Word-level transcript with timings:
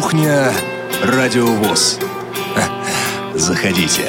Кухня 0.00 0.50
Радиовоз. 1.04 1.98
Заходите. 3.34 4.08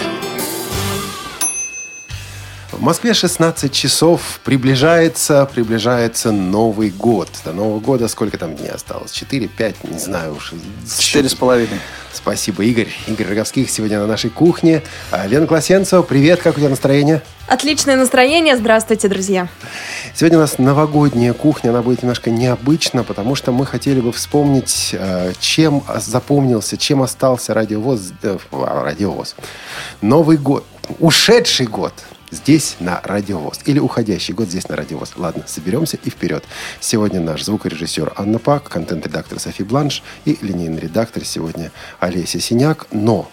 В 2.72 2.82
Москве 2.82 3.14
16 3.14 3.70
часов. 3.70 4.40
Приближается, 4.46 5.46
приближается 5.46 6.32
Новый 6.32 6.90
год. 6.90 7.28
До 7.44 7.52
Нового 7.52 7.82
года 7.82 8.08
сколько 8.08 8.38
там 8.38 8.56
дней 8.56 8.70
осталось? 8.70 9.12
4, 9.12 9.50
5, 9.50 9.84
не 9.92 10.00
знаю 10.00 10.36
уж. 10.38 10.54
Четыре 10.98 11.28
с 11.28 11.36
половиной. 11.36 11.82
Спасибо, 12.14 12.64
Игорь. 12.64 12.88
Игорь 13.08 13.28
Роговских 13.28 13.70
сегодня 13.70 14.00
на 14.00 14.08
нашей 14.08 14.30
кухне. 14.30 14.84
А, 15.12 15.28
Лена 15.28 15.48
Класенцева, 15.48 16.02
привет, 16.04 16.42
как 16.42 16.56
у 16.56 16.60
тебя 16.60 16.70
настроение? 16.70 17.22
Отличное 17.54 17.96
настроение. 17.96 18.58
Здравствуйте, 18.58 19.08
друзья. 19.08 19.48
Сегодня 20.16 20.40
у 20.40 20.42
нас 20.42 20.58
новогодняя 20.58 21.34
кухня, 21.34 21.70
она 21.70 21.84
будет 21.84 22.02
немножко 22.02 22.32
необычна, 22.32 23.04
потому 23.04 23.36
что 23.36 23.52
мы 23.52 23.68
хотели 23.68 24.02
бы 24.02 24.12
вспомнить, 24.12 24.90
э, 24.94 25.34
чем 25.40 25.84
запомнился, 25.98 26.78
чем 26.78 27.04
остался 27.04 27.54
радиовоз, 27.54 28.12
э, 28.24 28.38
радиовоз. 28.52 29.36
Новый 30.02 30.38
год, 30.38 30.66
ушедший 30.98 31.68
год 31.68 31.94
здесь 32.32 32.78
на 32.80 33.00
Радиовоз. 33.04 33.60
Или 33.66 33.78
уходящий 33.78 34.34
год 34.34 34.48
здесь 34.48 34.68
на 34.68 34.76
Радиовоз. 34.76 35.12
Ладно, 35.16 35.44
соберемся 35.46 35.98
и 36.04 36.10
вперед. 36.10 36.44
Сегодня 36.80 37.20
наш 37.20 37.44
звукорежиссер 37.44 38.14
Анна 38.16 38.40
Пак, 38.40 38.64
контент-редактор 38.64 39.40
Софи 39.40 39.64
Бланш 39.64 40.02
и 40.26 40.40
линейный 40.42 40.80
редактор 40.80 41.24
сегодня 41.24 41.72
Олеся 42.00 42.40
Синяк. 42.40 42.88
Но 42.92 43.30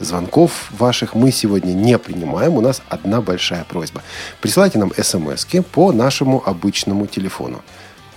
Звонков 0.00 0.70
ваших 0.70 1.14
мы 1.14 1.30
сегодня 1.30 1.72
не 1.72 1.98
принимаем. 1.98 2.54
У 2.54 2.60
нас 2.60 2.82
одна 2.88 3.20
большая 3.20 3.64
просьба. 3.64 4.02
Присылайте 4.40 4.78
нам 4.78 4.92
смс 4.96 5.46
по 5.72 5.92
нашему 5.92 6.42
обычному 6.44 7.06
телефону 7.06 7.62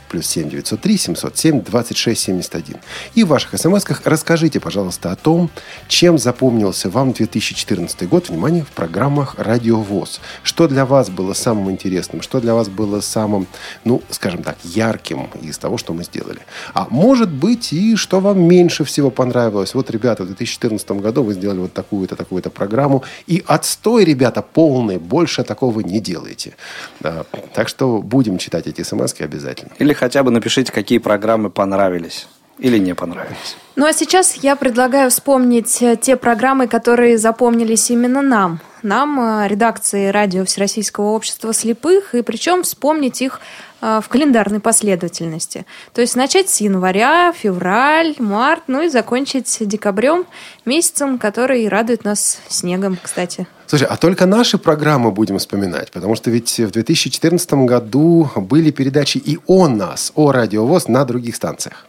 плюс 0.08 0.26
7 0.28 0.50
903 0.50 0.98
707 0.98 1.62
26 1.62 2.22
71. 2.22 2.78
И 3.16 3.24
в 3.24 3.28
ваших 3.28 3.58
смс 3.60 3.86
расскажите, 4.04 4.60
пожалуйста, 4.60 5.12
о 5.12 5.16
том, 5.16 5.50
чем 5.88 6.18
запомнился 6.18 6.90
вам 6.90 7.14
2014 7.14 8.08
год, 8.08 8.30
внимание, 8.30 8.64
в 8.64 8.72
программах 8.72 9.36
«Радио 9.38 9.80
ВОЗ». 9.80 10.20
Что 10.44 10.68
для 10.68 10.86
вас 10.86 11.10
было 11.10 11.34
самым 11.34 11.72
интересным, 11.72 12.22
что 12.22 12.40
для 12.40 12.54
вас 12.54 12.70
было 12.70 13.02
самым, 13.02 13.48
ну, 13.84 14.02
скажем 14.10 14.44
так, 14.44 14.58
ярким 14.64 15.30
из 15.42 15.58
того, 15.58 15.78
что 15.78 15.94
мы 15.94 16.04
сделали. 16.04 16.40
А 16.74 16.88
может 16.90 17.30
быть 17.30 17.74
и 17.74 17.96
что 17.96 18.20
вам 18.20 18.42
меньше 18.42 18.84
всего 18.84 19.10
понравилось. 19.10 19.74
Вот, 19.74 19.92
ребята, 19.92 20.24
в 20.24 20.28
2014 20.28 20.92
году 20.92 21.24
вы 21.24 21.34
сделали 21.34 21.60
вот 21.60 21.74
такую-то, 21.74 22.16
такую-то 22.16 22.50
программу, 22.50 23.04
и 23.28 23.44
отстой, 23.46 24.06
ребята, 24.06 24.42
полный, 24.42 24.98
больше 24.98 25.44
такого 25.44 25.80
не 25.82 26.00
делайте. 26.00 26.56
Да. 27.00 27.26
Так 27.54 27.70
что 27.70 28.02
будем 28.02 28.38
читать 28.38 28.68
эти 28.68 28.84
смс 28.84 29.14
обязательно. 29.20 29.72
Или 29.80 29.94
хотя 29.98 30.24
бы 30.24 30.32
напишите, 30.32 30.72
какие 30.72 31.00
программы 31.00 31.50
понравились 31.50 32.28
или 32.60 32.78
не 32.80 32.96
понравились. 32.96 33.58
Ну 33.76 33.86
а 33.86 33.94
сейчас 33.94 34.36
я 34.36 34.56
предлагаю 34.56 35.12
вспомнить 35.12 35.82
э, 35.82 35.96
те 36.02 36.16
программы, 36.16 36.68
которые 36.68 37.18
запомнились 37.18 37.92
именно 37.92 38.22
нам. 38.22 38.60
Нам, 38.82 39.20
э, 39.20 39.48
редакции 39.48 40.08
радио 40.08 40.46
Всероссийского 40.46 41.12
общества 41.12 41.54
слепых, 41.54 42.16
и 42.16 42.24
причем 42.24 42.64
вспомнить 42.64 43.22
их 43.22 43.40
э, 43.82 44.02
в 44.04 44.10
календарной 44.10 44.60
последовательности. 44.60 45.68
То 45.94 46.02
есть 46.02 46.16
начать 46.16 46.50
с 46.50 46.60
января, 46.62 47.32
февраль, 47.32 48.16
март, 48.18 48.64
ну 48.66 48.82
и 48.82 48.90
закончить 48.90 49.58
декабрем, 49.62 50.26
месяцем, 50.66 51.20
который 51.20 51.68
радует 51.68 52.04
нас 52.04 52.40
снегом, 52.48 52.98
кстати. 53.02 53.46
Слушай, 53.68 53.88
а 53.90 53.98
только 53.98 54.26
наши 54.26 54.58
программы 54.58 55.12
будем 55.12 55.38
вспоминать, 55.38 55.92
потому 55.92 56.16
что 56.16 56.32
ведь 56.32 56.58
в 56.58 56.72
2014 56.72 57.54
году 57.54 58.32
были 58.36 58.72
передачи 58.72 59.20
и 59.20 59.38
о 59.46 59.68
нас, 59.68 60.12
о 60.16 60.32
радиовоз 60.32 60.88
на 60.88 61.06
других 61.06 61.36
станциях. 61.36 61.86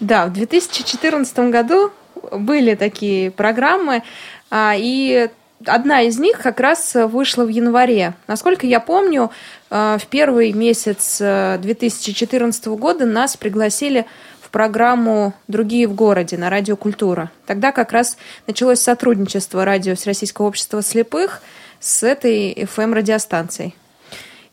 Да, 0.00 0.26
в 0.26 0.32
2014 0.32 1.50
году 1.50 1.92
были 2.32 2.74
такие 2.74 3.30
программы, 3.30 4.02
а, 4.50 4.74
и 4.76 5.28
одна 5.64 6.02
из 6.02 6.18
них 6.18 6.40
как 6.40 6.60
раз 6.60 6.94
вышла 6.94 7.44
в 7.44 7.48
январе. 7.48 8.14
Насколько 8.26 8.66
я 8.66 8.80
помню, 8.80 9.30
а, 9.70 9.98
в 9.98 10.06
первый 10.06 10.52
месяц 10.52 11.18
2014 11.18 12.76
года 12.76 13.06
нас 13.06 13.36
пригласили 13.36 14.06
в 14.40 14.50
программу 14.50 15.34
«Другие 15.48 15.86
в 15.86 15.94
городе» 15.94 16.36
на 16.36 16.50
Радио 16.50 16.76
Культура. 16.76 17.30
Тогда 17.46 17.72
как 17.72 17.92
раз 17.92 18.16
началось 18.46 18.80
сотрудничество 18.80 19.64
радио 19.64 19.94
Всероссийского 19.94 20.46
общества 20.46 20.82
слепых 20.82 21.40
с 21.80 22.02
этой 22.02 22.52
FM-радиостанцией. 22.52 23.74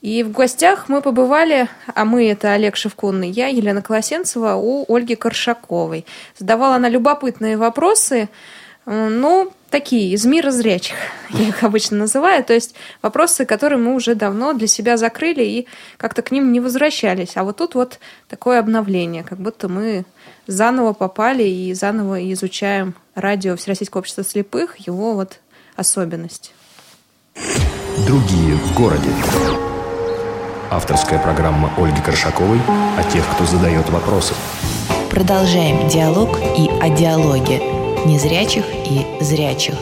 И 0.02 0.24
в 0.24 0.32
гостях 0.32 0.90
мы 0.90 1.02
побывали, 1.02 1.70
а 1.94 2.06
мы 2.06 2.28
это 2.28 2.54
Олег 2.54 2.76
Шевкун 2.76 3.22
и 3.22 3.30
я, 3.30 3.48
Елена 3.48 3.84
Колосенцева, 3.84 4.56
у 4.56 4.92
Ольги 4.94 5.16
Коршаковой. 5.16 6.06
Задавала 6.38 6.76
она 6.76 6.90
любопытные 6.90 7.56
вопросы, 7.56 8.28
ну, 8.88 9.54
такие, 9.70 10.14
из 10.14 10.26
мира 10.26 10.50
зрячих, 10.50 10.96
я 11.30 11.50
их 11.50 11.64
обычно 11.64 11.98
называю. 11.98 12.44
То 12.44 12.54
есть 12.54 12.74
вопросы, 13.04 13.46
которые 13.46 13.78
мы 13.78 13.94
уже 13.94 14.16
давно 14.16 14.54
для 14.54 14.66
себя 14.66 14.98
закрыли 14.98 15.44
и 15.44 15.68
как-то 15.98 16.24
к 16.24 16.32
ним 16.32 16.52
не 16.52 16.60
возвращались. 16.60 17.38
А 17.38 17.44
вот 17.44 17.58
тут 17.58 17.76
вот 17.76 18.00
такое 18.28 18.60
обновление, 18.60 19.24
как 19.24 19.38
будто 19.38 19.70
мы 19.70 20.06
заново 20.48 20.94
попали 20.94 21.44
и 21.44 21.74
заново 21.76 22.32
изучаем 22.34 22.96
радио 23.14 23.56
Всероссийского 23.56 24.00
общества 24.00 24.24
слепых, 24.24 24.78
его 24.78 25.14
вот 25.14 25.40
особенность. 25.76 26.54
Другие 28.08 28.56
в 28.56 28.76
городе. 28.76 29.10
Авторская 30.72 31.20
программа 31.20 31.70
Ольги 31.76 32.00
Коршаковой 32.00 32.62
о 32.98 33.04
тех, 33.12 33.28
кто 33.36 33.46
задает 33.46 33.90
вопросы. 33.90 34.34
Продолжаем 35.10 35.90
диалог 35.90 36.40
и 36.58 36.70
о 36.80 36.88
диалоге 36.88 37.62
незрячих 38.06 38.64
и 38.86 39.06
зрячих. 39.20 39.76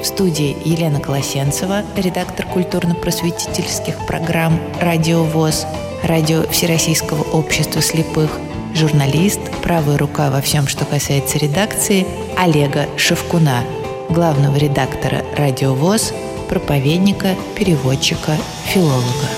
В 0.00 0.06
студии 0.06 0.56
Елена 0.64 0.98
Колосенцева, 0.98 1.82
редактор 1.94 2.46
культурно-просветительских 2.46 4.06
программ 4.06 4.58
«Радио 4.80 5.24
ВОЗ», 5.24 5.66
радио 6.04 6.44
Всероссийского 6.50 7.22
общества 7.22 7.82
слепых, 7.82 8.38
журналист, 8.74 9.40
правая 9.62 9.98
рука 9.98 10.30
во 10.30 10.40
всем, 10.40 10.68
что 10.68 10.86
касается 10.86 11.36
редакции, 11.36 12.06
Олега 12.38 12.86
Шевкуна, 12.96 13.62
главного 14.08 14.56
редактора 14.56 15.22
«Радио 15.36 15.74
ВОЗ», 15.74 16.14
проповедника, 16.48 17.36
переводчика, 17.56 18.32
филолога 18.64 19.28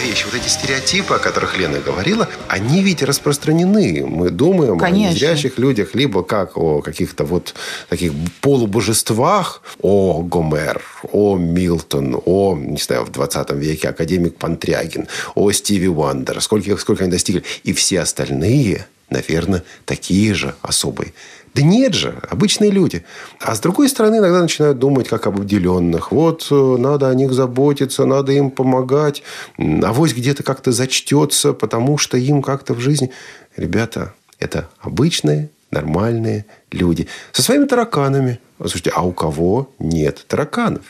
вещь. 0.00 0.24
Вот 0.24 0.34
эти 0.34 0.48
стереотипы, 0.48 1.14
о 1.14 1.18
которых 1.18 1.58
Лена 1.58 1.78
говорила, 1.78 2.28
они 2.48 2.82
ведь 2.82 3.02
распространены. 3.02 4.04
Мы 4.06 4.30
думаем 4.30 4.78
Конечно. 4.78 5.08
о 5.08 5.12
незрящих 5.12 5.58
людях 5.58 5.94
либо 5.94 6.22
как 6.22 6.56
о 6.56 6.80
каких-то 6.80 7.24
вот 7.24 7.54
таких 7.88 8.12
полубожествах, 8.40 9.62
о 9.80 10.22
Гомер, 10.22 10.82
о 11.12 11.36
Милтон, 11.36 12.20
о, 12.24 12.56
не 12.56 12.78
знаю, 12.78 13.04
в 13.04 13.12
20 13.12 13.50
веке 13.52 13.88
академик 13.88 14.36
Пантрягин, 14.36 15.08
о 15.34 15.50
Стиви 15.52 15.88
Уандер, 15.88 16.40
сколько, 16.40 16.76
сколько 16.76 17.04
они 17.04 17.12
достигли. 17.12 17.44
И 17.64 17.72
все 17.72 18.00
остальные, 18.00 18.86
наверное, 19.10 19.64
такие 19.84 20.34
же 20.34 20.54
особые. 20.62 21.12
Да 21.54 21.62
нет 21.62 21.94
же, 21.94 22.14
обычные 22.30 22.70
люди. 22.70 23.04
А 23.40 23.54
с 23.54 23.60
другой 23.60 23.88
стороны, 23.88 24.16
иногда 24.16 24.40
начинают 24.40 24.78
думать 24.78 25.08
как 25.08 25.26
об 25.26 25.36
обделенных. 25.40 26.12
Вот 26.12 26.46
э, 26.50 26.76
надо 26.78 27.08
о 27.08 27.14
них 27.14 27.32
заботиться, 27.32 28.04
надо 28.04 28.32
им 28.32 28.50
помогать. 28.50 29.22
Авось 29.58 30.14
где-то 30.14 30.44
как-то 30.44 30.70
зачтется, 30.70 31.52
потому 31.52 31.98
что 31.98 32.16
им 32.16 32.42
как-то 32.42 32.74
в 32.74 32.80
жизни... 32.80 33.10
Ребята, 33.56 34.14
это 34.38 34.68
обычные, 34.78 35.50
нормальные 35.72 36.46
люди. 36.70 37.08
Со 37.32 37.42
своими 37.42 37.64
тараканами– 37.64 38.38
Слушайте, 38.60 38.92
а 38.94 39.02
у 39.02 39.12
кого 39.12 39.70
нет 39.78 40.26
тараканов? 40.28 40.82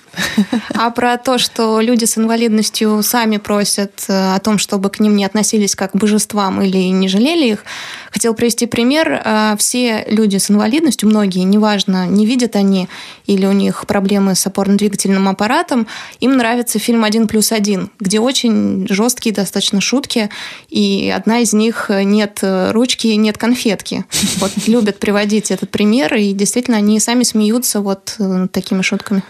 А 0.75 0.91
про 0.91 1.16
то, 1.19 1.38
что 1.38 1.81
люди 1.81 2.04
с 2.04 2.19
инвалидностью 2.19 3.00
сами 3.04 3.36
просят 3.36 4.06
э, 4.08 4.34
о 4.34 4.38
том, 4.41 4.58
чтобы 4.58 4.91
к 4.91 4.98
ним 4.98 5.14
не 5.14 5.25
относились 5.25 5.76
как 5.76 5.93
к 5.93 5.96
божествам 5.96 6.61
или 6.62 6.78
не 6.78 7.06
жалели 7.06 7.52
их, 7.52 7.64
хотел 8.11 8.34
привести 8.34 8.67
пример. 8.67 9.22
Э, 9.25 9.55
все 9.56 10.05
люди 10.08 10.38
с 10.38 10.50
инвалидностью, 10.50 11.08
многие, 11.08 11.44
неважно, 11.44 12.08
не 12.08 12.26
видят 12.26 12.56
они 12.56 12.88
или 13.26 13.46
у 13.46 13.52
них 13.52 13.87
проблемы 13.87 14.34
с 14.34 14.44
опорно-двигательным 14.46 15.28
аппаратом, 15.28 15.87
им 16.19 16.37
нравится 16.37 16.81
фильм 16.81 17.05
«Один 17.05 17.28
плюс 17.28 17.52
один», 17.52 17.90
где 18.00 18.19
очень 18.19 18.88
жесткие 18.88 19.32
достаточно 19.32 19.81
шутки, 19.81 20.28
и 20.69 21.12
одна 21.14 21.38
из 21.38 21.52
них 21.52 21.88
«Нет 21.88 22.40
ручки, 22.43 23.08
нет 23.08 23.38
конфетки». 23.38 24.05
Вот 24.38 24.50
любят 24.67 24.99
приводить 24.99 25.52
этот 25.52 25.70
пример, 25.70 26.14
и 26.14 26.32
действительно 26.32 26.78
они 26.78 26.99
сами 26.99 27.22
смеются 27.22 27.59
смеются 27.60 27.80
вот 27.80 28.16
э, 28.18 28.48
такими 28.52 28.82
шутками? 28.82 29.22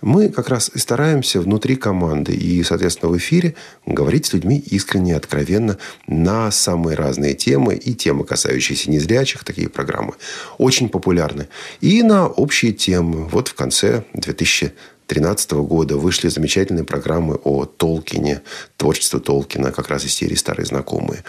Мы 0.00 0.30
как 0.30 0.48
раз 0.48 0.70
и 0.74 0.78
стараемся 0.78 1.40
внутри 1.40 1.76
команды 1.76 2.32
и, 2.32 2.62
соответственно, 2.62 3.12
в 3.12 3.18
эфире 3.18 3.54
говорить 3.86 4.26
с 4.26 4.32
людьми 4.32 4.58
искренне, 4.58 5.14
откровенно 5.14 5.76
на 6.06 6.50
самые 6.50 6.96
разные 6.96 7.34
темы 7.34 7.74
и 7.74 7.94
темы, 7.94 8.24
касающиеся 8.24 8.90
незрячих, 8.90 9.44
такие 9.44 9.68
программы 9.68 10.14
очень 10.56 10.88
популярны. 10.88 11.48
И 11.82 12.02
на 12.02 12.26
общие 12.26 12.72
темы. 12.72 13.28
Вот 13.28 13.48
в 13.48 13.54
конце 13.54 14.04
2000 14.14 14.72
2013 15.08 15.52
года 15.52 15.96
вышли 15.96 16.28
замечательные 16.28 16.84
программы 16.84 17.36
о 17.44 17.64
Толкине, 17.64 18.42
творчество 18.76 19.18
Толкина, 19.18 19.72
как 19.72 19.88
раз 19.88 20.04
из 20.04 20.14
серии 20.14 20.34
«Старые 20.34 20.66
знакомые». 20.66 21.24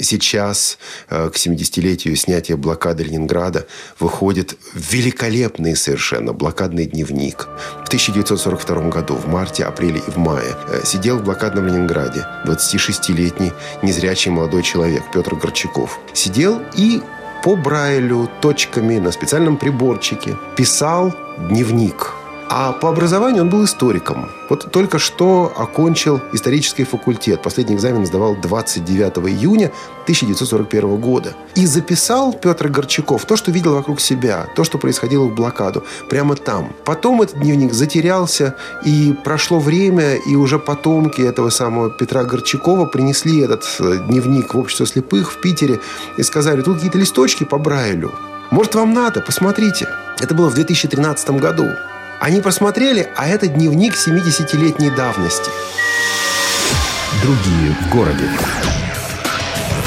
Сейчас, 0.00 0.78
э, 1.08 1.30
к 1.30 1.36
70-летию 1.36 2.16
снятия 2.16 2.56
блокады 2.56 3.04
Ленинграда, 3.04 3.66
выходит 4.00 4.58
великолепный 4.74 5.76
совершенно 5.76 6.32
блокадный 6.32 6.86
дневник. 6.86 7.48
В 7.84 7.86
1942 7.86 8.88
году, 8.90 9.14
в 9.14 9.28
марте, 9.28 9.64
апреле 9.64 10.02
и 10.06 10.10
в 10.10 10.16
мае, 10.16 10.56
э, 10.68 10.80
сидел 10.84 11.18
в 11.18 11.24
блокадном 11.24 11.68
Ленинграде 11.68 12.26
26-летний 12.44 13.52
незрячий 13.82 14.32
молодой 14.32 14.64
человек 14.64 15.04
Петр 15.14 15.36
Горчаков. 15.36 16.00
Сидел 16.12 16.60
и 16.76 17.00
по 17.44 17.54
Брайлю 17.54 18.28
точками 18.40 18.98
на 18.98 19.12
специальном 19.12 19.56
приборчике 19.58 20.36
писал 20.56 21.14
дневник– 21.48 22.14
а 22.54 22.72
по 22.72 22.90
образованию 22.90 23.44
он 23.44 23.48
был 23.48 23.64
историком. 23.64 24.28
Вот 24.50 24.70
только 24.70 24.98
что 24.98 25.50
окончил 25.56 26.20
исторический 26.34 26.84
факультет. 26.84 27.40
Последний 27.40 27.74
экзамен 27.74 28.04
сдавал 28.04 28.36
29 28.36 29.26
июня 29.30 29.72
1941 30.02 31.00
года. 31.00 31.32
И 31.54 31.64
записал 31.64 32.34
Петр 32.34 32.68
Горчаков 32.68 33.24
то, 33.24 33.36
что 33.36 33.50
видел 33.50 33.74
вокруг 33.74 34.00
себя, 34.00 34.48
то, 34.54 34.64
что 34.64 34.76
происходило 34.76 35.24
в 35.24 35.34
блокаду, 35.34 35.82
прямо 36.10 36.36
там. 36.36 36.74
Потом 36.84 37.22
этот 37.22 37.38
дневник 37.38 37.72
затерялся, 37.72 38.54
и 38.84 39.14
прошло 39.24 39.58
время, 39.58 40.16
и 40.16 40.36
уже 40.36 40.58
потомки 40.58 41.22
этого 41.22 41.48
самого 41.48 41.88
Петра 41.88 42.22
Горчакова 42.22 42.84
принесли 42.84 43.40
этот 43.40 43.64
э, 43.80 43.96
дневник 44.06 44.52
в 44.52 44.58
общество 44.58 44.86
слепых 44.86 45.32
в 45.32 45.40
Питере 45.40 45.80
и 46.18 46.22
сказали, 46.22 46.60
тут 46.60 46.74
какие-то 46.74 46.98
листочки 46.98 47.44
по 47.44 47.56
Брайлю. 47.56 48.12
Может, 48.50 48.74
вам 48.74 48.92
надо? 48.92 49.22
Посмотрите. 49.22 49.88
Это 50.20 50.34
было 50.34 50.50
в 50.50 50.54
2013 50.54 51.30
году. 51.40 51.70
Они 52.22 52.40
просмотрели, 52.40 53.10
а 53.16 53.26
это 53.26 53.48
дневник 53.48 53.94
70-летней 53.94 54.90
давности. 54.90 55.50
Другие 57.20 57.74
в 57.74 57.90
городе. 57.92 58.30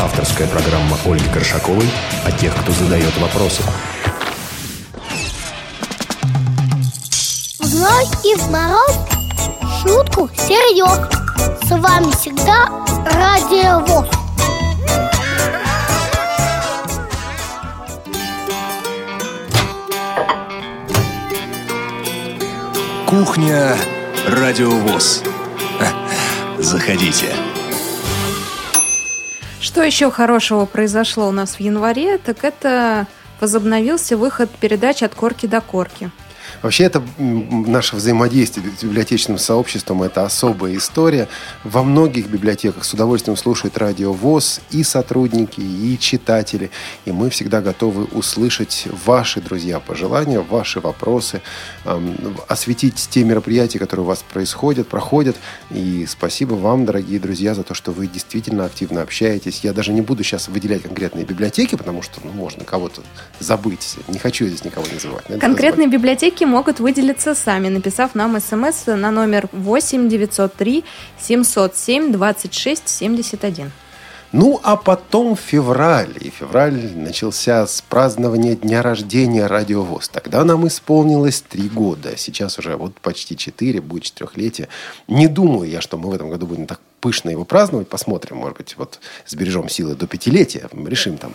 Авторская 0.01 0.45
программа 0.49 0.97
Ольги 1.05 1.29
Горшаковой 1.29 1.89
о 2.25 2.31
тех, 2.33 2.53
кто 2.53 2.73
задает 2.73 3.15
вопросы. 3.19 3.61
В 7.57 7.63
зной 7.63 8.03
и 8.25 8.35
в 8.35 8.51
мороз 8.51 8.97
шутку 9.81 10.29
серьез. 10.35 11.07
С 11.63 11.69
вами 11.69 12.11
всегда 12.11 12.67
Радио 13.13 13.79
ВОЗ. 13.85 14.24
Кухня 23.15 23.77
Радиовоз. 24.27 25.23
Заходите. 26.57 27.27
Что 29.61 29.83
еще 29.83 30.11
хорошего 30.11 30.65
произошло 30.65 31.29
у 31.29 31.31
нас 31.31 31.55
в 31.55 31.59
январе, 31.61 32.17
так 32.17 32.43
это 32.43 33.07
возобновился 33.39 34.17
выход 34.17 34.49
передач 34.49 35.01
от 35.01 35.15
корки 35.15 35.45
до 35.45 35.61
корки. 35.61 36.11
Вообще, 36.61 36.85
это 36.85 37.03
наше 37.17 37.95
взаимодействие 37.95 38.65
с 38.77 38.83
библиотечным 38.83 39.37
сообществом– 39.37 40.03
это 40.03 40.25
особая 40.25 40.77
история. 40.77 41.27
Во 41.63 41.83
многих 41.83 42.27
библиотеках 42.27 42.85
с 42.85 42.93
удовольствием 42.93 43.37
слушают 43.37 43.77
радио 43.77 44.13
ВОЗ 44.13 44.61
и 44.71 44.83
сотрудники, 44.83 45.59
и 45.59 45.97
читатели. 45.99 46.71
И 47.05 47.11
мы 47.11 47.29
всегда 47.29 47.61
готовы 47.61 48.05
услышать 48.05 48.87
ваши, 49.05 49.41
друзья, 49.41 49.79
пожелания, 49.79 50.39
ваши 50.39 50.79
вопросы, 50.79 51.41
осветить 52.47 53.07
те 53.09 53.23
мероприятия, 53.23 53.79
которые 53.79 54.05
у 54.05 54.07
вас 54.07 54.23
происходят, 54.23 54.87
проходят. 54.87 55.35
И 55.71 56.05
спасибо 56.07 56.53
вам, 56.53 56.85
дорогие 56.85 57.19
друзья, 57.19 57.53
за 57.53 57.63
то, 57.63 57.73
что 57.73 57.91
вы 57.91 58.07
действительно 58.07 58.65
активно 58.65 59.01
общаетесь. 59.01 59.61
Я 59.63 59.73
даже 59.73 59.93
не 59.93 60.01
буду 60.01 60.23
сейчас 60.23 60.47
выделять 60.47 60.83
конкретные 60.83 61.25
библиотеки, 61.25 61.75
потому 61.75 62.01
что 62.01 62.21
ну, 62.23 62.31
можно 62.31 62.63
кого-то 62.63 63.01
забыть. 63.39 63.97
Не 64.07 64.19
хочу 64.19 64.47
здесь 64.47 64.63
никого 64.63 64.85
называть. 64.91 65.25
Конкретные 65.39 65.87
библиотеки 65.87 66.44
могут 66.45 66.79
выделиться 66.79 67.35
сами, 67.35 67.69
написав 67.69 68.15
нам 68.15 68.39
смс 68.39 68.87
на 68.87 69.11
номер 69.11 69.49
8 69.51 70.09
903 70.09 70.83
707 71.19 72.11
26 72.11 72.89
71. 72.89 73.71
Ну, 74.31 74.59
а 74.63 74.75
потом 74.75 75.37
февраль. 75.37 76.13
И 76.19 76.29
февраль 76.29 76.91
начался 76.93 77.65
с 77.65 77.81
празднования 77.81 78.55
дня 78.55 78.81
рождения 78.81 79.47
Радиовоз. 79.47 80.09
Тогда 80.09 80.43
нам 80.43 80.67
исполнилось 80.67 81.41
три 81.41 81.69
года. 81.69 82.17
Сейчас 82.17 82.59
уже 82.59 82.75
вот 82.75 82.99
почти 82.99 83.37
четыре, 83.37 83.79
будет 83.79 84.03
четырехлетие. 84.03 84.67
Не 85.07 85.27
думаю 85.27 85.69
я, 85.69 85.79
что 85.79 85.97
мы 85.97 86.09
в 86.09 86.13
этом 86.13 86.29
году 86.29 86.47
будем 86.47 86.67
так 86.67 86.81
пышно 87.05 87.29
его 87.29 87.45
праздновать. 87.45 87.87
Посмотрим, 87.87 88.37
может 88.37 88.57
быть, 88.57 88.75
вот 88.77 88.99
сбережем 89.27 89.69
силы 89.69 89.93
до 89.93 90.07
пятилетия. 90.07 90.67
Решим 90.73 91.17
там, 91.17 91.33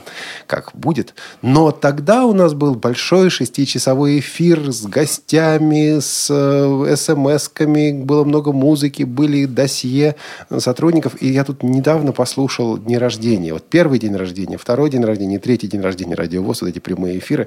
как 0.49 0.73
будет. 0.75 1.15
Но 1.43 1.71
тогда 1.71 2.25
у 2.27 2.33
нас 2.33 2.55
был 2.55 2.75
большой 2.75 3.31
шестичасовой 3.31 4.19
эфир 4.19 4.73
с 4.73 4.83
гостями, 4.87 6.01
с 6.01 6.27
э, 6.29 6.97
смс-ками. 6.97 8.03
Было 8.03 8.25
много 8.25 8.51
музыки, 8.51 9.05
были 9.05 9.45
досье 9.45 10.17
сотрудников. 10.59 11.23
И 11.23 11.29
я 11.29 11.45
тут 11.45 11.63
недавно 11.63 12.11
послушал 12.11 12.77
дни 12.77 12.99
рождения. 12.99 13.53
Вот 13.53 13.63
первый 13.63 14.01
день 14.01 14.17
рождения, 14.17 14.59
второй 14.59 14.91
день 14.91 15.05
рождения, 15.05 15.39
третий 15.39 15.69
день 15.69 15.83
рождения 15.83 16.17
радиовоз, 16.17 16.63
вот 16.63 16.71
эти 16.71 16.81
прямые 16.81 17.21
эфиры. 17.21 17.47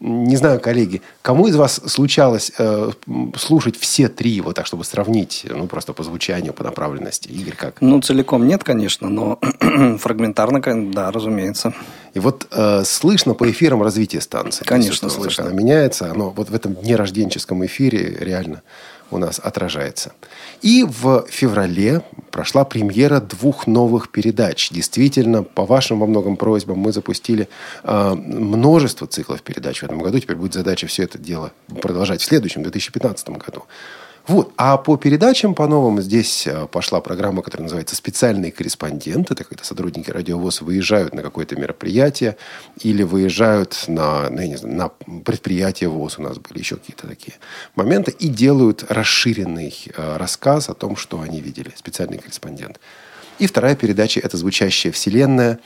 Не 0.00 0.36
знаю, 0.36 0.60
коллеги, 0.60 1.00
кому 1.22 1.46
из 1.46 1.56
вас 1.56 1.80
случалось 1.86 2.52
э, 2.58 2.90
слушать 3.36 3.76
все 3.76 4.08
три, 4.08 4.40
вот 4.40 4.56
так, 4.56 4.66
чтобы 4.66 4.84
сравнить, 4.84 5.46
ну, 5.48 5.66
просто 5.66 5.92
по 5.92 6.02
звучанию, 6.02 6.52
по 6.52 6.64
направленности? 6.64 7.28
Игорь, 7.28 7.54
как? 7.56 7.80
Ну, 7.80 8.00
целиком 8.02 8.46
нет, 8.46 8.62
конечно, 8.62 9.08
но 9.08 9.38
фрагментарно, 9.98 10.60
да, 10.92 11.10
разумеется. 11.10 11.72
И 12.14 12.18
вот 12.18 12.46
э, 12.50 12.84
слышно 12.84 13.34
по 13.34 13.50
эфирам 13.50 13.82
развитие 13.82 14.20
станции. 14.20 14.64
Конечно, 14.64 15.08
слышно. 15.08 15.44
Она 15.44 15.52
меняется, 15.54 16.10
оно 16.10 16.30
вот 16.30 16.50
в 16.50 16.54
этом 16.54 16.74
дне 16.74 16.96
рожденческом 16.96 17.64
эфире 17.64 18.16
реально 18.20 18.62
у 19.10 19.18
нас 19.18 19.40
отражается. 19.42 20.12
И 20.62 20.84
в 20.84 21.26
феврале 21.28 22.02
прошла 22.30 22.64
премьера 22.64 23.20
двух 23.20 23.66
новых 23.66 24.10
передач. 24.10 24.70
Действительно, 24.70 25.42
по 25.42 25.64
вашим 25.64 26.00
во 26.00 26.06
многом 26.06 26.36
просьбам 26.36 26.78
мы 26.78 26.92
запустили 26.92 27.48
э, 27.82 28.14
множество 28.14 29.06
циклов 29.06 29.42
передач 29.42 29.80
в 29.80 29.84
этом 29.84 29.98
году. 29.98 30.18
Теперь 30.18 30.36
будет 30.36 30.54
задача 30.54 30.86
все 30.86 31.04
это 31.04 31.18
дело 31.18 31.52
продолжать 31.80 32.20
в 32.20 32.24
следующем, 32.24 32.62
2015 32.62 33.28
году. 33.30 33.64
Вот. 34.28 34.52
А 34.56 34.76
по 34.76 34.96
передачам, 34.96 35.54
по 35.54 35.68
новым, 35.68 36.00
здесь 36.00 36.46
э, 36.46 36.66
пошла 36.66 37.00
программа, 37.00 37.42
которая 37.42 37.64
называется 37.64 37.94
«Специальный 37.94 38.50
корреспондент». 38.50 39.30
Это 39.30 39.44
когда 39.44 39.62
сотрудники 39.62 40.10
радиовоз 40.10 40.62
выезжают 40.62 41.14
на 41.14 41.22
какое-то 41.22 41.54
мероприятие 41.54 42.36
или 42.80 43.04
выезжают 43.04 43.84
на, 43.86 44.28
ну, 44.28 44.40
я 44.40 44.48
не 44.48 44.56
знаю, 44.56 44.76
на 44.76 44.88
предприятие 45.20 45.90
ВОЗ. 45.90 46.18
У 46.18 46.22
нас 46.22 46.38
были 46.38 46.58
еще 46.58 46.76
какие-то 46.76 47.06
такие 47.06 47.36
моменты. 47.76 48.10
И 48.18 48.28
делают 48.28 48.84
расширенный 48.88 49.74
э, 49.96 50.16
рассказ 50.16 50.68
о 50.68 50.74
том, 50.74 50.96
что 50.96 51.20
они 51.20 51.40
видели. 51.40 51.72
«Специальный 51.76 52.18
корреспондент». 52.18 52.80
И 53.38 53.46
вторая 53.46 53.76
передача– 53.76 54.20
это 54.22 54.36
«Звучащая 54.36 54.92
вселенная». 54.92 55.58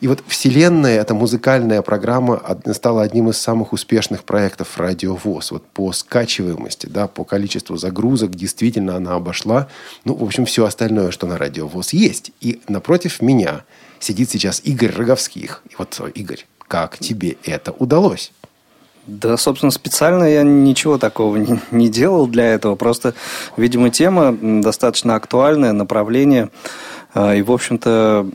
И 0.00 0.08
вот 0.08 0.22
«Вселенная»– 0.26 1.00
это 1.00 1.14
музыкальная 1.14 1.80
программа, 1.80 2.42
стала 2.72 3.02
одним 3.02 3.30
из 3.30 3.38
самых 3.38 3.72
успешных 3.72 4.24
проектов 4.24 4.76
«Радио 4.76 5.14
ВОЗ». 5.14 5.52
Вот 5.52 5.66
по 5.66 5.92
скачиваемости, 5.92 6.86
да, 6.86 7.08
по 7.08 7.24
количеству 7.24 7.76
загрузок 7.76 8.34
действительно 8.34 8.96
она 8.96 9.14
обошла, 9.14 9.68
ну, 10.04 10.14
в 10.14 10.22
общем, 10.22 10.44
все 10.44 10.66
остальное, 10.66 11.10
что 11.12 11.26
на 11.26 11.38
«Радио 11.38 11.66
ВОЗ» 11.66 11.94
есть. 11.94 12.32
И 12.42 12.60
напротив 12.68 13.22
меня 13.22 13.62
сидит 14.00 14.28
сейчас 14.30 14.60
Игорь 14.64 14.92
Роговских. 14.94 15.62
И 15.70 15.76
вот, 15.78 15.98
Игорь, 16.14 16.46
как 16.68 16.98
тебе 16.98 17.38
это 17.44 17.72
удалось? 17.72 18.32
Да, 19.06 19.36
собственно, 19.36 19.70
специально 19.70 20.24
я 20.24 20.42
ничего 20.42 20.98
такого 20.98 21.36
не, 21.36 21.60
не 21.70 21.88
делал 21.88 22.26
для 22.26 22.46
этого. 22.52 22.74
Просто, 22.74 23.14
видимо, 23.56 23.90
тема 23.90 24.36
достаточно 24.62 25.14
актуальная, 25.14 25.72
направление– 25.72 26.50
и, 27.14 27.42
в 27.42 27.52
общем-то, 27.52 28.28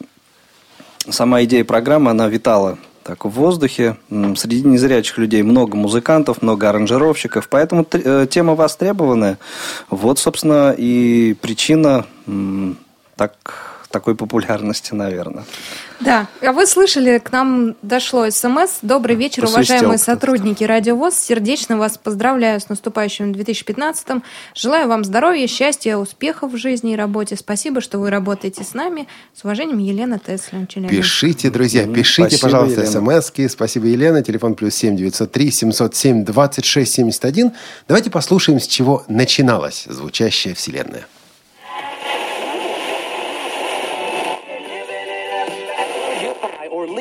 сама 1.10 1.44
идея 1.44 1.64
программы, 1.64 2.12
она 2.12 2.28
витала 2.28 2.78
так 3.04 3.26
в 3.26 3.30
воздухе. 3.30 3.98
Среди 4.10 4.62
незрячих 4.62 5.18
людей 5.18 5.42
много 5.42 5.76
музыкантов, 5.76 6.42
много 6.42 6.70
аранжировщиков, 6.70 7.50
поэтому 7.50 7.86
э, 7.92 8.28
тема 8.30 8.56
востребованная. 8.56 9.40
Вот, 9.90 10.20
собственно, 10.20 10.76
и 10.78 11.36
причина 11.42 12.06
так 13.16 13.69
такой 13.90 14.16
популярности, 14.16 14.94
наверное. 14.94 15.44
Да, 16.00 16.28
а 16.42 16.54
вы 16.54 16.66
слышали, 16.66 17.18
к 17.18 17.32
нам 17.32 17.76
дошло 17.82 18.30
смс. 18.30 18.80
Добрый 18.82 19.16
вечер, 19.16 19.42
Посвистел 19.42 19.76
уважаемые 19.76 19.98
сотрудники 19.98 20.64
Радио 20.64 20.96
ВОЗ. 20.96 21.16
Сердечно 21.16 21.78
вас 21.78 21.98
поздравляю 21.98 22.62
с 22.62 22.70
наступающим 22.70 23.32
2015-м. 23.32 24.24
Желаю 24.56 24.88
вам 24.88 25.04
здоровья, 25.04 25.48
счастья, 25.48 25.98
успехов 25.98 26.54
в 26.54 26.58
жизни 26.58 26.94
и 26.94 26.96
работе. 26.96 27.36
Спасибо, 27.36 27.82
что 27.82 28.00
вы 28.00 28.10
работаете 28.10 28.64
с 28.64 28.74
нами. 28.74 29.08
С 29.34 29.44
уважением, 29.44 29.80
Елена 29.80 30.20
Теслин, 30.20 30.68
Челябинск. 30.68 30.96
Пишите, 30.96 31.50
друзья, 31.50 31.86
пишите, 31.86 32.38
Спасибо, 32.38 32.42
пожалуйста, 32.42 32.82
Елена. 32.82 33.22
смски. 33.22 33.48
Спасибо, 33.50 33.86
Елена. 33.88 34.24
Телефон 34.24 34.56
плюс 34.56 34.76
семь 34.76 34.96
девятьсот 34.96 35.32
три 35.32 35.52
семьсот 35.52 35.96
семь 35.96 36.24
двадцать 36.24 36.66
шесть 36.66 36.94
семьдесят 36.94 37.26
один. 37.26 37.52
Давайте 37.88 38.10
послушаем, 38.10 38.60
с 38.60 38.68
чего 38.68 39.04
начиналась 39.08 39.86
звучащая 39.90 40.54
вселенная. 40.54 41.06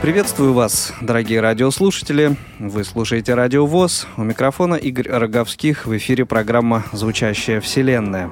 Приветствую 0.00 0.52
вас, 0.52 0.92
дорогие 1.00 1.40
радиослушатели. 1.40 2.36
Вы 2.60 2.84
слушаете 2.84 3.34
Радио 3.34 3.66
ВОЗ. 3.66 4.06
У 4.16 4.22
микрофона 4.22 4.76
Игорь 4.76 5.08
Роговских. 5.08 5.86
В 5.86 5.96
эфире 5.96 6.24
программа 6.24 6.84
«Звучащая 6.92 7.60
вселенная». 7.60 8.30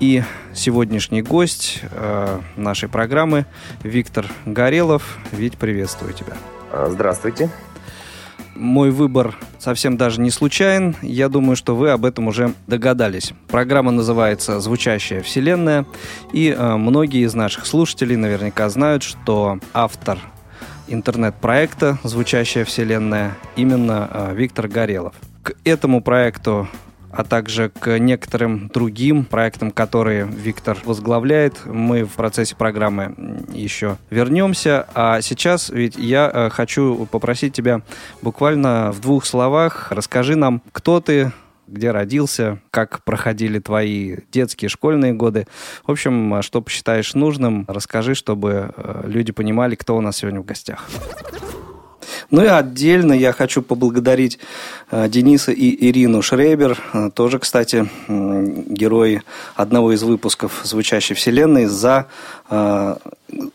И 0.00 0.22
сегодняшний 0.54 1.20
гость 1.20 1.82
э, 1.82 2.40
нашей 2.56 2.88
программы 2.88 3.44
Виктор 3.82 4.26
Горелов. 4.46 5.18
Вить, 5.32 5.58
приветствую 5.58 6.14
тебя. 6.14 6.32
А, 6.72 6.88
Здравствуйте. 6.90 7.50
Мой 8.54 8.90
выбор 8.90 9.36
совсем 9.58 9.98
даже 9.98 10.22
не 10.22 10.30
случайен. 10.30 10.96
Я 11.02 11.28
думаю, 11.28 11.56
что 11.56 11.76
вы 11.76 11.90
об 11.90 12.06
этом 12.06 12.26
уже 12.26 12.54
догадались. 12.66 13.34
Программа 13.48 13.90
называется 13.90 14.60
«Звучащая 14.60 15.20
вселенная». 15.20 15.84
И 16.32 16.48
э, 16.48 16.76
многие 16.76 17.24
из 17.26 17.34
наших 17.34 17.66
слушателей 17.66 18.16
наверняка 18.16 18.70
знают, 18.70 19.02
что 19.02 19.58
автор 19.74 20.18
интернет-проекта 20.90 21.98
«Звучащая 22.02 22.64
вселенная» 22.64 23.36
именно 23.56 24.08
э, 24.12 24.34
Виктор 24.34 24.68
Горелов. 24.68 25.14
К 25.42 25.54
этому 25.64 26.02
проекту 26.02 26.68
а 27.12 27.24
также 27.24 27.70
к 27.70 27.98
некоторым 27.98 28.68
другим 28.68 29.24
проектам, 29.24 29.70
которые 29.70 30.26
Виктор 30.26 30.78
возглавляет. 30.84 31.66
Мы 31.66 32.04
в 32.04 32.12
процессе 32.12 32.54
программы 32.54 33.14
еще 33.52 33.96
вернемся. 34.10 34.86
А 34.94 35.20
сейчас 35.20 35.70
ведь 35.70 35.96
я 35.96 36.30
э, 36.32 36.50
хочу 36.50 37.06
попросить 37.10 37.52
тебя 37.52 37.80
буквально 38.22 38.92
в 38.92 39.00
двух 39.00 39.24
словах 39.26 39.90
расскажи 39.90 40.36
нам, 40.36 40.62
кто 40.72 41.00
ты, 41.00 41.32
где 41.70 41.92
родился, 41.92 42.58
как 42.70 43.04
проходили 43.04 43.58
твои 43.58 44.18
детские 44.32 44.68
школьные 44.68 45.12
годы. 45.12 45.46
В 45.86 45.90
общем, 45.90 46.34
э, 46.34 46.42
что 46.42 46.60
посчитаешь 46.60 47.14
нужным, 47.14 47.64
расскажи, 47.68 48.14
чтобы 48.14 48.74
э, 48.76 49.02
люди 49.06 49.32
понимали, 49.32 49.76
кто 49.76 49.96
у 49.96 50.00
нас 50.00 50.18
сегодня 50.18 50.40
в 50.40 50.44
гостях. 50.44 50.88
Ну 52.30 52.44
и 52.44 52.46
отдельно 52.46 53.12
я 53.12 53.32
хочу 53.32 53.62
поблагодарить 53.62 54.38
э, 54.90 55.08
Дениса 55.08 55.52
и 55.52 55.88
Ирину 55.88 56.22
Шрейбер, 56.22 56.78
э, 56.92 57.10
тоже, 57.14 57.38
кстати, 57.38 57.88
герои 58.08 59.22
одного 59.54 59.92
из 59.92 60.02
выпусков 60.02 60.60
«Звучащей 60.64 61.14
вселенной», 61.14 61.66
за 61.66 62.06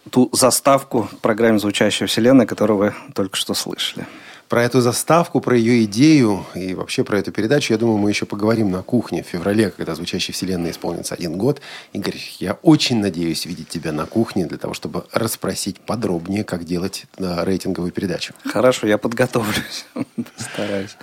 ту 0.09 0.29
заставку 0.31 1.09
к 1.11 1.19
программе 1.19 1.59
«Звучащая 1.59 2.07
вселенная», 2.07 2.45
которую 2.45 2.77
вы 2.77 2.93
только 3.13 3.35
что 3.35 3.53
слышали. 3.53 4.07
Про 4.49 4.63
эту 4.63 4.79
заставку, 4.81 5.41
про 5.41 5.57
ее 5.57 5.83
идею 5.85 6.45
и 6.53 6.75
вообще 6.75 7.03
про 7.03 7.17
эту 7.17 7.31
передачу, 7.31 7.73
я 7.73 7.79
думаю, 7.79 7.97
мы 7.97 8.09
еще 8.09 8.25
поговорим 8.25 8.69
на 8.69 8.83
кухне 8.83 9.23
в 9.23 9.27
феврале, 9.27 9.71
когда 9.71 9.95
«Звучащей 9.95 10.33
вселенной» 10.33 10.69
исполнится 10.71 11.15
один 11.15 11.37
год. 11.37 11.61
Игорь, 11.93 12.19
я 12.39 12.53
очень 12.61 12.99
надеюсь 12.99 13.45
видеть 13.45 13.69
тебя 13.69 13.91
на 13.91 14.05
кухне 14.05 14.45
для 14.45 14.57
того, 14.57 14.75
чтобы 14.75 15.05
расспросить 15.11 15.79
подробнее, 15.79 16.43
как 16.43 16.63
делать 16.63 17.05
рейтинговую 17.17 17.91
передачу. 17.91 18.33
Хорошо, 18.43 18.85
я 18.85 18.99
подготовлюсь, 18.99 19.85
постараюсь. 20.37 20.95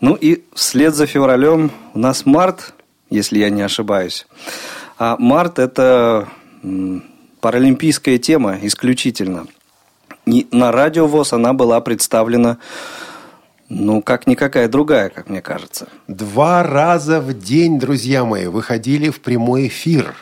Ну 0.00 0.14
и 0.14 0.44
вслед 0.54 0.94
за 0.94 1.06
февралем 1.06 1.72
у 1.94 1.98
нас 1.98 2.26
март, 2.26 2.74
если 3.08 3.38
я 3.38 3.48
не 3.48 3.62
ошибаюсь. 3.62 4.26
А 4.98 5.16
март– 5.18 5.58
это 5.60 6.28
паралимпийская 7.40 8.18
тема 8.18 8.58
исключительно. 8.62 9.46
И 10.26 10.46
на 10.52 10.72
радио 10.72 11.06
ВОЗ 11.06 11.32
она 11.34 11.52
была 11.52 11.80
представлена, 11.80 12.58
ну, 13.68 14.02
как 14.02 14.26
никакая 14.26 14.68
другая, 14.68 15.08
как 15.08 15.28
мне 15.28 15.42
кажется. 15.42 15.88
Два 16.08 16.62
раза 16.62 17.20
в 17.20 17.36
день, 17.36 17.78
друзья 17.78 18.24
мои, 18.24 18.46
выходили 18.46 19.10
в 19.10 19.20
прямой 19.20 19.68
эфир. 19.68 20.14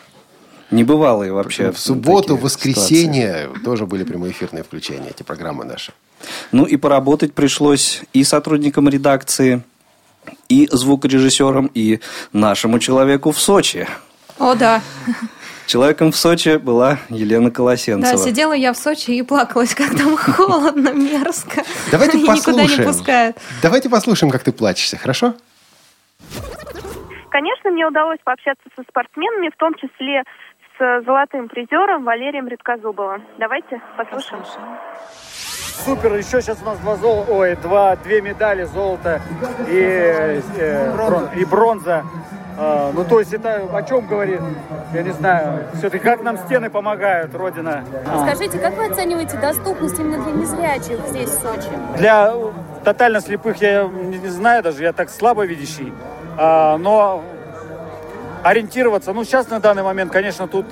Небывалые 0.71 1.33
вообще. 1.33 1.73
в 1.73 1.79
субботу, 1.79 2.37
в 2.37 2.43
воскресенье 2.43 3.51
тоже 3.65 3.87
были 3.87 4.05
прямоэфирные 4.05 4.63
включения, 4.63 5.11
эти 5.11 5.25
программы 5.25 5.65
наши. 5.65 5.93
ситуации. 6.21 6.49
Ну 6.53 6.65
и 6.65 6.77
поработать 6.77 7.35
пришлось 7.35 8.03
и 8.13 8.25
сотрудникам 8.25 8.89
редакции, 8.89 9.63
и 10.49 10.69
звукорежиссерам, 10.71 11.71
и 11.75 12.01
нашему 12.33 12.79
человеку 12.79 13.33
в 13.33 13.41
Сочи. 13.41 13.89
О, 14.39 14.55
да. 14.55 14.83
Человеком 15.71 16.11
в 16.11 16.17
Сочи 16.17 16.57
была 16.57 16.99
Елена 17.11 17.49
Да, 17.51 17.55
Колосенцева. 17.55 18.19
сидела 18.19 18.53
я 18.55 18.73
в 18.73 18.77
Сочи 18.77 19.13
и 19.13 19.23
плакалась, 19.23 19.73
как 19.73 19.97
там 19.97 20.17
холодно, 20.17 20.89
мерзко. 20.93 21.63
Давайте 21.93 22.19
И 22.19 22.23
Никуда 22.23 22.35
не 22.35 22.41
послушаем. 22.67 22.89
пускают. 22.89 23.37
Давайте 23.63 23.89
послушаем, 23.89 24.33
как 24.33 24.43
ты 24.43 24.51
плачешься, 24.51 24.97
хорошо? 24.97 25.35
Конечно, 27.31 27.71
мне 27.71 27.87
удалось 27.87 28.19
пообщаться 28.25 28.65
со 28.75 28.83
спортсменами, 28.83 29.49
в 29.55 29.57
том 29.59 29.75
числе 29.75 30.25
с 30.77 31.05
золотым 31.05 31.47
призером 31.49 32.03
Валерием 32.03 32.49
Редкозубовым. 32.49 33.23
Давайте 33.39 33.81
послушаем. 33.97 34.45
Супер, 35.85 36.17
еще 36.17 36.43
сейчас 36.43 36.59
у 36.63 36.65
нас 36.65 36.79
два 36.81 36.97
зол... 36.97 37.25
Ой, 37.29 37.55
два, 37.63 37.95
две 37.95 38.21
медали, 38.21 38.65
золото 38.65 39.23
и, 39.69 39.79
э, 39.79 40.93
брон- 40.97 41.31
и 41.39 41.45
бронза. 41.45 42.05
А, 42.63 42.93
ну, 42.93 43.05
то 43.05 43.21
есть 43.21 43.33
это 43.33 43.67
о 43.73 43.83
чем 43.83 44.07
говорит? 44.07 44.39
Я 44.93 45.03
не 45.03 45.13
знаю. 45.13 45.65
Все-таки 45.79 46.05
как 46.05 46.23
нам 46.23 46.37
стены 46.37 46.69
помогают, 46.69 47.35
Родина? 47.35 47.83
А. 48.07 48.27
Скажите, 48.27 48.59
как 48.59 48.77
вы 48.77 48.85
оцениваете 48.85 49.39
доступность 49.39 49.99
именно 49.99 50.23
для 50.23 50.33
незрячих 50.33 50.99
здесь, 51.09 51.31
в 51.31 51.41
Сочи? 51.41 51.71
Для 51.97 52.35
тотально 52.85 53.23
слепых 53.23 53.63
я 53.63 53.85
не, 53.85 54.19
не 54.19 54.29
знаю 54.29 54.63
даже, 54.63 54.83
я 54.83 54.93
так 54.93 55.09
слабовидящий. 55.09 55.95
А, 56.37 56.77
но 56.77 57.25
ориентироваться, 58.43 59.15
ну, 59.15 59.25
сейчас 59.25 59.49
на 59.49 59.59
данный 59.59 59.83
момент, 59.83 60.13
конечно, 60.13 60.47
тут 60.47 60.67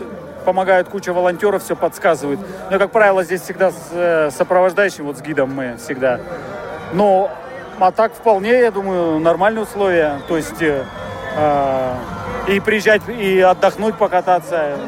помогают 0.44 0.88
куча 0.88 1.14
волонтеров, 1.14 1.62
все 1.62 1.74
подсказывают. 1.74 2.40
Но, 2.70 2.78
как 2.78 2.90
правило, 2.90 3.24
здесь 3.24 3.40
всегда 3.40 3.70
с 3.70 3.88
э, 3.92 4.30
сопровождающим, 4.30 5.06
вот 5.06 5.16
с 5.16 5.22
гидом 5.22 5.54
мы 5.54 5.76
всегда. 5.78 6.20
Но, 6.92 7.30
а 7.78 7.92
так 7.92 8.12
вполне, 8.12 8.60
я 8.60 8.70
думаю, 8.70 9.18
нормальные 9.20 9.62
условия. 9.62 10.20
То 10.28 10.36
есть 10.36 10.60
э, 10.60 10.84
и 12.48 12.60
приезжать, 12.60 13.02
и 13.08 13.40
отдохнуть, 13.40 13.96
покататься. 13.96 14.78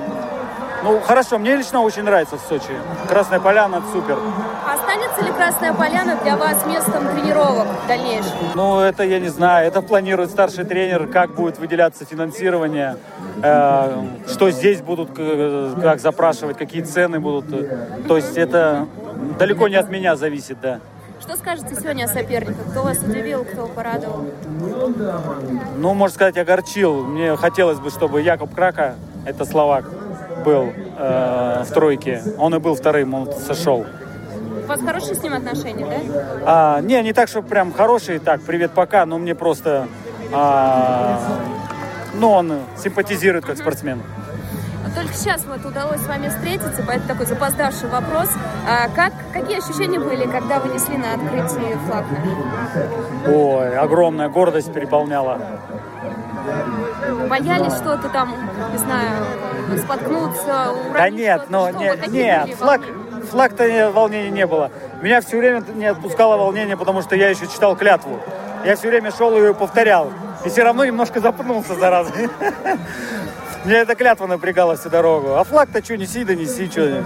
Ну, 0.82 0.98
хорошо, 1.00 1.38
мне 1.38 1.56
лично 1.56 1.82
очень 1.82 2.04
нравится 2.04 2.38
в 2.38 2.40
Сочи. 2.40 2.72
Красная 3.06 3.38
Поляна, 3.38 3.82
супер. 3.92 4.18
Останется 4.66 5.22
ли 5.22 5.30
Красная 5.30 5.74
Поляна 5.74 6.16
для 6.22 6.38
вас 6.38 6.64
местом 6.66 7.06
тренировок 7.08 7.66
в 7.84 7.86
дальнейшем? 7.86 8.32
Ну, 8.54 8.80
это 8.80 9.02
я 9.02 9.20
не 9.20 9.28
знаю. 9.28 9.68
Это 9.68 9.82
планирует 9.82 10.30
старший 10.30 10.64
тренер, 10.64 11.06
как 11.08 11.34
будет 11.34 11.58
выделяться 11.58 12.06
финансирование, 12.06 12.96
э, 13.42 14.04
что 14.26 14.50
здесь 14.50 14.80
будут, 14.80 15.10
как 15.82 16.00
запрашивать, 16.00 16.56
какие 16.56 16.80
цены 16.80 17.20
будут. 17.20 18.06
То 18.08 18.16
есть 18.16 18.38
это 18.38 18.86
далеко 19.38 19.68
не 19.68 19.76
от 19.76 19.90
меня 19.90 20.16
зависит, 20.16 20.62
да. 20.62 20.80
Что 21.20 21.36
скажете 21.36 21.74
сегодня 21.74 22.04
о 22.04 22.08
соперниках? 22.08 22.70
Кто 22.70 22.82
вас 22.82 22.98
удивил, 22.98 23.44
кто 23.44 23.66
порадовал? 23.66 24.24
Ну, 25.76 25.94
можно 25.94 26.14
сказать, 26.14 26.38
огорчил. 26.38 27.04
Мне 27.04 27.36
хотелось 27.36 27.78
бы, 27.78 27.90
чтобы 27.90 28.22
Якоб 28.22 28.54
Крака, 28.54 28.94
это 29.26 29.44
словак, 29.44 29.84
был 30.44 30.72
э, 30.98 31.64
в 31.66 31.72
тройке. 31.72 32.22
Он 32.38 32.54
и 32.54 32.58
был 32.58 32.74
вторым, 32.74 33.14
он 33.14 33.32
сошел. 33.32 33.84
У 34.64 34.66
вас 34.66 34.80
хорошие 34.80 35.14
с 35.14 35.22
ним 35.22 35.34
отношения, 35.34 35.86
да? 35.86 36.22
А, 36.46 36.80
не, 36.80 37.02
не 37.02 37.12
так, 37.12 37.28
что 37.28 37.42
прям 37.42 37.72
хороший, 37.72 38.18
так, 38.18 38.40
привет, 38.40 38.70
пока, 38.72 39.04
но 39.04 39.18
мне 39.18 39.34
просто... 39.34 39.88
а, 40.32 41.20
ну, 42.14 42.30
он 42.30 42.60
симпатизирует 42.82 43.44
как 43.44 43.58
спортсмен. 43.58 44.00
Только 44.94 45.14
сейчас 45.14 45.44
вот 45.44 45.64
удалось 45.64 46.00
с 46.00 46.06
вами 46.06 46.28
встретиться, 46.28 46.82
поэтому 46.86 47.08
такой 47.08 47.26
запоздавший 47.26 47.88
вопрос. 47.88 48.28
А 48.68 48.88
как, 48.88 49.12
какие 49.32 49.58
ощущения 49.58 50.00
были, 50.00 50.26
когда 50.26 50.58
вы 50.58 50.72
несли 50.74 50.96
на 50.96 51.14
открытии 51.14 51.76
флаг? 51.86 52.04
Ой, 53.28 53.76
огромная 53.78 54.28
гордость 54.28 54.72
переполняла. 54.72 55.40
Боялись 57.28 57.74
что-то 57.74 58.08
там, 58.08 58.34
не 58.72 58.78
знаю, 58.78 59.24
споткнуться, 59.78 60.72
уронить 60.72 60.94
Да 60.94 61.10
нет, 61.10 61.42
ну 61.48 61.68
Что, 61.68 61.78
нет, 61.78 61.98
вот 62.00 62.12
нет, 62.12 62.54
флаг, 62.56 62.80
флаг-то 63.30 63.90
волнения 63.92 64.30
не 64.30 64.46
было. 64.46 64.70
Меня 65.02 65.20
все 65.20 65.38
время 65.38 65.62
не 65.74 65.86
отпускало 65.86 66.36
волнение, 66.36 66.76
потому 66.76 67.02
что 67.02 67.14
я 67.14 67.28
еще 67.28 67.46
читал 67.46 67.76
клятву. 67.76 68.20
Я 68.64 68.76
все 68.76 68.88
время 68.88 69.12
шел 69.12 69.36
и 69.36 69.40
ее 69.40 69.54
повторял. 69.54 70.10
И 70.44 70.48
все 70.48 70.64
равно 70.64 70.84
немножко 70.84 71.20
запнулся, 71.20 71.74
зараза. 71.74 72.12
Меня 73.64 73.80
эта 73.80 73.94
клятва 73.94 74.26
напрягала 74.26 74.76
всю 74.76 74.88
дорогу. 74.88 75.34
А 75.34 75.44
флаг-то 75.44 75.84
что, 75.84 75.96
неси, 75.96 76.24
да 76.24 76.34
неси, 76.34 76.70
что. 76.70 77.04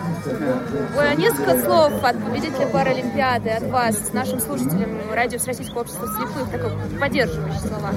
Ой, 0.96 1.10
а 1.10 1.14
несколько 1.14 1.60
слов 1.60 1.92
от 2.02 2.24
победителя 2.24 2.66
Паралимпиады, 2.68 3.50
от 3.50 3.64
вас, 3.64 3.96
с 3.96 4.12
нашим 4.12 4.38
слушателям 4.40 5.12
радио 5.12 5.38
Всероссийского 5.38 5.80
общества 5.80 6.06
слепых, 6.06 6.50
такое 6.50 6.72
поддерживающие 7.00 7.60
слова. 7.60 7.90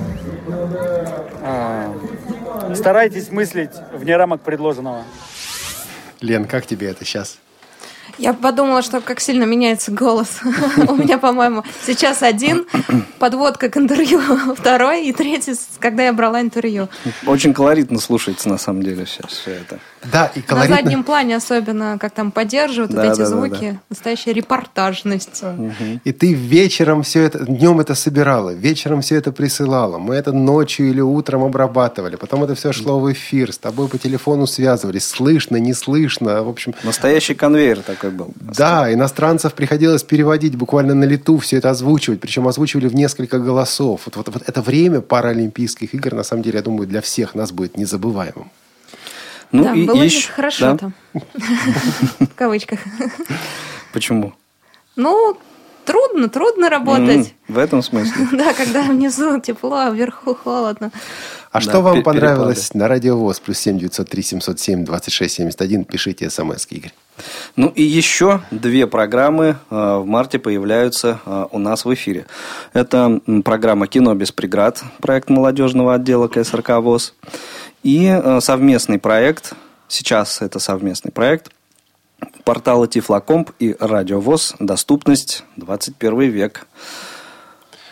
А, 1.44 1.94
Старайтесь 2.76 3.32
мыслить 3.32 3.72
вне 3.94 4.18
рамок 4.18 4.42
предложенного. 4.42 5.04
Лен, 6.22 6.46
как 6.46 6.66
тебе 6.66 6.90
это 6.90 7.06
сейчас? 7.06 7.38
Я 8.18 8.34
подумала, 8.34 8.82
что 8.82 9.02
как 9.02 9.20
сильно 9.20 9.44
меняется 9.44 9.92
голос. 9.92 10.40
У 10.88 10.96
меня, 10.96 11.18
по-моему, 11.18 11.64
сейчас 11.86 12.24
один, 12.24 12.66
подводка 13.20 13.70
к 13.70 13.78
интервью, 13.78 14.22
второй 14.56 15.06
и 15.06 15.14
третий, 15.14 15.54
когда 15.80 16.04
я 16.04 16.14
брала 16.14 16.42
интервью. 16.42 16.90
Очень 17.26 17.54
колоритно 17.54 18.00
слушается, 18.00 18.50
на 18.50 18.58
самом 18.58 18.84
деле, 18.84 19.06
сейчас 19.06 19.32
все 19.32 19.52
это. 19.52 19.80
Да, 20.12 20.32
и 20.36 20.40
На 20.40 20.46
колоритно. 20.46 20.76
заднем 20.76 21.04
плане 21.04 21.36
особенно, 21.36 21.98
как 22.00 22.14
там 22.14 22.32
поддерживают 22.32 22.92
вот 22.94 23.02
Да, 23.02 23.12
эти 23.12 23.18
да, 23.18 23.24
да, 23.24 23.30
звуки. 23.30 23.80
Настоящая 23.90 24.34
репортажность. 24.34 25.44
И 26.04 26.12
ты 26.12 26.34
вечером 26.34 27.04
все 27.04 27.24
это, 27.24 27.40
днем 27.46 27.80
это 27.80 27.96
собирала, 27.96 28.52
вечером 28.54 29.02
все 29.02 29.16
это 29.16 29.32
присылала. 29.32 29.98
Мы 29.98 30.16
это 30.16 30.32
ночью 30.32 30.90
или 30.90 31.02
утром 31.02 31.44
обрабатывали. 31.44 32.16
Потом 32.16 32.44
это 32.44 32.56
все 32.56 32.72
шло 32.72 33.00
в 33.00 33.12
эфир, 33.12 33.52
с 33.52 33.58
тобой 33.58 33.88
по 33.88 33.98
телефону 33.98 34.48
связывались. 34.48 35.06
Слышно, 35.08 35.58
не 35.58 35.74
слышно. 35.74 36.44
В 36.44 36.50
общем, 36.50 36.74
Настоящий 36.84 37.34
конвейер 37.34 37.82
такой 37.82 38.12
был. 38.12 38.34
да, 38.40 38.92
иностранцев 38.94 39.54
приходилось 39.54 40.04
переводить 40.04 40.56
буквально 40.56 40.94
на 40.94 41.04
лету, 41.06 41.38
все 41.40 41.58
это 41.58 41.70
озвучивать. 41.72 42.20
Причем 42.22 42.48
озвучивали 42.48 42.88
в 42.88 42.96
несколько 42.96 43.40
голосов. 43.40 44.02
Вот, 44.06 44.16
вот, 44.16 44.30
вот 44.30 44.44
это 44.46 44.62
время 44.62 45.02
Паралимпийских 45.02 45.94
игр, 45.94 46.14
на 46.14 46.24
самом 46.24 46.44
деле, 46.44 46.58
я 46.58 46.64
думаю, 46.64 46.88
для 46.88 47.02
всех 47.02 47.36
нас 47.36 47.52
будет 47.52 47.78
незабываемым. 47.78 48.50
Ну 49.52 49.64
да, 49.64 49.74
и 49.74 49.86
было 49.86 50.04
ещё- 50.04 50.32
хорошо 50.34 50.74
да? 50.74 50.78
там. 50.78 50.94
В 52.20 52.36
кавычках. 52.36 52.80
Почему? 53.94 54.34
Ну, 54.96 55.38
трудно, 55.86 56.28
трудно 56.30 56.70
работать. 56.70 57.34
В 57.48 57.58
этом 57.58 57.82
смысле. 57.82 58.28
Да, 58.34 58.54
когда 58.54 58.82
внизу 58.84 59.40
тепло, 59.40 59.76
а 59.78 59.90
вверху 59.90 60.36
холодно. 60.36 60.92
А 61.52 61.60
Да, 61.60 61.62
что 61.62 61.82
вам 61.82 62.04
понравилось 62.04 62.74
на 62.74 62.88
радиовоз? 62.88 63.40
Плюс 63.40 63.58
семь 63.58 63.80
девятьсот 63.80 64.10
три 64.10 64.22
семьсот 64.22 64.60
семь 64.60 64.84
двадцать 64.84 65.14
шесть 65.14 65.36
семьдесят 65.36 65.62
один. 65.62 65.86
Пишите 65.86 66.30
смс, 66.30 66.68
Игорь. 66.70 66.92
Ну 67.56 67.70
и 67.70 67.82
еще 67.82 68.42
две 68.52 68.86
программы 68.86 69.56
э, 69.72 69.76
в 69.98 70.06
марте 70.06 70.38
появляются 70.40 71.20
э, 71.26 71.46
у 71.52 71.58
нас 71.58 71.86
в 71.86 71.94
эфире. 71.94 72.26
Это 72.74 73.22
программа 73.44 73.88
«Кино 73.88 74.14
без 74.14 74.32
преград», 74.32 74.84
проект 75.02 75.30
молодежного 75.30 75.96
отдела 75.96 76.28
КСРК 76.28 76.78
ВОЗ. 76.80 77.16
И 77.84 78.08
э, 78.08 78.40
совместный 78.42 79.00
проект, 79.00 79.54
сейчас 79.88 80.42
это 80.42 80.60
совместный 80.60 81.12
проект, 81.12 81.52
портала 82.44 82.88
Тифлокомп 82.88 83.52
и 83.60 83.76
Радио 83.80 84.20
ВОЗ 84.20 84.56
«Доступность 84.60 85.44
21 85.58 86.30
век». 86.30 86.68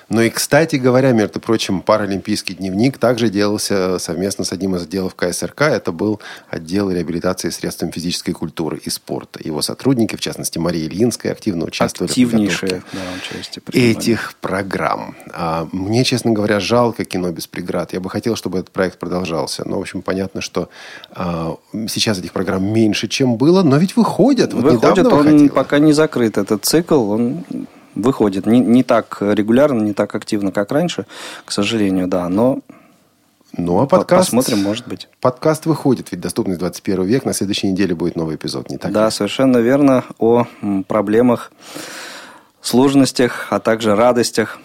Ну 0.09 0.21
и, 0.21 0.29
кстати 0.29 0.75
говоря, 0.75 1.11
между 1.11 1.39
прочим, 1.39 1.81
паралимпийский 1.81 2.55
дневник 2.55 2.97
также 2.97 3.29
делался 3.29 3.97
совместно 3.97 4.45
с 4.45 4.51
одним 4.51 4.75
из 4.75 4.83
отделов 4.83 5.15
КСРК. 5.15 5.61
Это 5.61 5.91
был 5.91 6.19
отдел 6.49 6.91
реабилитации 6.91 7.49
средствами 7.49 7.91
физической 7.91 8.33
культуры 8.33 8.79
и 8.83 8.89
спорта. 8.89 9.39
Его 9.43 9.61
сотрудники, 9.61 10.15
в 10.15 10.19
частности 10.19 10.59
Мария 10.59 10.87
Ильинская, 10.87 11.31
активно 11.31 11.65
участвовали 11.65 12.09
в 12.09 12.11
Активнейшее 12.11 12.83
подготовке 12.91 13.61
да, 13.73 13.79
этих 13.79 14.35
программ. 14.41 15.15
А 15.33 15.67
мне, 15.71 16.03
честно 16.03 16.31
говоря, 16.31 16.59
жалко 16.59 17.03
кино 17.03 17.31
без 17.31 17.47
преград. 17.47 17.93
Я 17.93 17.99
бы 17.99 18.09
хотел, 18.09 18.35
чтобы 18.35 18.59
этот 18.59 18.71
проект 18.71 18.99
продолжался. 18.99 19.67
Но, 19.67 19.77
в 19.77 19.81
общем, 19.81 20.01
понятно, 20.01 20.41
что 20.41 20.69
а, 21.11 21.57
сейчас 21.87 22.19
этих 22.19 22.31
программ 22.31 22.63
меньше, 22.63 23.07
чем 23.07 23.37
было, 23.37 23.63
но 23.63 23.77
ведь 23.77 23.95
выходят. 23.95 24.53
Вот 24.53 24.71
недавно 24.71 25.09
он 25.09 25.17
выходила. 25.17 25.49
пока 25.49 25.79
не 25.79 25.93
закрыт, 25.93 26.37
этот 26.37 26.63
цикл, 26.65 27.11
он 27.11 27.43
выходит 27.95 28.45
не, 28.45 28.59
не 28.59 28.83
так 28.83 29.17
регулярно, 29.21 29.81
не 29.81 29.93
так 29.93 30.13
активно, 30.15 30.51
как 30.51 30.71
раньше, 30.71 31.05
к 31.45 31.51
сожалению, 31.51 32.07
да, 32.07 32.29
но 32.29 32.59
Ну, 33.57 33.77
а 33.79 33.87
по- 33.87 33.97
подкаст... 33.97 34.27
посмотрим, 34.31 34.61
может 34.63 34.87
быть. 34.87 35.07
Подкаст 35.21 35.65
выходит, 35.65 36.11
ведь 36.11 36.19
«Доступность 36.21 36.59
21 36.59 37.03
век». 37.05 37.25
На 37.25 37.33
следующей 37.33 37.71
неделе 37.71 37.95
будет 37.95 38.15
новый 38.17 38.35
эпизод, 38.35 38.69
не 38.69 38.77
так 38.77 38.91
Да, 38.91 39.05
ли? 39.05 39.11
совершенно 39.11 39.57
верно, 39.59 40.03
о 40.19 40.45
проблемах, 40.87 41.51
сложностях, 42.67 43.47
а 43.51 43.59
также 43.59 43.95
радостях 43.95 44.59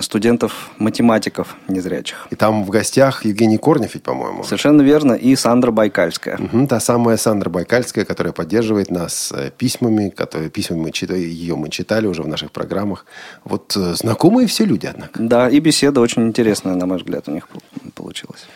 студентов-математиков 0.00 1.56
незрячих. 1.68 2.26
И 2.30 2.36
там 2.36 2.64
в 2.64 2.70
гостях 2.70 3.24
Евгений 3.24 3.58
Корнев 3.58 3.94
ведь, 3.94 4.02
по-моему. 4.02 4.44
Совершенно 4.44 4.82
верно, 4.82 5.12
и 5.12 5.36
Сандра 5.36 5.70
Байкальская. 5.70 6.38
Мгм, 6.38 6.66
та 6.66 6.80
самая 6.80 7.16
Сандра 7.16 7.50
Байкальская, 7.50 8.04
которая 8.04 8.32
поддерживает 8.32 8.90
нас 8.90 9.32
э, 9.32 9.50
письмами, 9.56 10.08
которые 10.10 10.50
письмами 10.50 10.82
мы 10.82 10.90
читали, 10.92 11.20
ее 11.20 11.54
мы 11.56 11.68
читали 11.68 12.06
уже 12.06 12.22
в 12.22 12.28
наших 12.28 12.50
программах. 12.50 13.06
Вот 13.44 13.76
э, 13.76 13.94
знакомые 13.94 14.46
все 14.46 14.64
люди, 14.64 14.86
однако. 14.86 15.12
Да, 15.22 15.48
и 15.48 15.60
беседа 15.60 16.00
очень 16.00 16.26
интересная, 16.26 16.74
на 16.74 16.86
мой 16.86 16.98
взгляд, 16.98 17.28
у 17.28 17.32
них 17.32 17.48
пол- 17.48 17.62
получилась. 17.94 18.46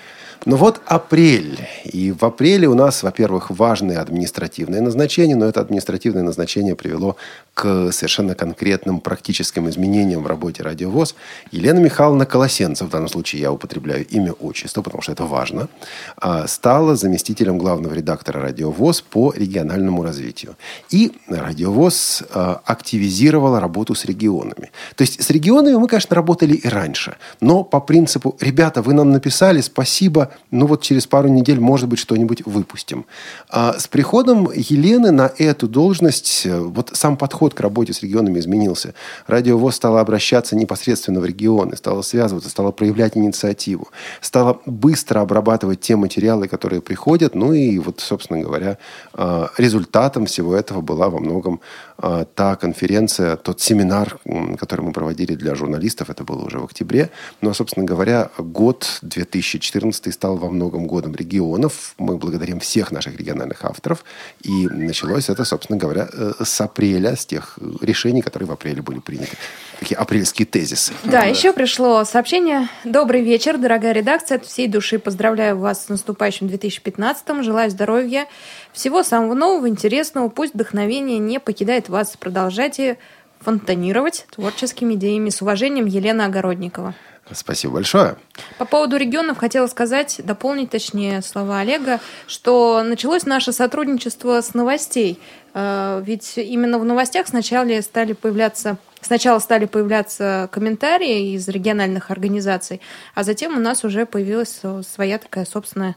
Ну 0.47 0.55
вот 0.55 0.81
апрель. 0.87 1.59
И 1.83 2.13
в 2.13 2.25
апреле 2.25 2.69
у 2.69 2.75
нас, 2.75 3.03
во-первых, 3.03 3.51
важное 3.51 4.01
административное 4.01 4.81
назначение, 4.81 5.35
но 5.35 5.47
это 5.47 5.61
административное 5.61 6.23
назначение 6.23 6.77
привело 6.77 7.17
к 7.53 7.91
совершенно 7.91 8.37
конкретным 8.37 9.01
практическим 9.01 9.69
изменениям 9.69 10.23
в 10.23 10.27
работе 10.29 10.63
радиовоз. 10.63 11.17
Елена 11.51 11.81
Михайловна 11.81 12.27
Колосенцев, 12.27 12.87
в 12.87 12.91
данном 12.91 13.09
случае 13.09 13.43
я 13.43 13.51
употребляю 13.51 14.07
имя, 14.07 14.33
отчество, 14.35 14.83
потому 14.83 15.03
что 15.03 15.11
это 15.11 15.25
важно, 15.25 15.69
а, 16.17 16.47
стала 16.47 16.95
заместителем 16.95 17.59
главного 17.59 17.95
редактора 17.95 18.41
радиовоз 18.41 19.01
по 19.01 19.33
региональному 19.33 20.05
развитию. 20.05 20.55
И 20.91 21.11
радиовоз 21.29 22.23
а, 22.31 22.61
активизировала 22.65 23.59
работу 23.59 23.97
с 23.97 24.05
регионами. 24.05 24.71
То 24.95 25.03
есть 25.03 25.21
с 25.21 25.29
регионами 25.31 25.75
мы, 25.75 25.89
конечно, 25.89 26.15
работали 26.15 26.55
и 26.55 26.69
раньше, 26.69 27.17
но 27.41 27.65
по 27.65 27.81
принципу, 27.81 28.37
ребята, 28.41 28.81
вы 28.81 28.95
нам 28.95 29.11
написали, 29.11 29.61
спасибо, 29.61 30.31
ну 30.51 30.67
вот 30.67 30.83
через 30.83 31.07
пару 31.07 31.29
недель, 31.29 31.61
может 31.61 31.89
быть, 31.89 31.99
что-нибудь 31.99 32.45
выпустим. 32.47 33.07
А 33.49 33.79
с 33.79 33.89
приходом 33.89 34.51
Елены 34.53 35.11
на 35.11 35.31
эту 35.39 35.69
должность, 35.69 36.47
э, 36.47 36.59
вот 36.59 36.91
сам 36.93 37.17
подход 37.17 37.55
к 37.55 37.61
работе 37.61 37.93
с 37.93 38.03
регионами 38.03 38.39
изменился. 38.39 38.95
Радиовоз 39.27 39.75
стала 39.77 40.01
обращаться 40.01 40.57
непосредственно 40.57 41.21
в 41.21 41.25
регионы, 41.25 41.77
стала 41.77 42.03
связываться, 42.03 42.51
стала 42.51 42.73
проявлять 42.73 43.17
инициативу, 43.17 43.89
стала 44.21 44.61
быстро 44.67 45.21
обрабатывать 45.21 45.81
те 45.81 45.97
материалы, 45.97 46.49
которые 46.49 46.81
приходят. 46.81 47.35
Ну 47.35 47.53
и 47.53 47.79
вот, 47.79 48.01
собственно 48.01 48.41
говоря, 48.41 48.79
э, 49.15 49.47
результатом 49.59 50.27
всего 50.27 50.55
этого 50.55 50.81
была 50.81 51.09
во 51.09 51.19
многом 51.19 51.61
э, 51.99 52.25
та 52.35 52.57
конференция, 52.57 53.37
тот 53.37 53.61
семинар, 53.61 54.19
который 54.59 54.83
мы 54.83 54.93
проводили 54.93 55.35
для 55.35 55.55
журналистов, 55.55 56.11
это 56.11 56.25
было 56.25 56.45
уже 56.45 56.59
в 56.59 56.65
октябре. 56.65 57.11
Но, 57.41 57.55
собственно 57.55 57.87
говоря, 57.87 58.31
год 58.39 58.99
2014 59.03 60.13
стал 60.13 60.26
во 60.35 60.51
многом 60.51 60.87
годом 60.87 61.15
регионов. 61.15 61.95
Мы 61.99 62.17
благодарим 62.17 62.61
всех 62.61 62.93
наших 62.93 63.17
региональных 63.19 63.65
авторов. 63.65 64.05
И 64.43 64.69
началось 64.69 65.29
это, 65.29 65.45
собственно 65.45 65.79
говоря, 65.79 66.09
э, 66.13 66.33
с 66.45 66.61
апреля, 66.61 67.17
с 67.17 67.27
тех 67.27 67.59
решений, 67.81 68.23
которые 68.23 68.49
в 68.49 68.53
апреле 68.53 68.83
были 68.83 68.99
приняты. 68.99 69.37
Такие 69.79 69.97
апрельские 69.97 70.47
тезисы. 70.47 70.93
Да, 71.05 71.23
еще 71.23 71.53
пришло 71.53 72.05
сообщение. 72.05 72.69
Добрый 72.85 73.23
вечер, 73.23 73.59
дорогая 73.59 73.93
редакция. 73.93 74.37
От 74.37 74.47
всей 74.47 74.69
души 74.69 74.99
поздравляю 74.99 75.59
вас 75.59 75.87
с 75.87 75.89
наступающим 75.89 76.47
2015-м. 76.47 77.43
Желаю 77.43 77.71
здоровья, 77.71 78.27
всего 78.73 79.03
самого 79.03 79.35
нового, 79.35 79.69
интересного. 79.69 80.29
Пусть 80.29 80.55
вдохновение 80.55 81.19
не 81.19 81.39
покидает 81.39 81.89
вас. 81.89 82.17
Продолжайте 82.17 82.99
фонтанировать 83.41 84.27
творческими 84.35 84.95
идеями. 84.95 85.31
С 85.31 85.43
уважением, 85.43 85.87
Елена 85.87 86.27
Огородникова. 86.27 86.95
Спасибо 87.33 87.75
большое. 87.75 88.17
По 88.59 88.65
поводу 88.65 88.97
регионов 88.97 89.39
хотела 89.39 89.67
сказать, 89.67 90.21
дополнить 90.23 90.71
точнее 90.71 91.23
слова 91.23 91.61
Олега, 91.61 92.01
что 92.27 92.83
началось 92.85 93.27
наше 93.27 93.53
сотрудничество 93.53 94.41
с 94.41 94.55
новостей. 94.55 95.21
Э, 95.53 96.03
Ведь 96.05 96.39
именно 96.39 96.79
в 96.79 96.85
новостях 96.85 97.27
сначала 97.27 97.81
стали 97.81 98.13
появляться 98.13 98.79
Сначала 99.07 99.39
стали 99.39 99.67
появляться 99.67 100.49
комментарии 100.51 101.35
из 101.35 101.47
региональных 101.47 102.11
организаций, 102.11 102.81
а 103.15 103.23
затем 103.23 103.57
у 103.57 103.61
нас 103.61 103.85
уже 103.85 104.05
появилась 104.05 104.61
своя 104.83 105.19
такая 105.19 105.45
собственная 105.45 105.95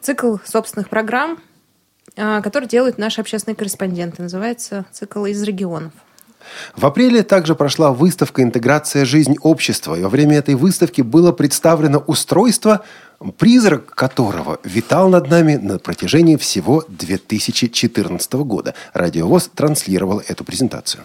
цикл 0.00 0.38
собственных 0.44 0.88
программ, 0.88 1.38
а, 2.16 2.42
который 2.42 2.66
делают 2.66 2.98
наши 2.98 3.20
общественные 3.20 3.54
корреспонденты. 3.54 4.20
Называется 4.20 4.84
цикл 4.90 5.26
«Из 5.26 5.40
регионов». 5.44 5.92
В 6.76 6.86
апреле 6.86 7.22
также 7.22 7.54
прошла 7.54 7.92
выставка 7.92 8.42
«Интеграция. 8.42 9.04
Жизнь 9.04 9.36
общества». 9.42 9.94
И 9.94 10.02
во 10.02 10.08
время 10.08 10.38
этой 10.38 10.54
выставки 10.54 11.02
было 11.02 11.32
представлено 11.32 11.98
устройство, 12.06 12.84
призрак 13.36 13.94
которого 13.94 14.60
витал 14.64 15.08
над 15.08 15.28
нами 15.30 15.56
на 15.56 15.78
протяжении 15.78 16.36
всего 16.36 16.84
2014 16.88 18.32
года. 18.34 18.74
Радиовоз 18.92 19.50
транслировал 19.54 20.22
эту 20.26 20.44
презентацию. 20.44 21.04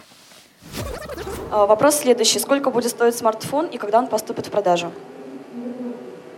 А, 1.50 1.66
Вопрос 1.66 2.00
следующий. 2.00 2.38
Сколько 2.38 2.70
будет 2.70 2.90
стоить 2.90 3.16
смартфон 3.16 3.66
и 3.66 3.78
когда 3.78 3.98
он 3.98 4.06
поступит 4.06 4.46
в 4.46 4.50
продажу? 4.50 4.92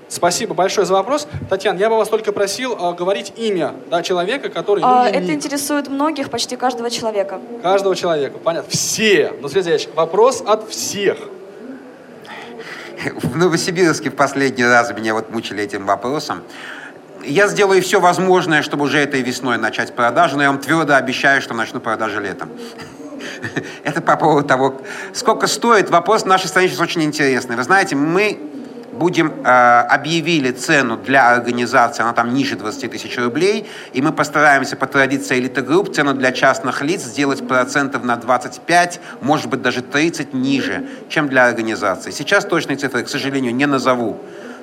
Спасибо 0.09 0.55
большое 0.55 0.87
за 0.87 0.95
вопрос. 0.95 1.27
Татьяна, 1.51 1.79
я 1.79 1.91
бы 1.91 1.97
вас 1.97 2.09
только 2.09 2.33
просил 2.33 2.77
э, 2.79 2.95
говорить 2.95 3.33
имя 3.37 3.75
да, 3.91 4.03
человека, 4.03 4.51
который... 4.51 4.81
ну, 4.81 4.87
А, 4.87 5.09
Это 5.09 5.21
ник 5.21 5.35
интересует 5.37 5.89
многих, 5.89 6.31
почти 6.31 6.57
каждого 6.57 6.91
человека. 6.91 7.41
Каждого 7.63 7.97
человека. 7.97 8.39
Понятно. 8.39 8.71
Все. 8.71 9.33
Ну, 9.41 9.49
следующий 9.49 9.89
вопрос 9.97 10.43
от 10.47 10.71
всех. 10.71 11.19
В 13.23 13.37
Новосибирске 13.37 14.11
в 14.11 14.15
последний 14.15 14.65
раз 14.65 14.93
меня 14.93 15.13
вот 15.13 15.31
мучили 15.31 15.63
этим 15.65 15.87
вопросом. 15.87 16.43
Я 17.25 17.49
сделаю 17.49 17.83
все 17.83 18.01
возможное, 18.01 18.63
чтобы 18.63 18.85
уже 18.85 18.99
этой 18.99 19.23
весной 19.23 19.59
начать 19.59 19.95
продажу, 19.95 20.37
но 20.37 20.43
я 20.43 20.51
вам 20.51 20.61
твердо 20.61 20.95
обещаю, 20.95 21.43
что 21.43 21.53
начну 21.55 21.81
продажи 21.81 22.21
летом. 22.21 22.51
Это 23.85 24.01
по 24.01 24.17
поводу 24.17 24.47
того, 24.47 24.81
сколько 25.13 25.49
стоит. 25.49 25.91
Вопрос 25.91 26.23
в 26.23 26.27
нашей 26.27 26.47
стране 26.47 26.69
сейчас 26.69 26.81
очень 26.81 27.03
интересный. 27.03 27.57
Вы 27.57 27.65
знаете, 27.65 27.97
мы 27.97 28.39
будем, 28.99 29.33
э, 29.45 29.81
объявили 29.91 30.51
цену 30.51 30.97
для 30.97 31.31
организации, 31.31 32.03
она 32.03 32.13
там 32.13 32.35
ниже 32.35 32.57
20 32.57 32.91
тысяч 32.91 33.19
рублей, 33.19 33.69
и 33.93 34.03
мы 34.03 34.13
постараемся 34.13 34.77
по 34.77 34.87
традиции 34.87 35.39
элиты 35.39 35.63
групп 35.63 35.95
цену 35.95 36.15
для 36.15 36.33
частных 36.33 36.83
лиц 36.83 37.03
сделать 37.03 37.47
процентов 37.47 38.05
на 38.05 38.17
25, 38.17 39.01
может 39.21 39.49
быть 39.49 39.63
даже 39.63 39.83
30 39.83 40.35
ниже, 40.35 40.87
чем 41.09 41.29
для 41.29 41.47
организации. 41.47 42.11
Сейчас 42.11 42.45
точные 42.45 42.77
цифры, 42.77 43.03
к 43.03 43.09
сожалению, 43.09 43.55
не 43.55 43.67
назову, 43.67 44.19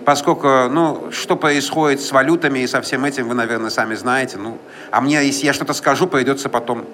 поскольку, 0.06 0.70
ну, 0.70 1.10
что 1.12 1.36
происходит 1.36 2.02
с 2.02 2.12
валютами 2.12 2.60
и 2.60 2.68
со 2.68 2.82
всем 2.82 3.06
этим, 3.06 3.28
вы, 3.28 3.36
наверное, 3.36 3.70
сами 3.70 3.96
знаете, 3.96 4.38
ну, 4.38 4.58
а 4.92 5.02
мне, 5.02 5.24
если 5.26 5.46
я 5.46 5.54
что-то 5.54 5.74
скажу, 5.74 6.08
придется 6.08 6.50
потом... 6.50 6.86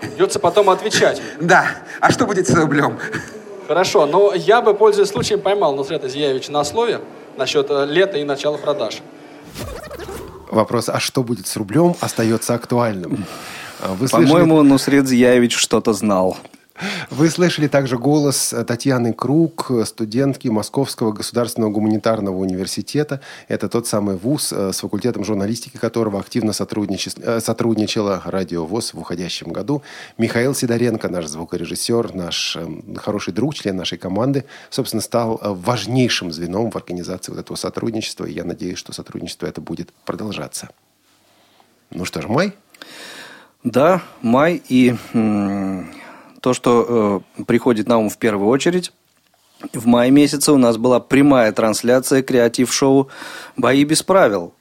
Придется 0.00 0.38
потом 0.38 0.70
отвечать. 0.70 1.20
Да, 1.40 1.66
а 2.00 2.12
что 2.12 2.26
будет 2.26 2.46
с 2.46 2.54
рублем? 2.54 2.98
Хорошо, 3.66 4.06
но 4.06 4.34
я 4.34 4.60
бы, 4.60 4.74
пользуясь 4.74 5.08
случаем, 5.08 5.40
поймал 5.40 5.74
Нусрета 5.74 6.08
Зияевича 6.08 6.52
на 6.52 6.64
слове 6.64 7.00
насчет 7.36 7.70
э, 7.70 7.86
лета 7.86 8.18
и 8.18 8.24
начала 8.24 8.58
продаж. 8.58 8.98
Вопрос, 10.50 10.88
а 10.88 11.00
что 11.00 11.22
будет 11.22 11.46
с 11.46 11.56
рублем, 11.56 11.96
остается 12.00 12.54
актуальным. 12.54 13.24
Вы 13.80 14.08
По-моему, 14.08 14.62
Нусрет 14.62 15.06
Зияевич 15.06 15.56
что-то 15.56 15.92
знал. 15.92 16.36
Вы 17.10 17.30
слышали 17.30 17.68
также 17.68 17.98
голос 17.98 18.52
Татьяны 18.66 19.12
Круг, 19.12 19.70
студентки 19.84 20.48
Московского 20.48 21.12
государственного 21.12 21.70
гуманитарного 21.70 22.36
университета. 22.36 23.20
Это 23.46 23.68
тот 23.68 23.86
самый 23.86 24.16
вуз, 24.16 24.52
э, 24.52 24.72
с 24.72 24.80
факультетом 24.80 25.24
журналистики 25.24 25.76
которого 25.76 26.18
активно 26.18 26.50
э, 26.50 27.40
сотрудничала 27.40 28.22
Радио 28.24 28.66
ВОЗ 28.66 28.94
в 28.94 28.98
уходящем 28.98 29.52
году. 29.52 29.82
Михаил 30.18 30.52
Сидоренко, 30.54 31.08
наш 31.08 31.26
звукорежиссер, 31.26 32.12
наш 32.14 32.56
э, 32.56 32.66
хороший 32.96 33.32
друг, 33.32 33.54
член 33.54 33.76
нашей 33.76 33.98
команды, 33.98 34.44
собственно, 34.68 35.00
стал 35.00 35.38
э, 35.40 35.52
важнейшим 35.52 36.32
звеном 36.32 36.72
в 36.72 36.76
организации 36.76 37.30
вот 37.30 37.40
этого 37.40 37.56
сотрудничества. 37.56 38.24
И 38.24 38.32
я 38.32 38.42
надеюсь, 38.44 38.78
что 38.78 38.92
сотрудничество 38.92 39.46
это 39.46 39.60
будет 39.60 39.92
продолжаться. 40.04 40.70
Ну 41.90 42.04
что 42.04 42.20
ж, 42.20 42.26
май? 42.26 42.52
Да, 43.62 44.02
май 44.22 44.60
и 44.68 44.96
то, 46.44 46.52
что 46.52 47.22
э, 47.38 47.44
приходит 47.44 47.88
на 47.88 47.96
ум 47.96 48.10
в 48.10 48.18
первую 48.18 48.50
очередь. 48.50 48.92
В 49.72 49.86
мае 49.86 50.10
месяце 50.10 50.52
у 50.52 50.58
нас 50.58 50.76
была 50.76 51.00
прямая 51.00 51.52
трансляция 51.52 52.22
креатив-шоу 52.22 53.08
«Бои 53.56 53.82
без 53.84 54.02
правил». 54.02 54.52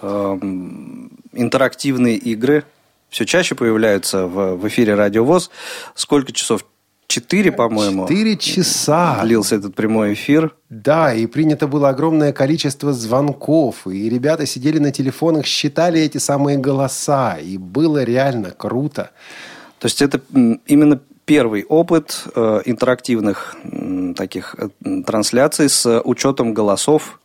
Эм, 0.00 1.10
интерактивные 1.32 2.16
игры 2.18 2.62
все 3.10 3.26
чаще 3.26 3.56
появляются 3.56 4.28
в, 4.28 4.54
в 4.54 4.68
эфире 4.68 4.94
«Радиовоз». 4.94 5.50
Сколько 5.96 6.32
часов? 6.32 6.64
Четыре, 7.08 7.50
по-моему. 7.50 8.06
Четыре 8.06 8.36
часа. 8.36 9.20
Длился 9.24 9.56
этот 9.56 9.74
прямой 9.74 10.12
эфир. 10.12 10.54
Да, 10.70 11.12
и 11.12 11.26
принято 11.26 11.66
было 11.66 11.88
огромное 11.88 12.32
количество 12.32 12.92
звонков, 12.92 13.88
и 13.88 14.08
ребята 14.08 14.46
сидели 14.46 14.78
на 14.78 14.92
телефонах, 14.92 15.46
считали 15.46 16.00
эти 16.00 16.18
самые 16.18 16.58
голоса, 16.58 17.38
и 17.38 17.58
было 17.58 18.04
реально 18.04 18.52
круто. 18.52 19.10
То 19.78 19.86
есть 19.86 20.02
это 20.02 20.20
именно 20.66 21.00
первый 21.28 21.66
опыт 21.68 22.24
э, 22.34 22.62
интерактивных 22.64 23.54
таких 24.16 24.56
э, 24.56 25.02
трансляций 25.02 25.68
с 25.68 26.00
учетом 26.00 26.54
голосов 26.54 27.20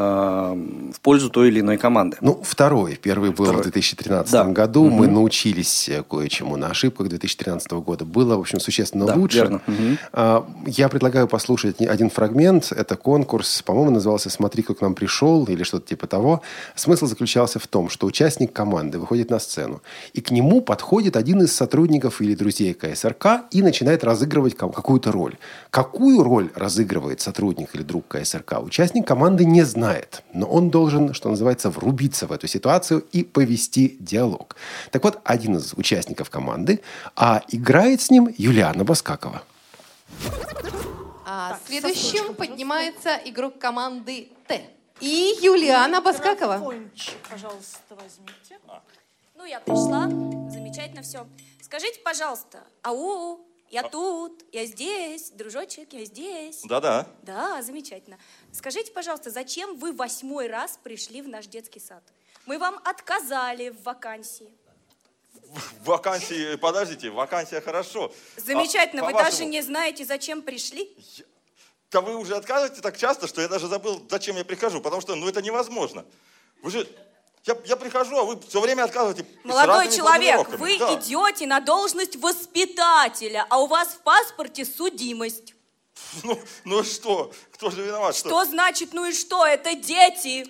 в 0.00 1.00
пользу 1.00 1.30
той 1.30 1.48
или 1.48 1.60
иной 1.60 1.78
команды. 1.78 2.18
Ну, 2.20 2.40
второй. 2.42 2.96
Первый 2.96 3.30
был 3.30 3.44
Второй. 3.46 3.60
в 3.62 3.64
2013 3.64 4.32
Да. 4.32 4.44
году. 4.44 4.84
Мгм. 4.84 4.94
Мы 4.96 5.06
научились 5.08 5.88
э, 5.88 6.02
кое-чему 6.02 6.56
на 6.56 6.68
ошибках 6.68 7.08
2013 7.08 7.80
года. 7.80 8.04
Было, 8.04 8.36
в 8.36 8.40
общем, 8.40 8.60
существенно 8.60 9.06
Да, 9.06 9.14
лучше. 9.14 9.38
верно. 9.38 9.60
А, 10.12 10.46
Я 10.66 10.88
предлагаю 10.88 11.28
послушать 11.28 11.80
один 11.80 12.10
фрагмент. 12.10 12.72
Это 12.72 12.96
конкурс, 12.96 13.62
по-моему, 13.62 13.90
назывался 13.92 14.28
«Смотри, 14.30 14.62
кто 14.62 14.74
к 14.74 14.80
нам 14.82 14.94
пришел» 14.94 15.44
или 15.46 15.62
что-то 15.62 15.86
типа 15.88 16.06
того. 16.06 16.42
Смысл 16.74 17.06
заключался 17.06 17.58
в 17.58 17.66
том, 17.66 17.88
что 17.88 18.06
участник 18.06 18.52
команды 18.52 18.98
выходит 18.98 19.30
на 19.30 19.38
сцену, 19.38 19.80
и 20.12 20.20
к 20.20 20.30
нему 20.30 20.60
подходит 20.60 21.16
один 21.16 21.42
из 21.42 21.52
сотрудников 21.54 22.20
или 22.20 22.34
друзей 22.34 22.74
КСРК 22.74 23.26
и 23.50 23.62
начинает 23.62 24.04
разыгрывать 24.04 24.56
какую-то 24.56 25.12
роль. 25.12 25.34
Какую 25.70 26.22
роль 26.22 26.50
разыгрывает 26.54 27.20
сотрудник 27.20 27.70
или 27.74 27.82
друг 27.82 28.04
КСРК, 28.08 28.60
участник 28.62 29.06
команды 29.06 29.44
не 29.44 29.62
знает. 29.62 29.85
Но 30.32 30.46
он 30.46 30.70
должен, 30.70 31.14
что 31.14 31.28
называется, 31.28 31.70
врубиться 31.70 32.26
в 32.26 32.32
эту 32.32 32.46
ситуацию 32.46 33.04
и 33.12 33.24
повести 33.24 33.96
диалог. 34.00 34.56
Так 34.90 35.04
вот, 35.04 35.20
один 35.24 35.56
из 35.56 35.74
участников 35.74 36.30
команды, 36.30 36.80
а 37.14 37.42
играет 37.48 38.00
с 38.00 38.10
ним 38.10 38.28
Юлиана 38.36 38.84
Баскакова. 38.84 39.42
А 41.24 41.58
следующим 41.66 42.34
поднимается 42.34 43.20
игрок 43.24 43.58
команды 43.58 44.28
Т. 44.46 44.62
И 45.00 45.34
Юлиана 45.42 46.00
Баскакова. 46.00 46.58
пожалуйста, 47.30 47.94
возьмите. 47.94 48.58
Ну, 49.34 49.44
я 49.44 49.60
пришла. 49.60 50.08
Замечательно 50.50 51.02
все. 51.02 51.26
Скажите, 51.60 52.00
пожалуйста, 52.04 52.60
ау, 52.82 53.40
я 53.70 53.82
тут, 53.82 54.44
я 54.52 54.64
здесь, 54.66 55.30
дружочек, 55.30 55.92
я 55.92 56.04
здесь. 56.04 56.62
Да-да. 56.64 57.06
Да, 57.22 57.62
замечательно. 57.62 58.18
Скажите, 58.52 58.92
пожалуйста, 58.92 59.30
зачем 59.30 59.76
вы 59.76 59.92
восьмой 59.92 60.48
раз 60.48 60.78
пришли 60.82 61.22
в 61.22 61.28
наш 61.28 61.46
детский 61.46 61.80
сад? 61.80 62.02
Мы 62.46 62.58
вам 62.58 62.80
отказали 62.84 63.70
в 63.70 63.82
вакансии. 63.82 64.52
В 65.80 65.84
вакансии, 65.86 66.56
подождите, 66.56 67.10
вакансия 67.10 67.60
хорошо. 67.60 68.12
Замечательно, 68.36 69.02
А, 69.02 69.06
вы 69.06 69.12
даже 69.12 69.44
не 69.44 69.62
знаете, 69.62 70.04
зачем 70.04 70.42
пришли? 70.42 70.96
Да 71.90 72.00
вы 72.00 72.16
уже 72.16 72.34
отказываете 72.36 72.82
так 72.82 72.96
часто, 72.96 73.26
что 73.26 73.40
я 73.40 73.48
даже 73.48 73.68
забыл, 73.68 74.04
зачем 74.10 74.36
я 74.36 74.44
прихожу, 74.44 74.80
потому 74.80 75.00
что, 75.00 75.14
ну, 75.14 75.28
это 75.28 75.40
невозможно. 75.42 76.04
Вы 76.62 76.70
же, 76.70 76.88
я, 77.46 77.56
я 77.64 77.76
прихожу, 77.76 78.16
а 78.18 78.24
вы 78.24 78.38
все 78.48 78.60
время 78.60 78.84
отказываете. 78.84 79.24
Молодой 79.44 79.88
человек, 79.90 80.48
вы 80.58 80.78
Да. 80.78 80.94
идете 80.94 81.46
на 81.46 81.60
должность 81.60 82.16
воспитателя, 82.16 83.46
а 83.48 83.60
у 83.62 83.66
вас 83.66 83.88
в 83.88 83.98
паспорте 84.00 84.64
судимость. 84.64 85.54
Ну, 86.22 86.38
ну 86.64 86.84
что, 86.84 87.32
кто 87.52 87.70
же 87.70 87.82
виноват? 87.82 88.14
Что 88.16 88.44
значит, 88.44 88.92
ну 88.92 89.06
и 89.06 89.12
что? 89.12 89.46
Это 89.46 89.74
дети. 89.74 90.46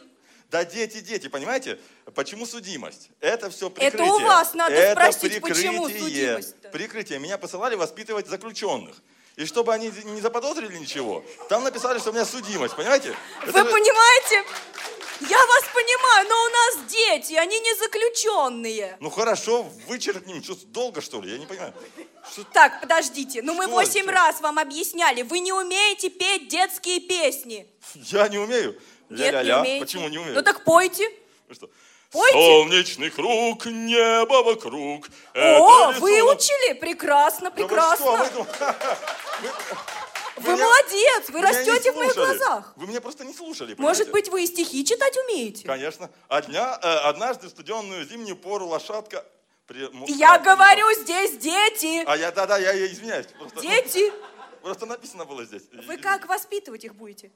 Да 0.50 0.64
дети, 0.64 1.00
дети, 1.00 1.28
понимаете? 1.28 1.78
Почему 2.14 2.46
судимость? 2.46 3.10
Это 3.20 3.50
все 3.50 3.68
прикрытие. 3.68 4.06
Это 4.08 4.14
у 4.14 4.18
вас 4.20 4.54
надо 4.54 4.74
Это 4.74 5.00
спросить, 5.12 5.40
почему 5.42 5.86
прикрытие. 5.86 6.02
судимость-то? 6.28 6.68
Прикрытие. 6.70 7.18
Меня 7.18 7.36
посылали 7.38 7.74
воспитывать 7.74 8.26
заключенных. 8.28 8.96
И 9.36 9.44
чтобы 9.44 9.74
они 9.74 9.92
не 10.04 10.20
заподозрили 10.20 10.78
ничего, 10.78 11.22
там 11.48 11.62
написали, 11.62 11.98
что 11.98 12.10
у 12.10 12.12
меня 12.12 12.24
судимость, 12.24 12.74
понимаете? 12.74 13.14
Вы 13.42 13.50
Это 13.50 13.64
же- 13.64 13.70
понимаете? 13.70 14.44
Я 15.20 15.38
вас 15.46 15.64
понимаю, 15.72 16.28
но 16.28 16.34
у 16.44 16.48
нас 16.50 16.90
дети, 16.90 17.34
они 17.34 17.58
не 17.60 17.74
заключенные. 17.76 18.96
Ну 19.00 19.10
хорошо, 19.10 19.62
вычеркнем. 19.86 20.42
Что, 20.42 20.54
долго 20.66 21.00
что 21.00 21.20
ли? 21.20 21.32
Я 21.32 21.38
не 21.38 21.46
понимаю. 21.46 21.72
Что- 22.32 22.44
Так, 22.44 22.80
подождите, 22.80 23.40
ну 23.42 23.54
мы 23.54 23.66
восемь 23.66 24.08
раз 24.10 24.40
вам 24.40 24.58
объясняли, 24.58 25.22
вы 25.22 25.38
не 25.40 25.52
умеете 25.52 26.10
петь 26.10 26.48
детские 26.48 27.00
песни. 27.00 27.66
Я 27.94 28.28
не 28.28 28.38
умею. 28.38 28.72
Нет, 29.08 29.18
не 29.20 29.24
Ля-ля-ля. 29.30 29.60
умеете. 29.60 29.80
Почему 29.84 30.08
не 30.08 30.18
умею? 30.18 30.34
Ну 30.34 30.42
так 30.42 30.64
пойте. 30.64 31.08
Вы 31.48 31.54
что? 31.54 31.70
Пойте. 32.12 32.32
Солнечный 32.38 33.10
круг, 33.10 33.66
небо 33.66 34.42
вокруг. 34.42 35.06
О, 35.34 35.90
это 35.90 36.00
вы 36.00 36.16
рисунок. 36.16 36.38
учили, 36.38 36.72
прекрасно, 36.74 37.50
Да 37.50 37.56
вы 37.62 37.68
прекрасно. 37.68 38.26
что, 38.26 38.42
вы- 38.42 38.46
Вы 40.36 40.56
молодец, 40.56 40.60
Молодец! 40.60 41.30
Вы 41.30 41.38
меня 41.40 41.48
растете 41.48 41.92
в 41.92 41.96
моих 41.96 42.14
глазах. 42.14 42.72
Вы 42.76 42.86
меня 42.86 43.00
просто 43.00 43.24
не 43.24 43.32
слушали. 43.32 43.74
Может 43.78 44.06
понимаете? 44.06 44.12
быть, 44.12 44.28
вы 44.32 44.44
и 44.44 44.46
стихи 44.46 44.84
читать 44.84 45.16
умеете? 45.16 45.66
Конечно. 45.66 46.10
А 46.28 46.42
дня, 46.42 46.78
э, 46.82 46.86
однажды 47.08 47.46
в 47.46 47.50
студенную 47.50 48.04
зимнюю 48.06 48.36
пору 48.36 48.66
лошадка... 48.66 49.24
при- 49.66 49.88
Я 50.12 50.38
говорю, 50.38 50.92
здесь 51.02 51.38
дети. 51.38 52.04
А 52.06 52.16
я, 52.16 52.30
да-да, 52.32 52.58
я, 52.58 52.72
я 52.72 52.86
извиняюсь. 52.86 53.26
Просто, 53.38 53.60
Дети. 53.62 54.12
Просто 54.62 54.86
написано 54.86 55.24
было 55.24 55.44
здесь. 55.44 55.62
Вы 55.86 55.96
как 55.96 56.26
воспитывать 56.28 56.84
их 56.84 56.94
будете? 56.94 57.30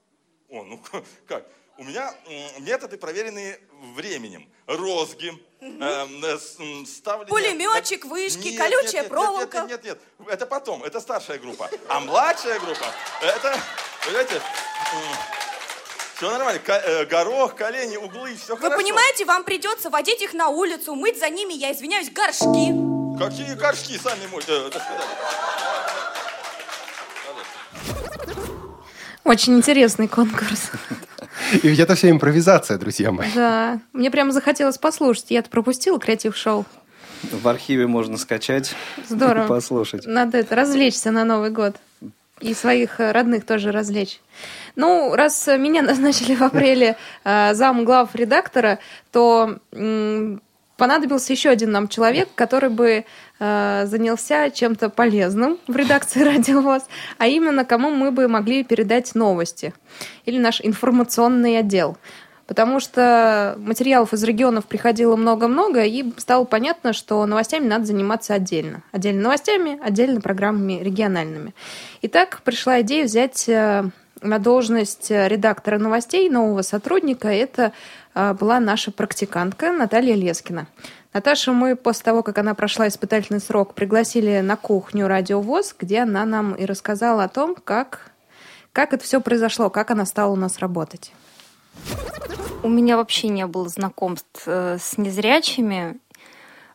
О, 0.49 0.65
ну 0.65 0.83
как? 1.27 1.47
У 1.81 1.85
меня 1.85 2.12
методы, 2.59 2.99
проверенные 2.99 3.59
временем. 3.97 4.47
Розги, 4.66 5.33
эм, 5.62 6.23
э, 6.23 6.38
ставление... 6.87 7.27
Пулеметчик, 7.31 8.05
вышки, 8.05 8.49
Нет, 8.49 8.59
колючая 8.59 8.83
нет, 8.83 8.93
нет, 8.93 9.09
проволока. 9.09 9.61
Нет, 9.61 9.71
нет, 9.71 9.85
нет, 9.85 9.99
нет, 10.19 10.29
это 10.29 10.45
потом, 10.45 10.85
это 10.85 11.01
старшая 11.01 11.38
группа. 11.38 11.71
А 11.88 12.01
младшая 12.01 12.61
группа, 12.61 12.85
это, 13.23 13.59
понимаете, 14.05 14.43
все 16.16 16.31
нормально. 16.31 16.61
Э, 16.66 17.07
горох, 17.07 17.55
колени, 17.55 17.97
углы, 17.97 18.37
все 18.37 18.57
Вы 18.57 18.61
хорошо. 18.61 18.77
понимаете, 18.77 19.25
вам 19.25 19.43
придется 19.45 19.88
водить 19.88 20.21
их 20.21 20.35
на 20.35 20.49
улицу, 20.49 20.95
мыть 20.95 21.19
за 21.19 21.31
ними, 21.31 21.55
я 21.55 21.73
извиняюсь, 21.73 22.11
горшки. 22.11 22.75
Какие 23.19 23.55
горшки 23.55 23.97
сами 23.97 24.27
мойте? 24.27 24.53
Э, 24.53 24.64
до 24.71 24.81
свидания. 24.81 25.16
Очень 29.25 29.57
интересный 29.57 30.09
конкурс. 30.09 30.73
И 31.53 31.69
ведь 31.69 31.79
это 31.79 31.95
все 31.95 32.11
импровизация, 32.11 32.79
друзья 32.79 33.13
мои. 33.13 33.29
Да. 33.35 33.81
Мне 33.93 34.11
прямо 34.11 34.33
захотелось 34.33 34.79
послушать. 34.79 35.27
Я-то 35.31 35.51
пропустила 35.51 35.99
креатив-шоу. 35.99 36.65
В 37.23 37.49
архиве 37.49 37.87
можно 37.87 38.17
скачать 38.17 38.75
Здорово. 39.09 39.45
и 39.45 39.49
послушать. 39.49 40.07
Надо 40.07 40.39
это 40.39 40.55
развлечься 40.57 41.11
на 41.11 41.25
Новый 41.25 41.51
год. 41.51 41.77
И 42.41 42.55
своих 42.55 43.01
э, 43.01 43.13
родных 43.13 43.45
тоже 43.45 43.71
развлечь. 43.71 44.21
Ну, 44.75 45.15
раз 45.15 45.47
э, 45.49 45.59
меня 45.59 45.83
назначили 45.91 46.35
в 46.35 46.43
апреле 46.43 46.97
э, 47.25 47.55
зам 47.55 47.85
глав 47.85 48.15
редактора, 48.15 48.79
то 49.13 49.59
понадобился 50.81 51.35
еще 51.35 51.51
один 51.51 51.73
нам 51.73 51.88
человек, 51.88 52.31
который 52.35 52.71
бы 52.71 53.05
э, 53.38 53.83
занялся 53.85 54.49
чем-то 54.49 54.88
полезным 54.88 55.59
в 55.66 55.77
редакции 55.77 56.23
Радио 56.25 56.62
ВОЗ, 56.62 56.85
а 57.19 57.27
именно 57.27 57.66
кому 57.66 57.90
мы 57.90 58.11
бы 58.11 58.29
могли 58.29 58.64
передать 58.64 59.14
новости 59.14 59.75
или 60.25 60.38
наш 60.38 60.62
информационный 60.62 61.59
отдел. 61.59 61.99
Потому 62.47 62.81
что 62.81 63.57
материалов 63.59 64.14
из 64.14 64.25
регионов 64.25 64.64
приходило 64.64 65.16
много-много, 65.16 65.85
и 65.85 66.03
стало 66.16 66.45
понятно, 66.45 66.95
что 66.95 67.27
новостями 67.27 67.66
надо 67.66 67.85
заниматься 67.85 68.33
отдельно. 68.33 68.83
Отдельно 68.90 69.25
новостями, 69.25 69.79
отдельно 69.83 70.23
программами 70.23 70.83
региональными. 70.83 71.55
И 72.01 72.09
так 72.09 72.40
пришла 72.43 72.81
идея 72.81 73.05
взять 73.05 73.47
э, 73.51 73.85
на 74.23 74.38
должность 74.38 75.11
редактора 75.11 75.79
новостей 75.79 76.31
нового 76.31 76.62
сотрудника. 76.62 77.29
Это 77.29 77.73
была 78.14 78.61
наша 78.61 78.90
практикантка 78.90 79.73
Наталья 79.73 80.14
Лескина. 80.14 80.66
Наташу 81.12 81.53
мы 81.53 81.77
после 81.77 82.05
того, 82.05 82.23
как 82.23 82.38
она 82.38 82.55
прошла 82.55 82.88
испытательный 82.88 83.40
срок, 83.40 83.75
пригласили 83.75 84.40
на 84.40 84.57
кухню 84.57 85.07
Радио 85.09 85.40
ВОЗ, 85.40 85.75
где 85.79 86.01
она 86.01 86.25
нам 86.25 86.55
и 86.55 86.64
рассказала 86.64 87.25
о 87.25 87.29
том, 87.29 87.55
как, 87.55 88.12
как 88.73 88.92
это 88.92 89.05
все 89.05 89.20
произошло, 89.20 89.70
как 89.70 89.90
она 89.90 90.07
стала 90.07 90.33
у 90.33 90.37
нас 90.37 90.59
работать. 90.59 91.12
У 92.62 92.68
меня 92.68 92.96
вообще 92.96 93.29
не 93.29 93.46
было 93.46 93.68
знакомств 93.68 94.42
э, 94.46 94.77
с 94.81 94.99
незрячими, 94.99 95.99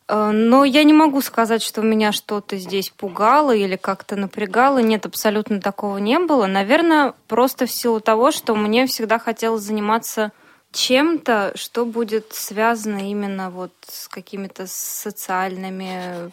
Э, 0.08 0.30
но 0.30 0.64
я 0.64 0.84
не 0.84 0.92
могу 0.92 1.20
сказать, 1.20 1.62
что 1.62 1.82
меня 1.82 2.12
что-то 2.12 2.56
здесь 2.56 2.90
пугало 2.90 3.54
или 3.54 3.76
как-то 3.76 4.16
напрягало. 4.16 4.78
Нет, 4.78 5.06
абсолютно 5.06 5.60
такого 5.60 5.98
не 5.98 6.18
было. 6.18 6.46
Наверное, 6.46 7.14
просто 7.28 7.66
в 7.66 7.70
силу 7.70 8.00
того, 8.00 8.30
что 8.30 8.54
мне 8.54 8.86
всегда 8.86 9.18
хотелось 9.18 9.62
заниматься 9.62 10.32
чем-то, 10.76 11.52
что 11.54 11.86
будет 11.86 12.34
связано 12.34 13.10
именно 13.10 13.50
вот 13.50 13.72
с 13.88 14.08
какими-то 14.08 14.66
социальными 14.66 16.30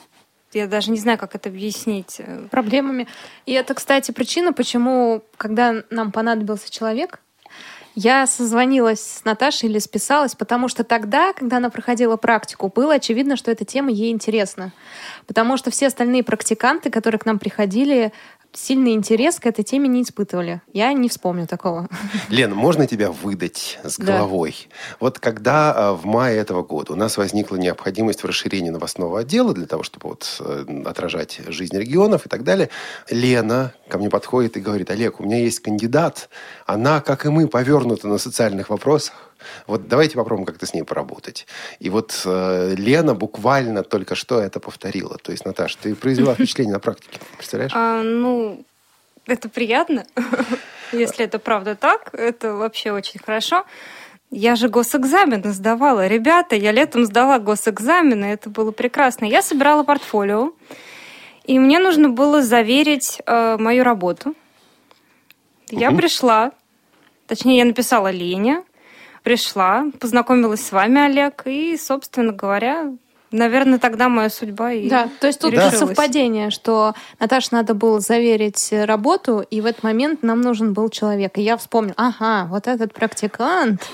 я 0.51 0.67
даже 0.67 0.91
не 0.91 0.99
знаю, 0.99 1.17
как 1.17 1.33
это 1.33 1.49
объяснить. 1.49 2.21
Проблемами. 2.51 3.07
И 3.47 3.53
это, 3.53 3.73
кстати, 3.73 4.11
причина, 4.11 4.53
почему, 4.53 5.23
когда 5.37 5.81
нам 5.89 6.11
понадобился 6.11 6.69
человек, 6.69 7.19
я 7.95 8.25
созвонилась 8.25 9.01
с 9.01 9.23
Наташей 9.23 9.69
или 9.69 9.77
списалась, 9.79 10.33
потому 10.35 10.67
что 10.67 10.83
тогда, 10.83 11.33
когда 11.33 11.57
она 11.57 11.69
проходила 11.69 12.17
практику, 12.17 12.71
было 12.73 12.95
очевидно, 12.95 13.35
что 13.35 13.51
эта 13.51 13.65
тема 13.65 13.91
ей 13.91 14.11
интересна. 14.11 14.73
Потому 15.27 15.57
что 15.57 15.69
все 15.69 15.87
остальные 15.87 16.23
практиканты, 16.23 16.89
которые 16.89 17.19
к 17.19 17.25
нам 17.25 17.37
приходили, 17.37 18.11
сильный 18.53 18.93
интерес 18.93 19.39
к 19.39 19.45
этой 19.45 19.63
теме 19.63 19.87
не 19.87 20.03
испытывали. 20.03 20.61
Я 20.73 20.93
не 20.93 21.09
вспомню 21.09 21.47
такого. 21.47 21.87
Лена, 22.29 22.55
можно 22.55 22.87
тебя 22.87 23.11
выдать 23.11 23.79
с 23.83 23.97
Да. 23.97 24.05
головой? 24.17 24.69
Вот 24.99 25.19
когда 25.19 25.73
э, 25.75 25.91
в 25.93 26.05
мае 26.05 26.37
этого 26.37 26.63
года 26.63 26.93
у 26.93 26.95
нас 26.95 27.17
возникла 27.17 27.55
необходимость 27.57 28.23
в 28.23 28.25
расширении 28.27 28.69
новостного 28.69 29.19
отдела 29.19 29.53
для 29.53 29.65
того, 29.65 29.83
чтобы 29.83 30.09
вот 30.09 30.37
э, 30.39 30.83
отражать 30.85 31.39
жизнь 31.47 31.77
регионов 31.77 32.25
и 32.25 32.29
так 32.29 32.43
далее, 32.43 32.69
Лена 33.09 33.73
ко 33.87 33.97
мне 33.97 34.09
подходит 34.09 34.57
и 34.57 34.61
говорит, 34.61 34.89
Олег, 34.91 35.19
у 35.19 35.23
меня 35.23 35.39
есть 35.39 35.59
кандидат, 35.59 36.29
она, 36.65 37.01
как 37.01 37.25
и 37.25 37.29
мы, 37.29 37.47
повернута 37.47 38.07
на 38.07 38.17
социальных 38.17 38.69
вопросах. 38.69 39.32
Вот 39.67 39.87
давайте 39.87 40.15
попробуем 40.15 40.45
как-то 40.45 40.65
с 40.65 40.73
ней 40.73 40.83
поработать. 40.83 41.47
И 41.79 41.89
вот 41.89 42.21
э, 42.25 42.75
Лена 42.77 43.15
буквально 43.15 43.83
только 43.83 44.15
что 44.15 44.39
это 44.39 44.59
повторила. 44.59 45.17
То 45.17 45.31
есть, 45.31 45.45
Наташа, 45.45 45.77
ты 45.81 45.95
произвела 45.95 46.33
впечатление 46.35 46.73
на 46.73 46.79
практике. 46.79 47.19
Представляешь? 47.37 47.71
А, 47.75 48.01
ну, 48.01 48.63
это 49.25 49.49
приятно. 49.49 50.05
Если 50.91 51.25
это 51.25 51.39
правда 51.39 51.75
так, 51.75 52.13
это 52.13 52.53
вообще 52.53 52.91
очень 52.91 53.19
хорошо. 53.19 53.65
Я 54.29 54.55
же 54.55 54.67
госэкзамены 54.67 55.51
сдавала. 55.51 56.07
Ребята, 56.07 56.55
я 56.55 56.71
летом 56.71 57.05
сдала 57.05 57.37
госэкзамены, 57.37 58.25
это 58.25 58.49
было 58.49 58.71
прекрасно. 58.71 59.25
Я 59.25 59.43
собирала 59.43 59.83
портфолио, 59.83 60.53
и 61.45 61.59
мне 61.59 61.77
нужно 61.77 62.09
было 62.09 62.41
заверить 62.41 63.21
э, 63.25 63.57
мою 63.57 63.83
работу. 63.83 64.33
Я 65.69 65.91
пришла, 65.91 66.51
точнее, 67.27 67.57
я 67.57 67.65
написала 67.65 68.11
Лене, 68.11 68.63
пришла, 69.23 69.85
познакомилась 69.99 70.65
с 70.65 70.71
вами, 70.71 71.01
Олег, 71.01 71.43
и, 71.45 71.77
собственно 71.77 72.31
говоря, 72.31 72.93
наверное, 73.33 73.79
тогда 73.79 74.09
моя 74.09 74.29
судьба 74.29 74.71
и 74.71 74.87
Да, 74.87 75.09
то 75.19 75.27
есть 75.27 75.39
тут 75.39 75.53
решилась. 75.53 75.77
совпадение, 75.77 76.49
что 76.49 76.93
Наташе 77.19 77.49
надо 77.51 77.73
было 77.73 77.99
заверить 77.99 78.69
работу, 78.71 79.41
и 79.41 79.61
в 79.61 79.65
этот 79.65 79.83
момент 79.83 80.23
нам 80.23 80.41
нужен 80.41 80.73
был 80.73 80.89
человек. 80.89 81.37
И 81.37 81.41
я 81.41 81.57
вспомнила, 81.57 81.95
ага, 81.97 82.47
вот 82.49 82.67
этот 82.67 82.93
практикант. 82.93 83.87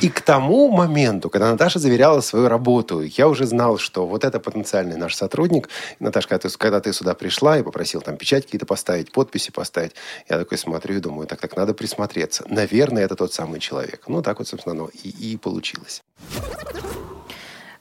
И 0.00 0.08
к 0.08 0.20
тому 0.20 0.70
моменту, 0.70 1.30
когда 1.30 1.50
Наташа 1.50 1.78
заверяла 1.78 2.20
свою 2.20 2.48
работу, 2.48 3.00
я 3.00 3.28
уже 3.28 3.46
знал, 3.46 3.78
что 3.78 4.06
вот 4.06 4.24
это 4.24 4.38
потенциальный 4.38 4.96
наш 4.96 5.14
сотрудник. 5.14 5.68
Наташа, 5.98 6.28
когда 6.28 6.48
ты, 6.48 6.58
когда 6.58 6.80
ты 6.80 6.92
сюда 6.92 7.14
пришла 7.14 7.58
и 7.58 7.62
попросил 7.62 8.00
там 8.00 8.16
печать 8.16 8.44
какие-то 8.44 8.66
поставить, 8.66 9.12
подписи 9.12 9.50
поставить, 9.50 9.92
я 10.28 10.38
такой 10.38 10.58
смотрю 10.58 10.96
и 10.96 11.00
думаю, 11.00 11.26
так, 11.26 11.40
так, 11.40 11.56
надо 11.56 11.74
присмотреться. 11.74 12.44
Наверное, 12.48 13.04
это 13.04 13.16
тот 13.16 13.32
самый 13.32 13.60
человек. 13.60 14.04
Ну, 14.06 14.22
так 14.22 14.38
вот, 14.38 14.48
собственно, 14.48 14.74
оно 14.74 14.90
и, 15.02 15.08
и 15.08 15.36
получилось. 15.36 16.02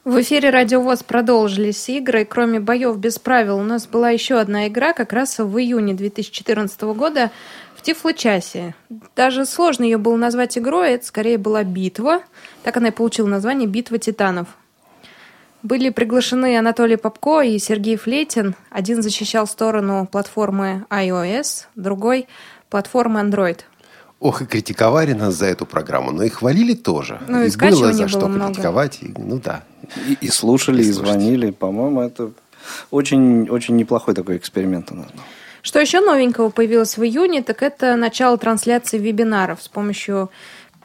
В 0.05 0.19
эфире 0.19 0.49
Радио 0.49 0.81
ВОЗ 0.81 1.01
продолжились 1.03 1.87
игры. 1.87 2.25
Кроме 2.25 2.59
боев 2.59 2.97
без 2.97 3.19
правил, 3.19 3.57
у 3.57 3.63
нас 3.63 3.87
была 3.87 4.09
еще 4.09 4.37
одна 4.37 4.67
игра 4.67 4.91
как 4.91 5.13
раз 5.13 5.39
в 5.39 5.57
июне 5.57 5.93
2014 5.93 6.81
года 6.81 7.31
в 7.73 7.81
Тифлочасе. 7.81 8.75
Даже 9.15 9.45
сложно 9.45 9.85
ее 9.85 9.97
было 9.97 10.17
назвать 10.17 10.57
игрой, 10.57 10.91
это 10.91 11.05
скорее 11.05 11.37
была 11.37 11.63
битва. 11.63 12.21
Так 12.63 12.75
она 12.75 12.89
и 12.89 12.91
получила 12.91 13.27
название 13.27 13.65
«Битва 13.65 13.97
титанов». 13.97 14.49
Были 15.61 15.89
приглашены 15.89 16.57
Анатолий 16.57 16.97
Попко 16.97 17.39
и 17.39 17.57
Сергей 17.57 17.95
Флетин. 17.95 18.55
Один 18.69 19.01
защищал 19.01 19.47
сторону 19.47 20.05
платформы 20.11 20.85
iOS, 20.89 21.67
другой– 21.75 22.27
платформы 22.69 23.21
Android. 23.21 23.59
Ох, 24.23 24.41
и 24.41 24.45
критиковали 24.45 25.11
нас 25.13 25.33
за 25.35 25.47
эту 25.47 25.65
программу, 25.65 26.11
но 26.11 26.23
и 26.23 26.29
хвалили 26.29 26.75
тоже. 26.75 27.19
Ну, 27.27 27.43
и 27.43 27.49
и 27.49 27.57
было 27.57 27.91
за 27.91 28.07
что 28.07 28.19
было 28.19 28.27
много. 28.29 28.53
критиковать. 28.53 28.99
И- 29.01 29.13
ну 29.17 29.37
да. 29.43 29.63
И, 30.07 30.17
и 30.21 30.29
слушали, 30.29 30.81
и, 30.81 30.91
звонили. 30.91 31.51
По-моему, 31.51 31.99
это 32.01 32.31
очень, 32.89 33.49
очень 33.49 33.75
неплохой 33.75 34.13
такой 34.13 34.37
эксперимент 34.37 34.91
у 34.91 34.95
нас 34.95 35.07
был. 35.11 35.21
Что 35.61 35.79
еще 35.81 35.99
новенького 35.99 36.49
появилось 36.51 36.97
в 36.97 37.03
июне, 37.03 37.43
так 37.43 37.63
это 37.63 37.97
начало 37.97 38.37
трансляции 38.37 38.97
вебинаров 38.97 39.61
с 39.61 39.67
помощью 39.67 40.29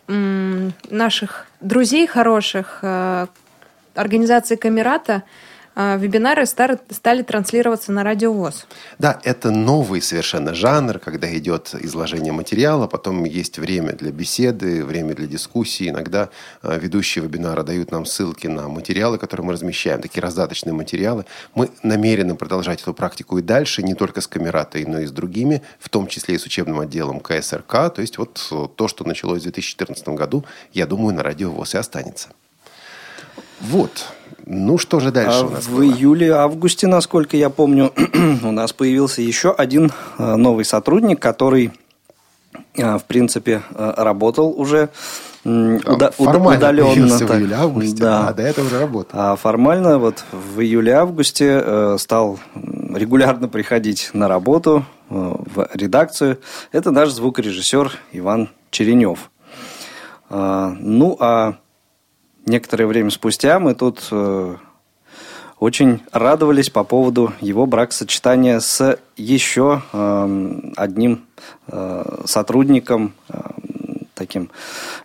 м, 0.09 0.73
наших 0.91 1.47
друзей 1.61 2.07
хороших, 2.09 2.81
э, 2.83 3.27
организации 3.95 4.57
Камерата. 4.57 5.23
А, 5.81 5.97
вебинары 5.97 6.45
стали 6.45 7.23
транслироваться 7.23 7.93
на 7.93 8.03
радио 8.03 8.33
ВОЗ. 8.33 8.67
Да, 8.99 9.21
это 9.23 9.53
новый 9.53 10.03
совершенно 10.03 10.53
жанр, 10.53 10.99
когда 10.99 11.33
идет 11.39 11.73
изложение 11.73 12.33
материала, 12.33 12.89
потом 12.89 13.23
есть 13.23 13.59
время 13.59 13.93
для 13.93 14.11
беседы, 14.11 14.85
время 14.85 15.15
для 15.15 15.29
дискуссии. 15.29 15.89
Иногда 15.89 16.31
а, 16.63 16.77
ведущие 16.77 17.23
вебинара 17.23 17.63
дают 17.63 17.93
нам 17.93 18.07
ссылки 18.07 18.49
на 18.49 18.69
материалы, 18.69 19.19
которые 19.19 19.47
мы 19.47 19.53
размещаем, 19.53 20.03
такие 20.03 20.21
раздаточные 20.21 20.73
материалы. 20.73 21.27
Мы 21.55 21.71
намерены 21.85 22.35
продолжать 22.35 22.83
эту 22.83 22.93
практику 22.93 23.39
и 23.39 23.43
дальше, 23.43 23.85
не 23.85 23.95
только 23.95 24.21
с 24.21 24.27
Камератой, 24.27 24.85
но 24.85 24.99
и 24.99 25.07
с 25.07 25.13
другими, 25.13 25.63
в 25.79 25.91
том 25.91 26.09
числе 26.09 26.35
и 26.35 26.39
с 26.39 26.45
учебным 26.45 26.81
отделом 26.81 27.21
КСРК. 27.21 27.95
То 27.95 28.01
есть 28.01 28.19
вот 28.19 28.35
то, 28.75 28.89
что 28.89 29.07
началось 29.07 29.43
в 29.43 29.45
2014 29.45 30.09
году, 30.09 30.45
я 30.73 30.89
думаю, 30.89 31.15
на 31.15 31.23
радио 31.23 31.53
ВОЗ 31.53 31.77
и 31.77 31.79
останется. 31.79 32.31
Вот. 33.61 34.07
Ну, 34.51 34.79
что 34.79 34.99
же 34.99 35.11
дальше 35.11 35.41
а 35.41 35.47
у 35.47 35.51
нас 35.51 35.67
В 35.67 35.83
июле-августе, 35.83 36.87
насколько 36.87 37.37
я 37.37 37.51
помню, 37.51 37.93
у 38.43 38.51
нас 38.51 38.73
появился 38.73 39.21
еще 39.21 39.53
один 39.53 39.93
э, 40.19 40.37
новый 40.37 40.65
сотрудник, 40.65 41.21
который, 41.21 41.73
э, 42.77 42.97
в 42.97 43.05
принципе, 43.05 43.63
э, 43.75 43.93
работал 43.99 44.59
уже 44.59 44.89
уда- 45.45 46.13
формально 46.13 46.57
удаленно. 46.57 47.19
так. 47.19 47.29
в 47.29 47.35
июле-августе, 47.35 48.03
да. 48.03 48.29
а 48.29 48.33
до 48.33 48.43
этого 48.43 48.67
уже 48.67 48.79
работал. 48.79 49.21
А 49.21 49.37
формально 49.37 49.99
вот 49.99 50.25
в 50.33 50.61
июле-августе 50.61 51.99
стал 51.99 52.39
регулярно 52.95 53.49
приходить 53.49 54.11
на 54.15 54.29
работу 54.29 54.87
в 55.11 55.69
редакцию. 55.75 56.39
Это 56.73 56.91
наш 56.91 57.11
звукорежиссер 57.11 57.93
Иван 58.13 58.49
Черенев. 58.71 59.31
А, 60.31 60.75
ну, 60.79 61.17
а 61.21 61.57
некоторое 62.49 62.87
время 62.87 63.11
спустя 63.11 63.61
мы 63.61 63.75
тут 63.75 64.09
э, 64.11 64.57
очень 65.59 66.01
радовались 66.13 66.71
по 66.71 66.85
поводу 66.85 67.33
его 67.41 67.67
бракосочетания 67.67 68.61
с 68.61 68.99
еще 69.17 69.83
э, 69.93 70.61
одним 70.77 71.27
э, 71.67 72.23
сотрудником, 72.27 73.15
э, 73.29 73.41
таким 74.15 74.51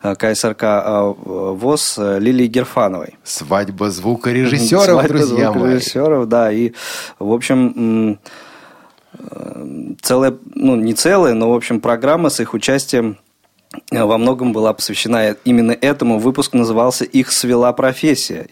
КСРК 0.01 0.63
ВОЗ 1.15 1.97
Лилией 1.97 2.47
Герфановой. 2.47 3.17
Свадьба 3.23 3.89
звукорежиссеров, 3.91 4.86
Свадьба 4.86 5.08
друзья 5.08 5.51
мои. 5.51 5.60
звукорежиссеров, 5.60 6.27
да. 6.27 6.51
И, 6.51 6.73
в 7.19 7.32
общем, 7.32 8.19
целая, 10.01 10.36
ну, 10.56 10.75
не 10.75 10.93
целая, 10.93 11.34
но, 11.34 11.51
в 11.51 11.56
общем, 11.56 11.79
программа 11.79 12.29
с 12.29 12.39
их 12.39 12.53
участием 12.53 13.17
во 13.91 14.17
многом 14.17 14.53
была 14.53 14.73
посвящена 14.73 15.36
именно 15.45 15.71
этому. 15.71 16.19
Выпуск 16.19 16.53
назывался 16.53 17.05
«Их 17.05 17.31
свела 17.31 17.71
профессия», 17.73 18.47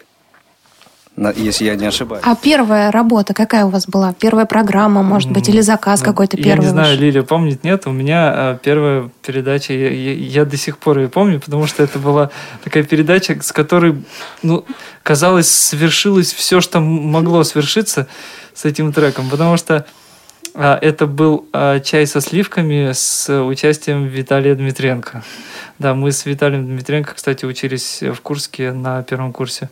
на- 1.17 1.33
если 1.35 1.65
я 1.65 1.75
не 1.75 1.85
ошибаюсь. 1.85 2.23
А 2.25 2.35
первая 2.35 2.89
работа 2.89 3.33
какая 3.33 3.65
у 3.65 3.69
вас 3.69 3.85
была? 3.85 4.13
Первая 4.13 4.45
программа, 4.45 5.03
может 5.03 5.29
быть, 5.29 5.49
или 5.49 5.59
заказ 5.59 6.01
какой-то 6.01 6.37
Я 6.37 6.43
первый? 6.43 6.63
не 6.63 6.69
знаю? 6.69 6.97
Лиля 6.97 7.23
помнит, 7.23 7.63
нет. 7.65 7.85
У 7.85 7.91
меня 7.91 8.33
э, 8.33 8.57
первая 8.63 9.09
передача, 9.21 9.73
я, 9.73 9.89
я- 9.91 10.13
я 10.13 10.45
до 10.45 10.55
сих 10.55 10.77
пор 10.77 10.99
ее 10.99 11.09
помню, 11.09 11.41
потому 11.41 11.67
что 11.67 11.83
это 11.83 11.99
была 11.99 12.29
такая 12.63 12.83
передача, 12.83 13.37
с 13.41 13.51
которой, 13.51 14.01
ну, 14.41 14.63
казалось, 15.03 15.49
свершилось 15.53 16.31
все, 16.33 16.61
что 16.61 16.79
могло 16.79 17.43
свершиться 17.43 18.07
с 18.53 18.63
этим 18.63 18.93
треком, 18.93 19.29
потому 19.29 19.57
что 19.57 19.75
а, 19.75 19.85
это 20.53 21.07
был 21.07 21.45
а, 21.53 21.79
чай 21.79 22.05
со 22.05 22.21
сливками 22.21 22.91
с 22.93 23.29
участием 23.43 24.05
Виталия 24.05 24.55
Дмитренко. 24.55 25.23
Да, 25.79 25.95
мы 25.95 26.11
с 26.11 26.25
Виталием 26.25 26.65
Дмитренко, 26.65 27.13
кстати, 27.15 27.45
учились 27.45 28.01
в 28.01 28.21
Курске 28.21 28.71
на 28.71 29.03
первом 29.03 29.33
курсе. 29.33 29.69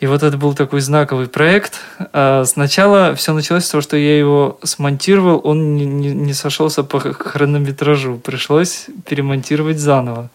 И 0.00 0.06
вот 0.06 0.24
это 0.24 0.36
был 0.36 0.54
такой 0.54 0.80
знаковый 0.80 1.28
проект. 1.28 1.74
А 2.12 2.44
Сначала 2.44 3.14
все 3.14 3.32
началось 3.32 3.64
с 3.64 3.70
того, 3.70 3.82
что 3.82 3.96
я 3.96 4.18
его 4.18 4.58
смонтировал, 4.64 5.40
он 5.44 5.76
не, 5.76 5.86
не- 5.86 6.12
не 6.12 6.34
сошелся 6.34 6.82
по 6.82 6.98
хронометражу. 6.98 8.18
Пришлось 8.18 8.86
перемонтировать 9.06 9.78
заново. 9.78 10.28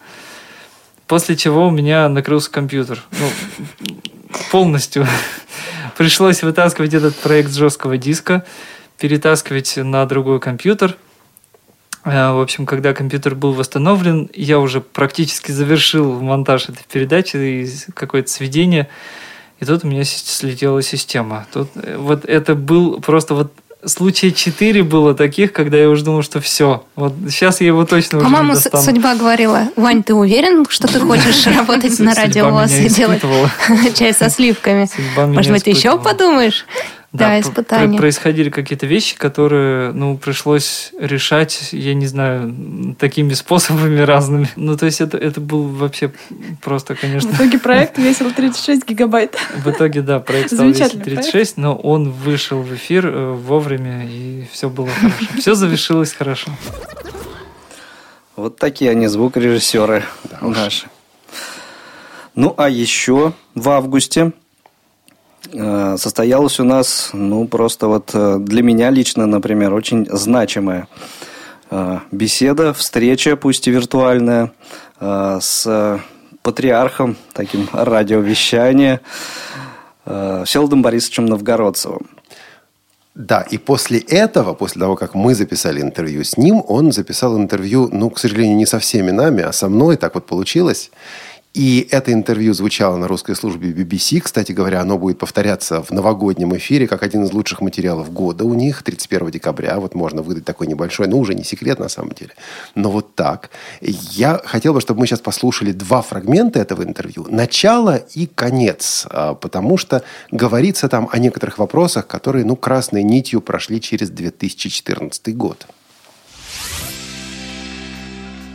После 1.06 1.36
чего 1.36 1.68
у 1.68 1.70
меня 1.70 2.08
накрылся 2.08 2.50
компьютер. 2.50 3.02
Ну, 3.12 3.28
полностью. 4.50 5.06
Пришлось 5.98 6.42
вытаскивать 6.42 6.94
этот 6.94 7.14
проект 7.16 7.50
с 7.50 7.56
жесткого 7.56 7.98
диска, 7.98 8.44
перетаскивать 8.98 9.76
на 9.76 10.04
другой 10.06 10.40
компьютер. 10.40 10.96
Э, 12.04 12.32
В 12.32 12.40
общем, 12.40 12.66
когда 12.66 12.92
компьютер 12.94 13.34
был 13.34 13.52
восстановлен, 13.52 14.28
я 14.34 14.58
уже 14.58 14.80
практически 14.80 15.52
завершил 15.52 16.20
монтаж 16.20 16.64
этой 16.68 16.84
передачи 16.90 17.36
и 17.36 17.68
какое-то 17.94 18.30
сведение. 18.30 18.88
И 19.60 19.64
тут 19.64 19.84
у 19.84 19.88
меня 19.88 20.04
слетела 20.04 20.82
система. 20.82 21.46
Тут 21.52 21.70
э, 21.74 21.96
вот 21.98 22.24
это 22.24 22.54
был 22.54 23.00
просто 23.00 23.34
вот 23.34 23.52
случая 23.84 24.32
четыре 24.32 24.82
было 24.82 25.14
таких, 25.14 25.52
когда 25.52 25.76
я 25.76 25.88
уже 25.88 26.04
думал, 26.04 26.22
что 26.22 26.40
все. 26.40 26.84
Вот 26.96 27.12
сейчас 27.28 27.60
я 27.60 27.68
его 27.68 27.84
точно 27.84 28.18
уже 28.18 28.24
По-моему, 28.26 28.54
с- 28.54 28.64
достану. 28.64 28.84
судьба 28.84 29.14
говорила, 29.14 29.68
Вань, 29.76 30.02
ты 30.02 30.14
уверен, 30.14 30.64
что 30.68 30.88
ты 30.88 30.98
хочешь 31.00 31.46
работать 31.56 31.98
на 32.00 32.14
радио 32.14 32.50
меня 32.50 32.66
и 32.86 32.88
делать 32.88 33.22
чай 33.94 34.12
со 34.14 34.30
сливками? 34.30 34.88
Может 35.16 35.52
быть, 35.52 35.66
еще 35.66 35.76
испытывала. 35.90 35.98
подумаешь? 36.02 36.66
Да, 37.10 37.40
испытания. 37.40 37.92
пр- 37.92 38.00
происходили 38.00 38.50
какие-то 38.50 38.86
вещи, 38.86 39.16
которые, 39.16 39.92
ну, 39.92 40.18
пришлось 40.18 40.92
решать, 41.00 41.70
я 41.72 41.94
не 41.94 42.06
знаю, 42.06 42.94
такими 42.98 43.32
способами 43.32 44.00
разными. 44.00 44.48
Ну, 44.56 44.76
то 44.76 44.84
есть 44.84 45.00
это, 45.00 45.16
это 45.16 45.40
был 45.40 45.68
вообще 45.68 46.12
просто, 46.60 46.94
конечно... 46.94 47.30
В 47.30 47.36
итоге 47.36 47.58
проект 47.58 47.96
весил 47.96 48.30
36 48.30 48.86
гигабайт. 48.86 49.38
В 49.56 49.70
итоге, 49.70 50.02
да, 50.02 50.20
проект 50.20 50.52
стал 50.52 50.66
весить 50.66 50.78
Замечательный 50.78 51.16
36, 51.16 51.56
но 51.56 51.76
он 51.76 52.10
вышел 52.10 52.60
в 52.60 52.74
эфир 52.74 53.06
э, 53.06 53.32
вовремя, 53.32 54.06
и 54.06 54.44
все 54.52 54.68
было 54.68 54.88
хорошо. 54.88 55.16
Все 55.38 55.54
завершилось 55.54 56.12
хорошо. 56.12 56.50
Вот 58.36 58.58
такие 58.58 58.90
они 58.90 59.06
звукорежиссеры 59.06 60.04
наши. 60.42 60.88
Ну, 62.34 62.54
а 62.56 62.68
еще 62.68 63.32
в 63.54 63.68
августе 63.70 64.32
состоялась 65.96 66.60
у 66.60 66.64
нас, 66.64 67.10
ну, 67.12 67.46
просто 67.46 67.88
вот 67.88 68.10
э, 68.12 68.38
для 68.38 68.62
меня 68.62 68.90
лично, 68.90 69.26
например, 69.26 69.72
очень 69.72 70.06
значимая 70.10 70.88
э, 71.70 71.98
беседа, 72.10 72.72
встреча, 72.74 73.36
пусть 73.36 73.68
и 73.68 73.70
виртуальная, 73.70 74.52
э, 75.00 75.38
с 75.40 76.00
патриархом, 76.42 77.16
таким 77.32 77.68
радиовещания, 77.72 79.00
э, 80.06 80.44
Селдом 80.46 80.82
Борисовичем 80.82 81.26
Новгородцевым. 81.26 82.08
Да, 83.14 83.42
и 83.42 83.58
после 83.58 83.98
этого, 83.98 84.54
после 84.54 84.80
того, 84.80 84.96
как 84.96 85.14
мы 85.14 85.34
записали 85.34 85.80
интервью 85.80 86.22
с 86.22 86.36
ним, 86.36 86.62
он 86.68 86.92
записал 86.92 87.36
интервью, 87.36 87.88
ну, 87.92 88.10
к 88.10 88.18
сожалению, 88.18 88.56
не 88.56 88.66
со 88.66 88.78
всеми 88.78 89.10
нами, 89.10 89.42
а 89.42 89.52
со 89.52 89.68
мной, 89.68 89.96
так 89.96 90.14
вот 90.14 90.26
получилось. 90.26 90.90
И 91.54 91.88
это 91.90 92.12
интервью 92.12 92.52
звучало 92.52 92.96
на 92.98 93.08
русской 93.08 93.34
службе 93.34 93.72
BBC. 93.72 94.20
Кстати 94.20 94.52
говоря, 94.52 94.80
оно 94.80 94.98
будет 94.98 95.18
повторяться 95.18 95.82
в 95.82 95.90
новогоднем 95.90 96.54
эфире, 96.56 96.86
как 96.86 97.02
один 97.02 97.24
из 97.24 97.32
лучших 97.32 97.62
материалов 97.62 98.12
года 98.12 98.44
у 98.44 98.54
них, 98.54 98.82
31 98.82 99.30
декабря. 99.30 99.80
Вот 99.80 99.94
можно 99.94 100.22
выдать 100.22 100.44
такой 100.44 100.66
небольшой, 100.66 101.08
ну, 101.08 101.18
уже 101.18 101.34
не 101.34 101.44
секрет 101.44 101.78
на 101.78 101.88
самом 101.88 102.12
деле. 102.12 102.32
Но 102.74 102.90
вот 102.90 103.14
так. 103.14 103.50
Я 103.80 104.40
хотел 104.44 104.74
бы, 104.74 104.80
чтобы 104.80 105.00
мы 105.00 105.06
сейчас 105.06 105.20
послушали 105.20 105.72
два 105.72 106.02
фрагмента 106.02 106.60
этого 106.60 106.82
интервью. 106.82 107.26
Начало 107.28 107.96
и 107.96 108.26
конец. 108.26 109.06
А, 109.10 109.34
Потому 109.34 109.78
что 109.78 110.02
говорится 110.30 110.88
там 110.88 111.08
о 111.10 111.18
некоторых 111.18 111.58
вопросах, 111.58 112.06
которые, 112.06 112.44
ну, 112.44 112.56
красной 112.56 113.02
нитью 113.02 113.40
прошли 113.40 113.80
через 113.80 114.10
2014 114.10 115.36
год. 115.36 115.66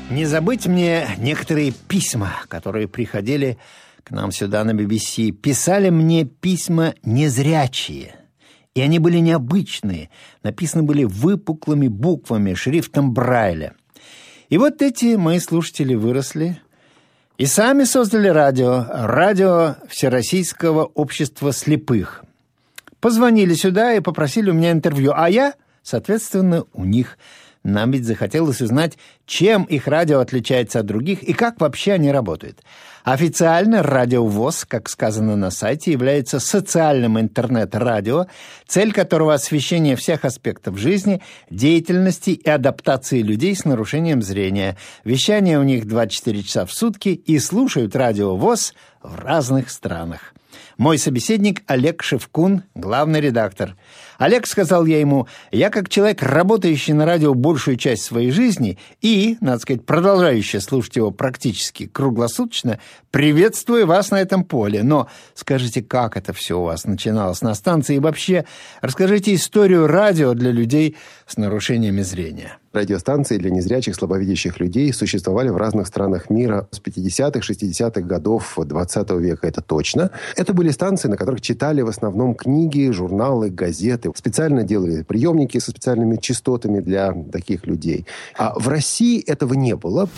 Не 0.10 0.26
забыть 0.26 0.68
мне 0.68 1.08
некоторые 1.18 1.72
письма, 1.72 2.34
которые 2.48 2.88
приходили 2.88 3.58
к 4.04 4.12
нам 4.12 4.32
сюда 4.32 4.64
на 4.64 4.72
BBC. 4.72 5.32
Писали 5.32 5.90
мне 5.90 6.26
письма 6.26 6.94
незрячие. 7.04 8.16
И 8.76 8.82
они 8.82 9.00
были 9.00 9.18
необычные. 9.20 10.10
Написаны 10.44 10.84
были 10.84 11.04
выпуклыми 11.04 11.88
буквами, 11.88 12.54
шрифтом 12.54 13.14
Брайля. 13.14 13.74
И 14.50 14.58
вот 14.58 14.82
эти 14.82 15.16
мои 15.16 15.40
слушатели 15.40 15.96
выросли 15.96 16.60
и 17.38 17.46
сами 17.46 17.84
создали 17.84 18.28
радио. 18.28 18.86
Радио 18.90 19.78
Всероссийского 19.88 20.86
общества 20.86 21.52
слепых. 21.52 22.24
Позвонили 23.00 23.54
сюда 23.54 23.94
и 23.94 24.00
попросили 24.00 24.52
у 24.52 24.54
меня 24.54 24.72
интервью. 24.72 25.14
А 25.16 25.30
я, 25.30 25.56
соответственно, 25.82 26.66
у 26.74 26.86
них 26.86 27.18
нам 27.64 27.92
ведь 27.92 28.06
захотелось 28.06 28.62
узнать, 28.62 28.98
чем 29.26 29.64
их 29.64 29.88
радио 29.88 30.20
отличается 30.20 30.80
от 30.80 30.86
других 30.86 31.24
и 31.24 31.34
как 31.34 31.62
вообще 31.62 31.94
они 31.94 32.12
работают. 32.12 32.60
Официально 33.04 33.84
радио 33.84 34.26
ВОЗ, 34.26 34.66
как 34.66 34.88
сказано 34.90 35.36
на 35.36 35.52
сайте, 35.52 35.92
является 35.92 36.40
социальным 36.40 37.20
интернет-радио, 37.20 38.28
цель 38.66 38.94
которого 38.94 39.34
освещение 39.34 39.96
всех 39.96 40.24
аспектов 40.24 40.78
жизни, 40.78 41.22
деятельности 41.50 42.30
и 42.30 42.50
адаптации 42.50 43.22
людей 43.22 43.56
с 43.56 43.66
нарушением 43.66 44.22
зрения. 44.22 44.78
Вещание 45.04 45.60
у 45.60 45.64
них 45.64 45.86
24 45.86 46.44
часа 46.44 46.66
в 46.66 46.72
сутки 46.74 47.10
и 47.10 47.40
слушают 47.40 47.96
радио 47.96 48.36
ВОЗ 48.36 48.74
в 49.02 49.20
разных 49.20 49.70
странах. 49.70 50.34
Мой 50.78 50.98
собеседник 50.98 51.62
Олег 51.68 52.02
Шевкун, 52.02 52.64
главный 52.74 53.22
редактор. 53.22 53.76
Олег, 54.24 54.48
сказал 54.48 54.86
я 54.86 55.02
ему, 55.02 55.28
я 55.52 55.70
как 55.70 55.90
человек, 55.90 56.24
работающий 56.24 56.94
на 56.94 57.06
радио 57.06 57.34
большую 57.34 57.76
часть 57.76 58.04
своей 58.04 58.32
жизни 58.32 58.78
и, 59.02 59.36
надо 59.42 59.60
сказать, 59.60 59.86
продолжающий 59.86 60.62
слушать 60.62 60.96
его 60.96 61.12
практически 61.12 61.88
круглосуточно, 61.88 62.80
приветствую 63.12 63.86
вас 63.86 64.12
на 64.12 64.22
этом 64.22 64.46
поле. 64.46 64.82
Но 64.82 65.10
скажите, 65.34 65.84
как 65.84 66.16
это 66.16 66.32
все 66.32 66.58
у 66.58 66.64
вас 66.64 66.86
начиналось 66.86 67.42
на 67.42 67.54
станции 67.54 67.98
и 67.98 68.00
вообще 68.00 68.46
расскажите 68.80 69.36
историю 69.36 69.88
радио 69.88 70.34
для 70.34 70.52
людей 70.52 70.96
с 71.28 71.36
нарушениями 71.36 72.02
зрения. 72.02 72.60
Радиостанции 72.74 73.38
для 73.38 73.52
незрячих, 73.52 73.94
слабовидящих 73.94 74.60
людей 74.60 74.92
существовали 74.94 75.50
в 75.50 75.58
разных 75.58 75.86
странах 75.86 76.32
мира 76.32 76.68
с 76.72 76.82
50-х, 76.82 77.40
60-х 77.40 78.02
годов 78.02 78.58
20 78.58 79.12
века, 79.12 79.48
это 79.48 79.62
точно. 79.62 80.10
Это 80.36 80.54
были 80.54 80.72
станции, 80.72 81.08
на 81.08 81.16
которых 81.16 81.42
читали 81.42 81.82
в 81.82 81.88
основном 81.88 82.34
книги, 82.34 82.90
журналы, 82.90 83.52
газеты. 83.52 84.12
Специально 84.16 84.64
делали 84.64 85.04
приемники 85.04 85.60
со 85.60 85.70
специальными 85.70 86.18
частотами 86.18 86.80
для 86.80 87.14
таких 87.32 87.68
людей. 87.68 88.08
А 88.36 88.58
в 88.58 88.68
России 88.68 89.22
этого 89.22 89.54
не 89.54 89.76
было. 89.76 90.10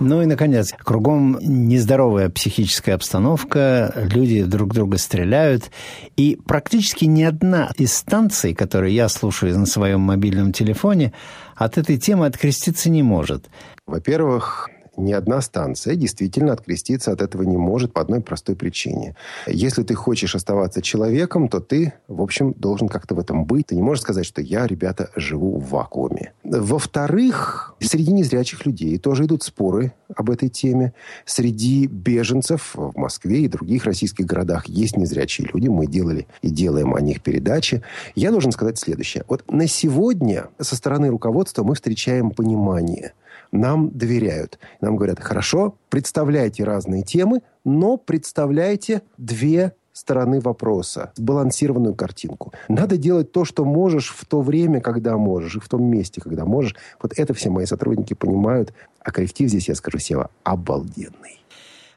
Ну 0.00 0.22
и, 0.22 0.26
наконец, 0.26 0.72
кругом 0.78 1.38
нездоровая 1.42 2.30
психическая 2.30 2.94
обстановка, 2.94 3.92
люди 3.96 4.42
друг 4.44 4.72
друга 4.72 4.96
стреляют, 4.96 5.70
и 6.16 6.38
практически 6.46 7.04
ни 7.04 7.22
одна 7.22 7.70
из 7.76 7.92
станций, 7.92 8.54
которые 8.54 8.94
я 8.94 9.10
слушаю 9.10 9.58
на 9.58 9.66
своем 9.66 10.00
мобильном 10.00 10.54
телефоне, 10.54 11.12
от 11.60 11.76
этой 11.76 11.98
темы 11.98 12.24
откреститься 12.24 12.88
не 12.88 13.02
может. 13.02 13.50
Во-первых, 13.86 14.70
ни 15.00 15.12
одна 15.12 15.40
станция 15.40 15.94
действительно 15.94 16.52
откреститься 16.52 17.12
от 17.12 17.22
этого 17.22 17.42
не 17.42 17.56
может 17.56 17.92
по 17.92 18.00
одной 18.00 18.20
простой 18.20 18.56
причине. 18.56 19.16
Если 19.46 19.82
ты 19.82 19.94
хочешь 19.94 20.34
оставаться 20.34 20.82
человеком, 20.82 21.48
то 21.48 21.60
ты, 21.60 21.94
в 22.08 22.22
общем, 22.22 22.52
должен 22.52 22.88
как-то 22.88 23.14
в 23.14 23.18
этом 23.18 23.44
быть. 23.44 23.68
Ты 23.68 23.76
не 23.76 23.82
можешь 23.82 24.02
сказать, 24.02 24.26
что 24.26 24.42
я, 24.42 24.66
ребята, 24.66 25.10
живу 25.16 25.58
в 25.58 25.70
вакууме. 25.70 26.32
Во-вторых, 26.44 27.74
среди 27.80 28.12
незрячих 28.12 28.66
людей 28.66 28.98
тоже 28.98 29.24
идут 29.24 29.42
споры 29.42 29.92
об 30.14 30.30
этой 30.30 30.48
теме. 30.48 30.92
Среди 31.24 31.86
беженцев 31.86 32.72
в 32.74 32.96
Москве 32.96 33.42
и 33.42 33.48
других 33.48 33.84
российских 33.84 34.26
городах 34.26 34.66
есть 34.66 34.96
незрячие 34.96 35.48
люди. 35.52 35.68
Мы 35.68 35.86
делали 35.86 36.26
и 36.42 36.50
делаем 36.50 36.94
о 36.94 37.00
них 37.00 37.22
передачи. 37.22 37.82
Я 38.14 38.30
должен 38.30 38.52
сказать 38.52 38.78
следующее. 38.78 39.24
Вот 39.28 39.44
на 39.50 39.66
сегодня 39.66 40.48
со 40.58 40.76
стороны 40.76 41.08
руководства 41.08 41.62
мы 41.62 41.74
встречаем 41.74 42.30
понимание– 42.30 43.12
нам 43.52 43.90
доверяют. 43.90 44.58
Нам 44.80 44.96
говорят, 44.96 45.20
хорошо, 45.20 45.76
представляйте 45.88 46.64
разные 46.64 47.02
темы, 47.02 47.42
но 47.64 47.96
представляйте 47.96 49.02
две 49.18 49.74
стороны 49.92 50.40
вопроса, 50.40 51.12
сбалансированную 51.16 51.94
картинку. 51.94 52.52
Надо 52.68 52.96
делать 52.96 53.32
то, 53.32 53.44
что 53.44 53.64
можешь 53.64 54.10
в 54.10 54.24
то 54.24 54.40
время, 54.40 54.80
когда 54.80 55.16
можешь, 55.16 55.56
и 55.56 55.60
в 55.60 55.68
том 55.68 55.84
месте, 55.84 56.20
когда 56.20 56.44
можешь. 56.44 56.74
Вот 57.02 57.12
это 57.16 57.34
все 57.34 57.50
мои 57.50 57.66
сотрудники 57.66 58.14
понимают. 58.14 58.72
А 59.00 59.10
коллектив 59.10 59.48
здесь, 59.48 59.68
я 59.68 59.74
скажу, 59.74 59.98
Сева, 59.98 60.30
обалденный. 60.42 61.40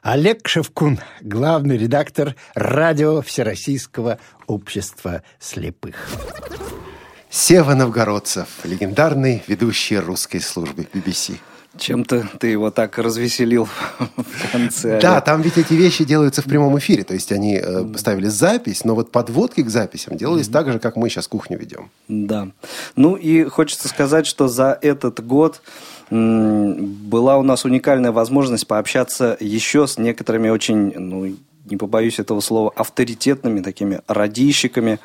Олег 0.02 0.46
Шевкун, 0.46 0.98
главный 1.22 1.78
редактор 1.78 2.36
радио 2.54 3.22
Всероссийского 3.22 4.18
общества 4.46 5.22
слепых. 5.38 5.94
Сева 7.36 7.74
Новгородцев, 7.74 8.46
легендарный 8.62 9.42
ведущий 9.48 9.98
русской 9.98 10.38
службы 10.38 10.86
BBC. 10.94 11.38
Чем-то 11.76 12.28
ты 12.38 12.46
его 12.46 12.70
так 12.70 12.96
развеселил 12.96 13.68
в 13.98 14.52
конце. 14.52 15.00
Да, 15.00 15.20
там 15.20 15.42
ведь 15.42 15.58
эти 15.58 15.74
вещи 15.74 16.04
делаются 16.04 16.42
в 16.42 16.44
прямом 16.44 16.78
эфире. 16.78 17.02
То 17.02 17.14
есть 17.14 17.32
они 17.32 17.60
э, 17.60 17.92
ставили 17.96 18.28
запись, 18.28 18.84
но 18.84 18.94
вот 18.94 19.10
подводки 19.10 19.64
к 19.64 19.68
записям 19.68 20.16
делались 20.16 20.46
так 20.46 20.70
же, 20.70 20.78
как 20.78 20.94
мы 20.94 21.10
сейчас 21.10 21.26
кухню 21.26 21.58
ведем. 21.58 21.90
Да. 22.06 22.50
Ну 22.94 23.16
и 23.16 23.42
хочется 23.46 23.88
сказать, 23.88 24.26
что 24.28 24.46
за 24.46 24.78
этот 24.80 25.18
год 25.26 25.60
была 26.10 27.36
у 27.36 27.42
нас 27.42 27.64
уникальная 27.64 28.12
возможность 28.12 28.68
пообщаться 28.68 29.36
еще 29.40 29.88
с 29.88 29.98
некоторыми 29.98 30.50
очень, 30.50 30.96
ну, 30.96 31.34
не 31.64 31.76
побоюсь 31.76 32.20
этого 32.20 32.38
слова, 32.38 32.72
авторитетными 32.76 33.60
такими 33.60 34.02
радищиками, 34.06 35.00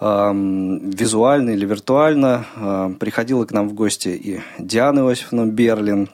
визуально 0.00 1.50
или 1.50 1.66
виртуально. 1.66 2.96
Приходила 2.98 3.44
к 3.44 3.52
нам 3.52 3.68
в 3.68 3.74
гости 3.74 4.08
и 4.08 4.40
Диана 4.58 5.00
Иосифовна 5.00 5.46
Берлин, 5.46 6.08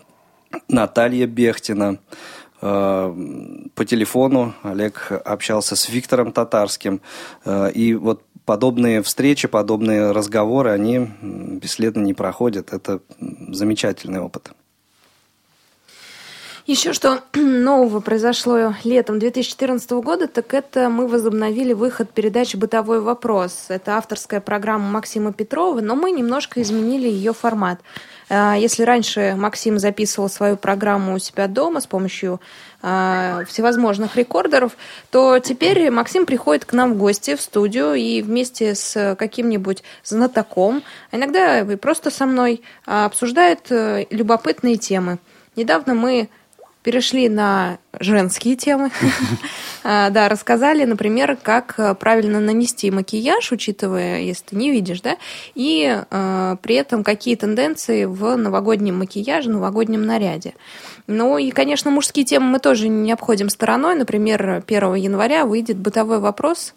Наталья 0.69 1.27
Бехтина. 1.27 1.99
По 2.61 3.85
телефону 3.87 4.55
Олег 4.63 5.13
общался 5.25 5.77
с 5.77 5.89
Виктором 5.89 6.33
Татарским. 6.33 7.01
И 7.75 7.95
вот 7.95 8.23
подобные 8.45 9.03
встречи, 9.03 9.47
подобные 9.47 10.11
разговоры, 10.11 10.71
они 10.71 11.11
бесследно 11.21 12.03
не 12.03 12.15
проходят. 12.15 12.73
Это 12.73 13.01
замечательный 13.49 14.21
опыт. 14.21 14.51
Еще 16.67 16.93
что 16.93 17.23
нового 17.35 18.01
произошло 18.01 18.75
летом 18.83 19.21
2014 19.21 19.89
года, 19.93 20.27
так 20.27 20.53
это 20.53 20.89
мы 20.89 21.07
возобновили 21.07 21.73
выход 21.73 22.11
передачи 22.11 22.57
«Бытовой 22.57 23.01
вопрос». 23.01 23.67
Это 23.69 23.97
авторская 23.97 24.41
программа 24.41 24.91
Максима 24.91 25.33
Петрова, 25.33 25.81
но 25.81 25.95
мы 25.95 26.11
немножко 26.11 26.61
изменили 26.61 27.07
ее 27.07 27.33
формат. 27.33 27.79
А, 28.29 28.57
если 28.57 28.83
раньше 28.83 29.35
Максим 29.37 29.79
записывал 29.79 30.29
свою 30.29 30.57
программу 30.57 31.15
у 31.15 31.21
себя 31.21 31.47
дома 31.47 31.81
с 31.81 31.87
помощью 31.87 32.41
а, 32.83 33.45
всевозможных 33.47 34.17
рекордеров, 34.17 34.77
то 35.13 35.39
теперь 35.39 35.93
Максим 35.93 36.27
приходит 36.27 36.65
к 36.65 36.73
нам 36.73 36.95
в 36.95 36.99
гости 36.99 37.37
в 37.37 37.41
студию 37.41 37.95
и 37.95 38.23
вместе 38.23 38.75
с 38.75 39.15
каким-нибудь 39.15 39.85
знатоком, 40.03 40.83
а 41.13 41.17
иногда 41.17 41.61
и 41.61 41.77
просто 41.77 42.11
со 42.11 42.27
мной, 42.27 42.63
обсуждает 42.87 43.71
э, 43.71 44.07
любопытные 44.11 44.79
темы. 44.79 45.19
Недавно 45.55 45.95
мы 45.95 46.29
перешли 46.87 47.29
на 47.29 47.79
женские 47.99 48.55
темы. 48.57 48.91
А, 49.89 50.11
да, 50.11 50.29
рассказали, 50.29 50.85
например, 50.85 51.39
как 51.41 51.75
э, 51.79 51.95
правильно 51.95 52.41
нанести 52.41 52.91
макияж, 52.91 53.53
учитывая, 53.53 54.19
если 54.19 54.47
ты 54.47 54.57
не 54.57 54.73
видишь, 54.73 55.01
да, 55.01 55.17
и 55.55 56.03
э, 56.11 56.57
при 56.61 56.75
этом 56.75 57.05
какие 57.05 57.37
тенденции 57.37 58.05
в 58.05 58.35
новогоднем 58.35 58.99
макияже, 58.99 59.49
новогоднем 59.49 60.05
наряде. 60.05 60.55
Ну 61.07 61.39
и, 61.39 61.53
конечно, 61.53 61.93
мужские 61.93 62.25
темы 62.25 62.47
мы 62.47 62.59
тоже 62.59 62.89
не 62.89 63.13
обходим 63.13 63.49
стороной. 63.49 63.95
Например, 63.95 64.65
1 64.67 64.95
января 64.95 65.47
выйдет 65.47 65.77
бытовой 65.77 66.19
вопрос 66.19 66.75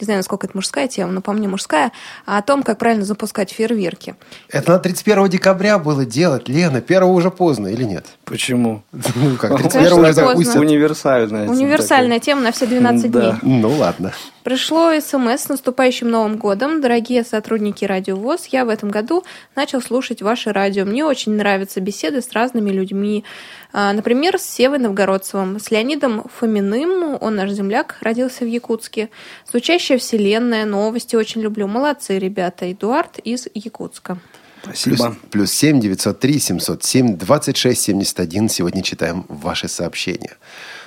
не 0.00 0.04
знаю, 0.04 0.18
насколько 0.18 0.46
это 0.46 0.56
мужская 0.56 0.88
тема, 0.88 1.12
но 1.12 1.20
по 1.20 1.32
мне 1.32 1.48
мужская, 1.48 1.92
о 2.26 2.42
том, 2.42 2.62
как 2.62 2.78
правильно 2.78 3.04
запускать 3.04 3.52
фейерверки. 3.52 4.14
Это 4.48 4.72
на 4.72 4.78
31 4.78 5.28
декабря 5.28 5.78
было 5.78 6.04
делать, 6.04 6.48
Лена. 6.48 6.78
1 6.78 7.02
уже 7.04 7.30
поздно 7.30 7.68
или 7.68 7.84
нет? 7.84 8.06
Почему? 8.24 8.82
Ну 8.92 9.36
как, 9.36 9.56
31 9.56 9.92
уже 9.92 10.12
запустят. 10.12 10.56
Универсальная. 10.56 11.48
Универсальная 11.48 12.20
тема 12.20 12.42
на 12.42 12.52
все 12.52 12.66
12 12.66 13.10
дней. 13.10 13.32
Ну 13.42 13.70
ладно. 13.70 14.12
Пришло 14.44 14.92
смс 15.00 15.44
с 15.44 15.48
наступающим 15.48 16.10
Новым 16.10 16.36
годом. 16.36 16.82
Дорогие 16.82 17.24
сотрудники 17.24 17.86
Радио 17.86 18.14
ВОЗ, 18.14 18.44
я 18.50 18.66
в 18.66 18.68
этом 18.68 18.90
году 18.90 19.24
начал 19.56 19.80
слушать 19.80 20.20
ваше 20.20 20.52
радио. 20.52 20.84
Мне 20.84 21.02
очень 21.02 21.32
нравятся 21.32 21.80
беседы 21.80 22.20
с 22.20 22.30
разными 22.32 22.70
людьми. 22.70 23.24
А, 23.72 23.94
например, 23.94 24.38
с 24.38 24.42
Севой 24.42 24.78
Новгородцевым, 24.78 25.58
с 25.58 25.70
Леонидом 25.70 26.26
Фоминым, 26.38 27.16
он 27.20 27.36
наш 27.36 27.50
земляк, 27.52 27.96
родился 28.02 28.44
в 28.44 28.46
Якутске. 28.46 29.08
Звучащая 29.64 29.96
вселенная, 29.96 30.66
новости 30.66 31.16
очень 31.16 31.40
люблю. 31.40 31.66
Молодцы, 31.66 32.18
ребята. 32.18 32.70
Эдуард 32.70 33.18
из 33.18 33.48
Якутска. 33.54 34.18
Спасибо. 34.62 34.96
Плюс, 34.96 35.16
плюс 35.30 35.52
7 35.52 35.80
903 35.80 36.38
707 36.38 37.16
26 37.16 37.80
71. 37.80 38.48
Сегодня 38.50 38.82
читаем 38.82 39.24
ваши 39.26 39.68
сообщения. 39.68 40.36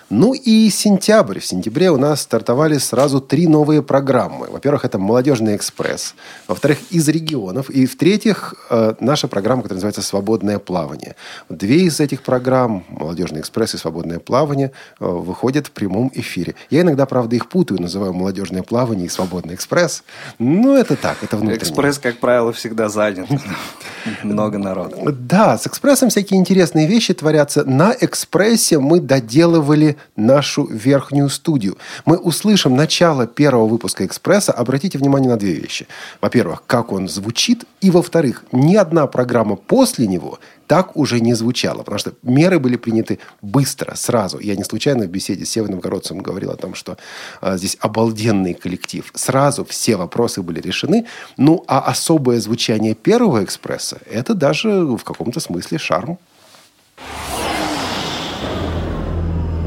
Ну 0.09 0.33
и 0.33 0.69
сентябрь. 0.69 1.39
В 1.39 1.45
сентябре 1.45 1.91
у 1.91 1.97
нас 1.97 2.21
стартовали 2.21 2.77
сразу 2.77 3.19
три 3.19 3.45
новые 3.45 3.83
программы. 3.83 4.47
Во-первых, 4.49 4.85
это 4.85 4.97
«Молодежный 4.97 5.57
экспресс». 5.57 6.15
Во-вторых, 6.47 6.77
«Из 6.91 7.09
регионов». 7.09 7.69
И 7.69 7.85
в-третьих, 7.85 8.53
э, 8.69 8.93
наша 9.01 9.27
программа, 9.27 9.63
которая 9.63 9.77
называется 9.77 10.01
«Свободное 10.01 10.59
плавание». 10.59 11.17
Две 11.49 11.81
из 11.81 11.99
этих 11.99 12.21
программ, 12.21 12.85
«Молодежный 12.87 13.41
экспресс» 13.41 13.73
и 13.73 13.77
«Свободное 13.77 14.19
плавание», 14.19 14.71
э, 14.99 15.05
выходят 15.05 15.67
в 15.67 15.71
прямом 15.71 16.09
эфире. 16.13 16.55
Я 16.69 16.81
иногда, 16.81 17.05
правда, 17.05 17.35
их 17.35 17.49
путаю, 17.49 17.81
называю 17.81 18.13
«Молодежное 18.13 18.63
плавание» 18.63 19.07
и 19.07 19.09
«Свободный 19.09 19.55
экспресс». 19.55 20.03
Но 20.39 20.77
это 20.77 20.95
так, 20.95 21.17
это 21.21 21.35
внутренне. 21.35 21.61
Экспресс, 21.61 21.99
как 21.99 22.19
правило, 22.19 22.53
всегда 22.53 22.87
занят. 22.87 23.27
Много 24.23 24.57
народу. 24.57 24.95
Да, 25.11 25.57
с 25.57 25.67
экспрессом 25.67 26.09
всякие 26.09 26.39
интересные 26.39 26.87
вещи 26.87 27.13
творятся. 27.13 27.65
На 27.65 27.93
экспрессе 27.99 28.79
мы 28.79 29.01
доделывали 29.01 29.96
нашу 30.15 30.65
верхнюю 30.65 31.29
студию. 31.29 31.77
Мы 32.05 32.17
услышим 32.17 32.75
начало 32.75 33.27
первого 33.27 33.67
выпуска 33.67 34.05
«Экспресса». 34.05 34.51
Обратите 34.51 34.97
внимание 34.97 35.29
на 35.29 35.37
две 35.37 35.53
вещи. 35.53 35.87
Во-первых, 36.21 36.63
как 36.67 36.91
он 36.91 37.07
звучит. 37.07 37.65
И, 37.81 37.91
во-вторых, 37.91 38.43
ни 38.51 38.75
одна 38.75 39.07
программа 39.07 39.55
после 39.55 40.07
него 40.07 40.39
так 40.67 40.97
уже 40.97 41.19
не 41.21 41.33
звучала, 41.33 41.79
потому 41.79 41.97
что 41.97 42.13
меры 42.23 42.59
были 42.59 42.75
приняты 42.75 43.19
быстро, 43.41 43.95
сразу. 43.95 44.39
Я 44.39 44.55
не 44.55 44.63
случайно 44.63 45.05
в 45.05 45.09
беседе 45.09 45.45
с 45.45 45.49
Севой 45.49 45.69
Новгородцем 45.69 46.19
говорил 46.19 46.51
о 46.51 46.57
том, 46.57 46.75
что 46.75 46.97
а, 47.41 47.57
здесь 47.57 47.77
обалденный 47.79 48.53
коллектив. 48.53 49.09
Сразу 49.15 49.63
все 49.65 49.95
вопросы 49.95 50.41
были 50.41 50.59
решены. 50.59 51.05
Ну, 51.37 51.63
а 51.67 51.79
особое 51.79 52.39
звучание 52.39 52.93
первого 52.93 53.43
«Экспресса»– 53.43 53.99
это 54.11 54.33
даже 54.33 54.69
в 54.69 55.03
каком-то 55.03 55.39
смысле 55.39 55.77
шарм. 55.77 56.19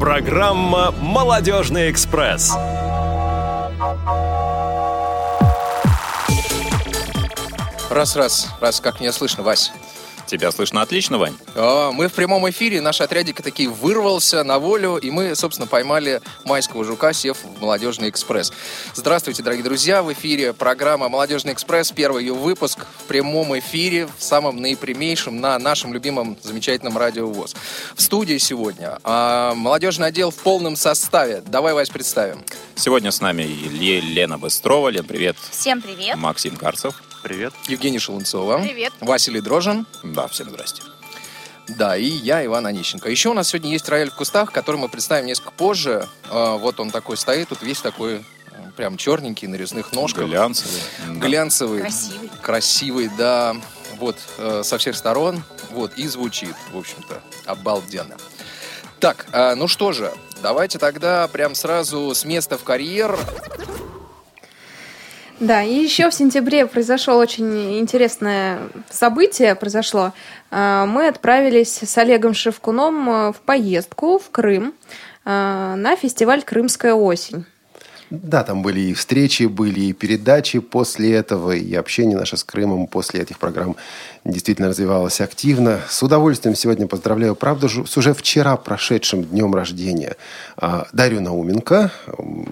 Программа 0.01 0.93
«Молодежный 0.93 1.91
экспресс». 1.91 2.57
Раз, 7.91 8.17
раз, 8.17 8.49
раз, 8.63 8.81
как 8.81 9.01
меня 9.01 9.13
слышно, 9.13 9.43
Вась? 9.43 9.71
Тебя 10.31 10.53
слышно 10.53 10.81
отлично, 10.81 11.19
Вань. 11.19 11.37
А, 11.57 11.91
мы 11.91 12.07
в 12.07 12.13
прямом 12.13 12.49
эфире, 12.51 12.81
наш 12.81 13.01
отрядик 13.01 13.43
таки 13.43 13.67
вырвался 13.67 14.45
на 14.45 14.61
волю, 14.61 14.97
и 14.97 15.11
мы, 15.11 15.35
собственно, 15.35 15.67
поймали 15.67 16.23
майского 16.45 16.85
жука, 16.85 17.13
сев 17.13 17.39
в 17.43 17.61
«Молодежный 17.61 18.11
экспресс». 18.11 18.53
Здравствуйте, 18.95 19.43
дорогие 19.43 19.65
друзья, 19.65 20.05
в 20.05 20.13
эфире 20.13 20.53
программа 20.53 21.09
«Молодежный 21.09 21.53
экспресс», 21.53 21.91
первый 21.91 22.23
ее 22.23 22.33
выпуск 22.33 22.87
в 23.01 23.09
прямом 23.09 23.59
эфире, 23.59 24.07
в 24.07 24.23
самом 24.23 24.59
наипрямейшем 24.59 25.41
на 25.41 25.59
нашем 25.59 25.93
любимом 25.93 26.37
замечательном 26.45 26.97
радио 26.97 27.27
ВОЗ. 27.27 27.57
В 27.97 28.01
студии 28.01 28.39
сегодня 28.39 29.01
а, 29.03 29.57
молодежный 29.57 30.07
отдел 30.07 30.31
в 30.31 30.37
полном 30.37 30.77
составе. 30.77 31.43
Давай, 31.45 31.75
Вась, 31.75 31.91
представим. 31.91 32.45
Сегодня 32.77 33.11
с 33.11 33.21
нами 33.21 33.43
Лена 33.43 34.39
Быстрова. 34.39 34.91
Лен, 34.91 35.05
привет. 35.05 35.37
Всем 35.51 35.83
привет. 35.83 36.15
Максим 36.17 36.55
Карцев. 36.55 36.95
Привет. 37.23 37.53
Евгений 37.69 37.99
Шелунцова. 37.99 38.61
Привет. 38.61 38.93
Василий 39.01 39.41
Дрожин. 39.41 39.87
Да, 40.03 40.27
всем 40.29 40.49
здрасте. 40.51 40.83
Да, 41.69 41.97
и 41.97 42.05
я, 42.05 42.45
Иван 42.45 42.67
Онищенко. 42.67 43.09
Еще 43.11 43.29
у 43.29 43.35
нас 43.35 43.49
сегодня 43.49 43.71
есть 43.71 43.89
рояль 43.89 44.11
в 44.11 44.15
кустах, 44.15 44.51
который 44.53 44.77
мы 44.77 44.89
представим 44.89 45.27
несколько 45.27 45.53
позже. 45.53 46.09
А, 46.31 46.57
Вот 46.57 46.81
он 46.81 46.91
такой 46.91 47.17
стоит, 47.17 47.49
тут 47.51 47.63
весь 47.63 47.81
такой 47.81 48.17
э, 48.17 48.23
прям 48.77 48.97
черненький, 48.97 49.47
на 49.47 49.55
резных 49.55 49.93
ножках. 49.93 50.27
Глянцевый. 50.27 50.81
Глянцевый. 51.11 51.81
Красивый. 51.83 52.31
Красивый, 52.43 53.11
да. 53.17 53.57
Вот, 53.99 54.17
э, 54.39 54.63
со 54.65 54.79
всех 54.79 54.97
сторон. 54.97 55.43
Вот, 55.71 55.95
и 55.95 56.09
звучит, 56.09 56.55
в 56.73 56.79
общем-то, 56.79 57.21
обалденно. 57.45 58.17
Так, 58.99 59.27
а, 59.33 59.55
ну 59.55 59.69
что 59.69 59.93
же, 59.93 60.13
давайте 60.43 60.79
тогда 60.79 61.29
прям 61.29 61.55
сразу 61.55 62.15
с 62.15 62.25
места 62.25 62.59
в 62.59 62.65
карьер. 62.65 63.17
Да, 65.41 65.63
и 65.63 65.73
еще 65.73 66.11
в 66.11 66.15
сентябре 66.15 66.67
произошло 66.67 67.17
очень 67.17 67.79
интересное 67.79 68.59
событие. 68.91 69.55
Произошло. 69.55 70.13
А, 70.51 70.85
Мы 70.85 71.09
отправились 71.09 71.79
с 71.83 71.97
Олегом 71.97 72.35
Шевкуном 72.35 73.09
э, 73.09 73.33
в 73.33 73.37
поездку 73.41 74.19
в 74.19 74.31
Крым 74.31 74.75
э, 75.25 75.75
на 75.77 75.97
фестиваль 75.97 76.43
«Крымская 76.43 76.93
осень». 76.93 77.47
Да, 78.11 78.43
там 78.43 78.63
были 78.63 78.81
и 78.81 78.95
встречи, 78.95 79.45
были 79.45 79.81
и 79.83 79.93
передачи 79.93 80.59
после 80.59 81.13
этого, 81.13 81.53
и 81.53 81.73
общение 81.77 82.19
наше 82.19 82.37
с 82.37 82.43
Крымом 82.43 82.89
после 82.89 83.21
этих 83.21 83.39
программ 83.39 83.77
действительно 84.25 84.67
развивалось 84.67 85.21
активно. 85.21 85.79
С 85.89 86.03
удовольствием 86.03 86.57
сегодня 86.57 86.89
поздравляю, 86.89 87.37
правда, 87.37 87.69
с 87.69 87.97
уже 87.97 88.13
вчера 88.13 88.57
прошедшим 88.57 89.23
днем 89.23 89.55
рождения 89.55 90.17
а, 90.57 90.89
Дарью 90.93 91.23
Науменко, 91.23 91.93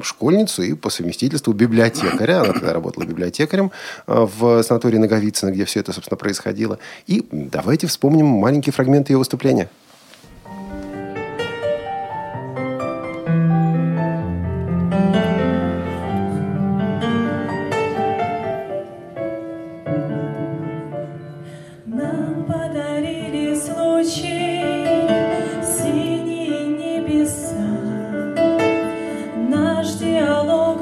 школьницу 0.01 0.63
и 0.63 0.75
по 0.75 0.91
совместительству 0.91 1.53
библиотекаря. 1.53 2.43
Она 2.43 2.53
тогда 2.53 2.73
работала 2.73 3.03
библиотекарем 3.03 3.73
а, 4.07 4.27
в 4.27 4.63
санатории 4.63 4.99
Наговицыно, 4.99 5.51
где 5.51 5.65
все 5.65 5.81
это, 5.81 5.93
собственно, 5.93 6.17
происходило. 6.17 6.79
И 7.09 7.27
давайте 7.33 7.89
вспомним 7.89 8.27
маленький 8.27 8.71
фрагмент 8.71 9.11
ее 9.11 9.19
выступления. 9.19 9.69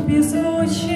Диалог 0.06 0.95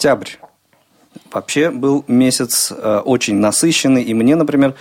октябрь. 0.00 0.30
Вообще 1.30 1.70
был 1.70 2.04
месяц 2.08 2.72
э, 2.72 3.02
очень 3.04 3.36
насыщенный, 3.36 4.02
и 4.02 4.14
мне, 4.14 4.34
например, 4.34 4.74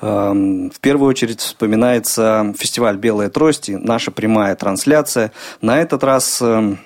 эм, 0.00 0.70
в 0.70 0.80
первую 0.80 1.08
очередь 1.08 1.40
вспоминается 1.40 2.52
фестиваль 2.58 2.96
«Белые 2.96 3.30
трости», 3.30 3.78
наша 3.80 4.10
прямая 4.10 4.56
трансляция. 4.56 5.30
На 5.60 5.80
этот 5.80 6.02
раз 6.02 6.42
эм, 6.42 6.80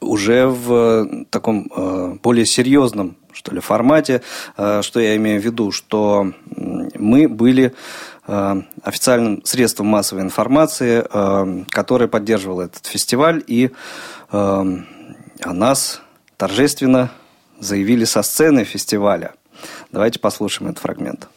уже 0.00 0.46
в 0.46 0.72
э, 0.72 1.24
таком 1.30 1.68
э, 1.74 2.14
более 2.22 2.46
серьезном, 2.46 3.16
что 3.32 3.52
ли, 3.52 3.60
формате. 3.60 4.22
Что 4.56 5.00
я 5.00 5.16
имею 5.16 5.40
в 5.40 5.44
виду? 5.44 5.70
Что 5.70 6.32
мы 6.56 7.28
были 7.28 7.74
официальным 8.26 9.44
средством 9.44 9.86
массовой 9.86 10.22
информации, 10.22 11.02
которое 11.70 12.08
поддерживало 12.08 12.62
этот 12.62 12.84
фестиваль, 12.84 13.42
и 13.46 13.70
э, 14.32 14.76
о 15.40 15.52
нас 15.52 16.02
торжественно 16.38 17.10
заявили 17.60 18.04
со 18.06 18.22
сцены 18.22 18.64
фестиваля. 18.64 19.34
Давайте 19.92 20.18
послушаем 20.20 20.70
этот 20.70 20.82
фрагмент. 20.82 21.28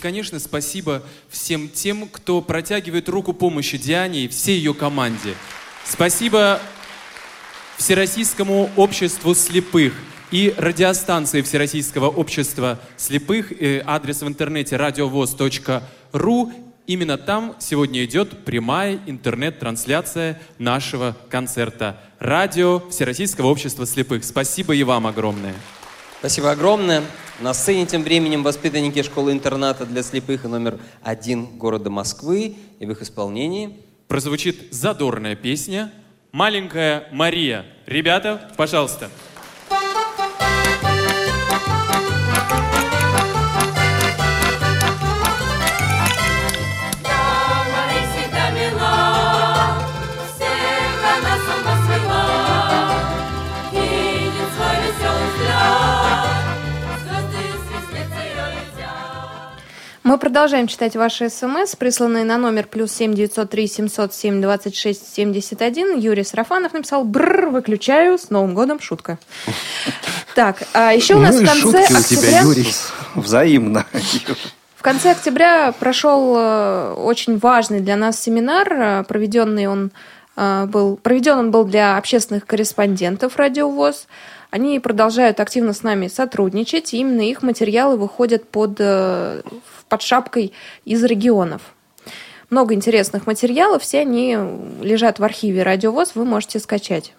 Конечно, 0.00 0.40
спасибо 0.40 1.02
всем 1.28 1.68
тем, 1.68 2.08
кто 2.08 2.40
протягивает 2.40 3.08
руку 3.08 3.32
помощи 3.32 3.78
Диане 3.78 4.24
и 4.24 4.28
всей 4.28 4.56
ее 4.58 4.74
команде. 4.74 5.34
Спасибо 5.84 6.60
Всероссийскому 7.76 8.70
обществу 8.76 9.34
слепых 9.34 9.92
и 10.30 10.54
радиостанции 10.56 11.42
Всероссийского 11.42 12.08
общества 12.08 12.78
слепых. 12.96 13.52
э, 13.52 13.82
Адрес 13.86 14.22
в 14.22 14.26
интернете 14.28 14.76
радиовоз.ру. 14.76 16.52
Именно 16.86 17.18
там 17.18 17.56
сегодня 17.58 18.04
идет 18.04 18.44
прямая 18.44 19.00
интернет-трансляция 19.06 20.40
нашего 20.58 21.16
концерта. 21.28 22.00
Радио 22.20 22.88
Всероссийского 22.90 23.48
общества 23.48 23.86
слепых. 23.86 24.24
Спасибо 24.24 24.72
и 24.72 24.84
вам 24.84 25.08
огромное. 25.08 25.54
Спасибо 26.20 26.52
огромное. 26.52 27.02
На 27.40 27.54
сцене 27.54 27.86
тем 27.86 28.04
временем 28.04 28.44
воспитанники 28.44 29.02
школы-интерната 29.02 29.84
для 29.84 30.04
слепых 30.04 30.44
номер 30.44 30.78
один 31.02 31.58
города 31.58 31.90
Москвы 31.90 32.54
и 32.78 32.86
в 32.86 32.90
их 32.92 33.02
исполнении 33.02 33.80
прозвучит 34.06 34.72
задорная 34.72 35.34
песня 35.34 35.92
«Маленькая 36.30 37.08
Мария». 37.10 37.66
Ребята, 37.86 38.48
пожалуйста. 38.56 39.06
Мария 39.06 39.35
продолжаем 60.16 60.68
читать 60.68 60.94
ваши 60.94 61.28
смс, 61.28 61.74
присланные 61.74 62.22
на 62.22 62.38
номер 62.38 62.68
плюс 62.68 62.92
семь 62.92 63.12
девятьсот 63.12 63.50
три 63.50 63.66
семьсот 63.66 64.14
семь 64.14 64.40
двадцать 64.40 64.76
шесть 64.76 65.12
семьдесят 65.12 65.62
один. 65.62 65.98
Юрий 65.98 66.22
Сарафанов 66.22 66.72
написал 66.72 67.04
«Бррр, 67.04 67.48
выключаю, 67.48 68.16
с 68.16 68.30
Новым 68.30 68.54
годом, 68.54 68.80
шутка». 68.80 69.18
Так, 70.36 70.62
а 70.74 70.92
еще 70.92 71.14
у 71.14 71.18
нас 71.18 71.34
Ну 71.34 71.42
в 71.42 71.46
конце 71.46 71.62
шутки 71.62 71.74
у 71.74 71.82
тебя, 71.82 71.98
октября... 71.98 72.40
Юрий. 72.42 72.74
Взаимно. 73.14 73.86
В 74.76 74.82
конце 74.82 75.10
октября 75.12 75.72
прошел 75.72 76.34
э, 76.36 76.92
очень 76.92 77.38
важный 77.38 77.80
для 77.80 77.96
нас 77.96 78.20
семинар, 78.20 78.72
э, 78.72 79.04
проведенный 79.04 79.66
он 79.66 79.90
э, 80.36 80.66
был, 80.66 80.98
проведен 80.98 81.38
он 81.38 81.50
был 81.50 81.64
для 81.64 81.96
общественных 81.96 82.46
корреспондентов 82.46 83.36
Радио 83.36 83.70
ВОЗ. 83.70 84.06
Они 84.50 84.78
продолжают 84.78 85.40
активно 85.40 85.72
с 85.72 85.82
нами 85.82 86.08
сотрудничать, 86.08 86.94
именно 86.94 87.22
их 87.22 87.42
материалы 87.42 87.96
выходят 87.96 88.46
под, 88.48 88.78
под 89.88 90.02
шапкой 90.02 90.52
из 90.84 91.02
регионов. 91.04 91.62
Много 92.50 92.74
интересных 92.74 93.26
материалов, 93.26 93.82
все 93.82 94.00
они 94.00 94.38
лежат 94.80 95.18
в 95.18 95.24
архиве 95.24 95.62
Радио 95.62 95.90
ВОЗ, 95.90 96.12
вы 96.14 96.24
можете 96.24 96.60
скачать. 96.60 97.12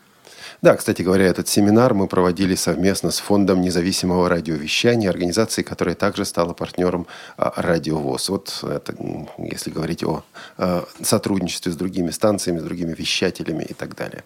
Да, 0.61 0.76
кстати 0.76 1.03
говоря, 1.03 1.26
этот 1.26 1.47
семинар 1.47 1.93
мы 1.93 2.07
проводили 2.07 2.55
совместно 2.55 3.11
с 3.11 3.20
Фондом 3.20 3.61
независимого 3.61 4.28
радиовещания, 4.28 5.09
организацией, 5.09 5.63
которая 5.63 5.93
также 5.93 6.26
стала 6.26 6.53
партнером 6.53 7.05
а, 7.38 7.53
Радио 7.57 7.97
ВОЗ. 7.97 8.30
Вот 8.30 8.63
это, 8.63 8.95
если 9.38 9.70
говорить 9.70 10.03
о 10.03 10.24
а, 10.57 10.86
сотрудничестве 11.01 11.72
с 11.72 11.76
другими 11.76 12.09
станциями, 12.09 12.59
с 12.59 12.63
другими 12.63 12.93
вещателями 12.93 13.63
и 13.63 13.74
так 13.74 13.95
далее. 13.95 14.24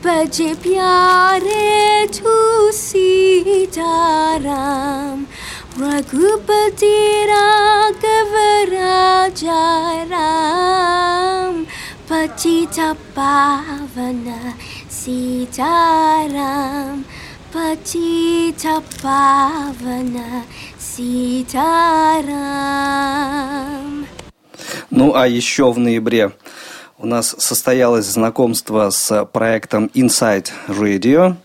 बज 0.04 0.36
प्यारे 0.62 2.06
तू 2.16 2.34
सीताराम 2.72 4.38
रघुपति 5.80 6.98
राघव 7.30 8.32
राजा 8.72 9.64
राम 10.12 11.54
पतित 12.10 12.78
पावन 13.16 14.24
सीताराम 15.00 16.96
पतित 17.54 18.64
पावन 19.04 20.14
सीताराम 22.10 22.78
Ну, 24.92 25.14
а 25.14 25.26
еще 25.28 25.72
в 25.72 25.78
ноябре 25.78 26.30
у 27.05 27.07
нас 27.07 27.35
состоялось 27.37 28.07
знакомство 28.07 28.89
с 28.89 29.25
проектом 29.25 29.91
Inside 29.93 30.47
Radio. 30.67 31.35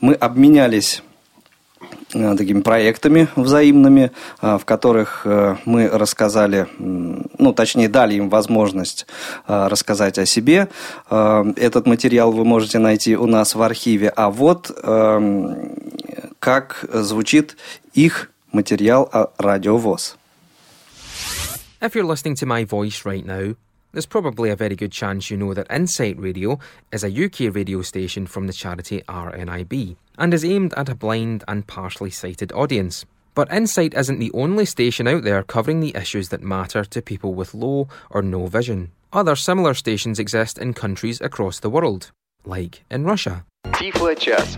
Мы 0.00 0.14
обменялись 0.14 1.02
э, 2.14 2.36
такими 2.36 2.60
проектами 2.60 3.26
взаимными, 3.34 4.12
э, 4.40 4.56
в 4.56 4.64
которых 4.64 5.22
э, 5.24 5.56
мы 5.64 5.88
рассказали, 5.88 6.68
ну, 6.78 7.52
точнее, 7.52 7.88
дали 7.88 8.14
им 8.14 8.28
возможность 8.28 9.08
рассказать 9.48 10.16
о 10.18 10.26
себе. 10.26 10.68
Этот 11.08 11.86
материал 11.86 12.30
вы 12.30 12.44
можете 12.44 12.78
найти 12.78 13.16
у 13.16 13.26
нас 13.26 13.56
в 13.56 13.62
архиве. 13.62 14.10
А 14.10 14.30
вот 14.30 14.70
эм, 14.80 15.72
как 16.38 16.84
звучит 16.92 17.56
их 17.94 18.30
материал 18.52 19.10
о 19.12 19.30
радиовоз. 19.38 20.16
If 21.80 21.96
you're 21.96 22.06
listening 22.06 22.36
to 22.36 22.46
my 22.46 22.64
voice 22.64 23.04
right 23.04 23.26
now, 23.26 23.56
there's 23.95 24.05
probably 24.05 24.49
a 24.49 24.57
very 24.57 24.75
good 24.75 24.91
chance 24.91 25.31
you 25.31 25.37
know 25.37 25.53
that 25.53 25.71
Insight 25.71 26.19
Radio 26.19 26.59
is 26.91 27.03
a 27.03 27.25
UK 27.25 27.55
radio 27.55 27.81
station 27.81 28.27
from 28.27 28.45
the 28.45 28.53
charity 28.53 29.01
RNIB 29.07 29.95
and 30.17 30.33
is 30.33 30.43
aimed 30.43 30.73
at 30.73 30.89
a 30.89 30.95
blind 30.95 31.45
and 31.47 31.65
partially 31.65 32.11
sighted 32.11 32.51
audience. 32.51 33.05
But 33.35 33.51
Insight 33.51 33.93
isn't 33.93 34.19
the 34.19 34.31
only 34.33 34.65
station 34.65 35.07
out 35.07 35.23
there 35.23 35.43
covering 35.43 35.79
the 35.79 35.95
issues 35.95 36.27
that 36.29 36.43
matter 36.43 36.83
to 36.83 37.01
people 37.01 37.33
with 37.33 37.53
low 37.53 37.87
or 38.09 38.21
no 38.21 38.47
vision. 38.47 38.91
Other 39.13 39.37
similar 39.37 39.73
stations 39.73 40.19
exist 40.19 40.57
in 40.57 40.73
countries 40.73 41.21
across 41.21 41.59
the 41.59 41.69
world, 41.69 42.11
like 42.45 42.83
in 42.91 43.05
Russia. 43.05 43.45
час. 44.17 44.57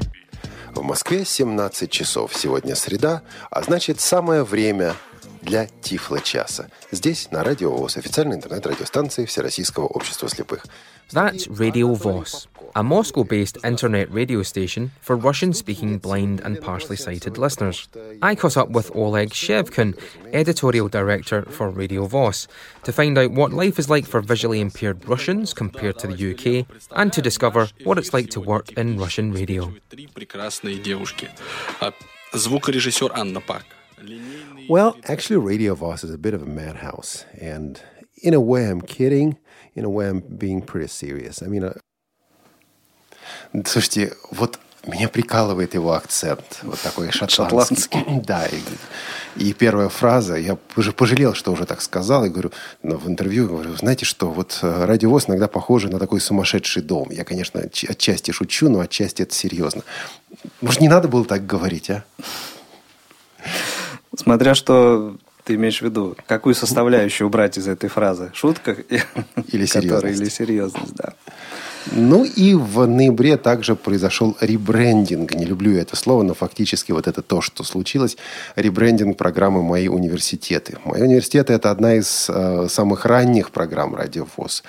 В 0.73 0.83
Москве 0.83 1.25
17 1.25 1.89
часов. 1.89 2.35
Сегодня 2.35 2.75
среда, 2.75 3.21
а 3.51 3.61
значит 3.61 3.99
самое 3.99 4.43
время 4.43 4.95
для 5.41 5.67
Тифло-часа. 5.81 6.69
Здесь, 6.91 7.29
на 7.31 7.43
Радио 7.43 7.75
ВОЗ, 7.75 7.97
официальной 7.97 8.35
интернет-радиостанции 8.35 9.25
Всероссийского 9.25 9.85
общества 9.85 10.29
слепых. 10.29 10.65
That's 11.13 11.47
Radio 11.47 11.95
Voss, 11.95 12.47
a 12.75 12.83
Moscow 12.83 13.23
based 13.23 13.57
internet 13.63 14.11
radio 14.11 14.43
station 14.43 14.91
for 14.99 15.15
Russian 15.15 15.53
speaking 15.53 15.99
blind 15.99 16.41
and 16.41 16.59
partially 16.59 16.97
sighted 16.97 17.37
listeners. 17.37 17.87
I 18.21 18.35
caught 18.35 18.57
up 18.57 18.71
with 18.71 18.93
Oleg 18.93 19.29
Shevkin, 19.29 19.97
editorial 20.33 20.89
director 20.89 21.43
for 21.43 21.69
Radio 21.69 22.07
Voss, 22.07 22.49
to 22.83 22.91
find 22.91 23.17
out 23.17 23.31
what 23.31 23.53
life 23.53 23.79
is 23.79 23.89
like 23.89 24.05
for 24.05 24.19
visually 24.19 24.59
impaired 24.59 25.07
Russians 25.07 25.53
compared 25.53 25.97
to 25.99 26.07
the 26.07 26.31
UK 26.31 26.67
and 26.91 27.13
to 27.13 27.21
discover 27.21 27.69
what 27.85 27.97
it's 27.97 28.13
like 28.13 28.29
to 28.31 28.41
work 28.41 28.73
in 28.73 28.97
Russian 28.99 29.31
radio. 29.31 29.73
Три 29.89 30.07
прекрасные 30.07 30.75
девушки. 30.75 31.29
А, 31.79 31.93
Звукорежиссер 32.33 33.13
Анна 33.15 33.39
Пак. 33.39 33.63
Well, 34.68 34.96
actually, 35.04 35.38
Radio 35.38 35.74
Voss 35.74 36.04
is 36.04 36.12
a 36.12 36.18
bit 36.18 36.34
of 36.34 36.42
a 36.42 36.46
madhouse. 36.46 37.24
And 37.40 37.80
in 38.22 38.34
a 38.34 38.40
way, 38.40 38.68
I'm 38.68 38.80
kidding. 38.80 39.38
In 39.74 39.84
a 39.84 39.90
way, 39.90 40.08
I'm 40.08 40.20
being 40.20 40.62
pretty 40.62 40.88
serious. 40.88 41.42
I 41.42 41.46
mean, 41.46 41.64
uh, 41.64 41.74
слушайте, 43.64 44.12
вот 44.30 44.58
меня 44.86 45.08
прикалывает 45.08 45.74
его 45.74 45.92
акцент. 45.92 46.60
Вот 46.62 46.80
такой 46.80 47.10
шотландский. 47.12 47.98
Шотландский. 47.98 48.04
Да. 48.24 48.46
И, 48.46 48.60
и 49.36 49.52
первая 49.52 49.88
фраза, 49.88 50.36
я 50.36 50.58
уже 50.76 50.92
пожалел, 50.92 51.34
что 51.34 51.52
уже 51.52 51.66
так 51.66 51.80
сказал. 51.80 52.24
И 52.24 52.28
говорю, 52.28 52.50
но 52.82 52.96
в 52.96 53.08
интервью 53.08 53.48
говорю, 53.48 53.76
знаете 53.76 54.04
что, 54.04 54.30
вот 54.30 54.58
э, 54.62 54.84
радиовоз 54.84 55.28
иногда 55.28 55.48
похоже 55.48 55.88
на 55.88 55.98
такой 55.98 56.20
сумасшедший 56.20 56.82
дом. 56.82 57.10
Я, 57.10 57.24
конечно, 57.24 57.60
отчасти 57.60 58.32
шучу, 58.32 58.68
но 58.68 58.80
отчасти 58.80 59.22
это 59.22 59.34
серьезно. 59.34 59.82
Может, 60.60 60.80
не 60.80 60.88
надо 60.88 61.08
было 61.08 61.24
так 61.24 61.46
говорить, 61.46 61.90
а? 61.90 62.04
Смотря 64.16 64.54
что 64.54 65.16
ты 65.44 65.54
имеешь 65.54 65.78
в 65.78 65.82
виду, 65.82 66.16
какую 66.26 66.54
составляющую 66.54 67.26
убрать 67.26 67.58
из 67.58 67.66
этой 67.66 67.88
фразы? 67.88 68.30
Шутка 68.34 68.72
Или 68.72 69.66
которая- 69.66 69.66
серьезность. 69.66 70.20
Или 70.20 70.28
серьезность, 70.28 70.94
да. 70.94 71.14
Ну 71.90 72.24
и 72.24 72.54
в 72.54 72.86
ноябре 72.86 73.36
также 73.36 73.74
произошел 73.74 74.36
ребрендинг. 74.40 75.34
Не 75.34 75.44
люблю 75.44 75.76
это 75.76 75.96
слово, 75.96 76.22
но 76.22 76.34
фактически 76.34 76.92
вот 76.92 77.08
это 77.08 77.22
то, 77.22 77.40
что 77.40 77.64
случилось. 77.64 78.16
Ребрендинг 78.54 79.16
программы 79.16 79.62
«Мои 79.62 79.88
университеты». 79.88 80.78
«Мои 80.84 81.02
университеты»— 81.02 81.52
это 81.54 81.70
одна 81.70 81.94
из 81.94 82.26
э, 82.28 82.68
самых 82.68 83.04
ранних 83.04 83.50
программ 83.50 83.94
«Радио 83.96 84.26
ВОЗ». 84.36 84.62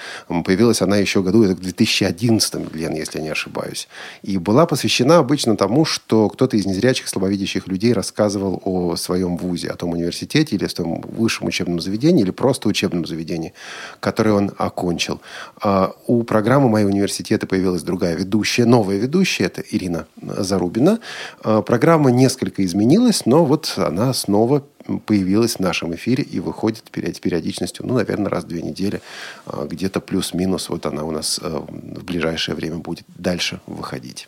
Появилась 0.43 0.81
она 0.81 0.97
еще 0.97 1.21
году, 1.21 1.43
это 1.43 1.55
в 1.55 1.59
2011, 1.59 2.71
Глен, 2.71 2.95
если 2.95 3.19
я 3.19 3.23
не 3.23 3.29
ошибаюсь. 3.29 3.87
И 4.23 4.37
была 4.37 4.65
посвящена 4.65 5.17
обычно 5.17 5.55
тому, 5.55 5.85
что 5.85 6.29
кто-то 6.29 6.57
из 6.57 6.65
незрячих, 6.65 7.07
слабовидящих 7.07 7.67
людей 7.67 7.93
рассказывал 7.93 8.61
о 8.65 8.95
своем 8.95 9.37
вузе, 9.37 9.69
о 9.69 9.75
том 9.75 9.91
университете 9.91 10.55
или 10.55 10.65
о 10.65 10.69
своем 10.69 11.01
высшем 11.01 11.47
учебном 11.47 11.79
заведении, 11.79 12.23
или 12.23 12.31
просто 12.31 12.69
учебном 12.69 13.05
заведении, 13.05 13.53
которое 13.99 14.31
он 14.31 14.51
окончил. 14.57 15.21
А 15.61 15.93
у 16.07 16.23
программы 16.23 16.69
«Мои 16.69 16.83
университеты» 16.83 17.02
появилась 17.47 17.83
другая 17.83 18.15
ведущая, 18.15 18.65
новая 18.65 18.97
ведущая, 18.97 19.45
это 19.45 19.61
Ирина 19.61 20.07
Зарубина. 20.21 20.99
А 21.43 21.61
Программа 21.61 22.11
несколько 22.11 22.63
изменилась, 22.65 23.25
но 23.25 23.45
вот 23.45 23.73
она 23.77 24.13
снова 24.13 24.63
появилась 25.05 25.55
в 25.55 25.59
нашем 25.59 25.95
эфире 25.95 26.23
и 26.23 26.39
выходит 26.39 26.83
период- 26.91 27.19
периодичностью, 27.21 27.85
ну, 27.85 27.95
наверное, 27.95 28.29
раз 28.29 28.43
в 28.43 28.47
две 28.47 28.61
недели, 28.61 29.01
а, 29.45 29.65
где-то 29.65 30.01
плюс-минус. 30.01 30.69
Вот 30.69 30.85
она 30.85 31.03
у 31.03 31.11
нас 31.11 31.39
э, 31.41 31.49
в 31.49 32.03
ближайшее 32.03 32.55
время 32.55 32.77
будет 32.77 33.05
дальше 33.17 33.61
выходить. 33.65 34.27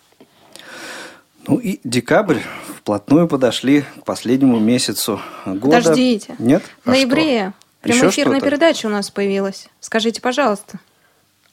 Ну 1.47 1.57
и 1.57 1.79
декабрь. 1.83 2.39
Вплотную 2.77 3.27
подошли 3.27 3.83
к 4.01 4.05
последнему 4.05 4.59
месяцу 4.59 5.19
года. 5.45 5.77
Подождите. 5.81 6.35
Нет? 6.39 6.63
В 6.83 6.87
ноябре 6.89 7.35
Еще 7.35 7.53
прямоэфирная 7.81 8.37
что-то? 8.39 8.45
передача 8.49 8.85
у 8.87 8.89
нас 8.89 9.09
появилась. 9.11 9.67
Скажите, 9.79 10.21
пожалуйста. 10.21 10.79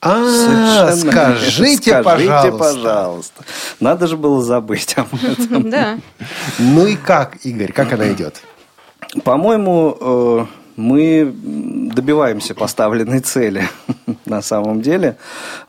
А, 0.05 0.25
Совершенно 0.29 0.97
скажите, 1.13 1.91
верно. 1.93 2.03
пожалуйста. 2.03 2.59
пожалуйста. 2.59 3.45
Надо 3.79 4.07
же 4.09 4.17
было 4.17 4.43
забыть 4.43 4.95
об 4.97 5.15
этом. 5.15 5.71
Да. 5.71 5.99
Ну 6.59 6.87
и 6.87 6.97
как, 6.97 7.37
Игорь, 7.47 7.73
как 7.73 7.93
она 7.93 8.11
идет? 8.13 8.43
По-моему, 9.23 9.97
э, 10.01 10.47
мы 10.75 11.33
добиваемся 11.95 12.55
поставленной 12.57 13.21
цели 13.21 13.69
на 14.27 14.43
самом 14.43 14.83
деле. 14.83 15.19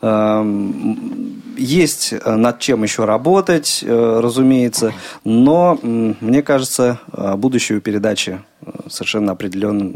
Эм, 0.01 1.43
Есть 1.55 2.13
над 2.25 2.57
чем 2.59 2.81
еще 2.81 3.05
работать, 3.05 3.83
э, 3.85 4.19
разумеется, 4.19 4.93
но 5.23 5.77
мне 5.83 6.41
кажется, 6.41 6.99
будущее 7.37 7.77
у 7.77 7.81
передачи 7.81 8.41
э, 8.65 8.71
совершенно 8.89 9.33
определенно 9.33 9.93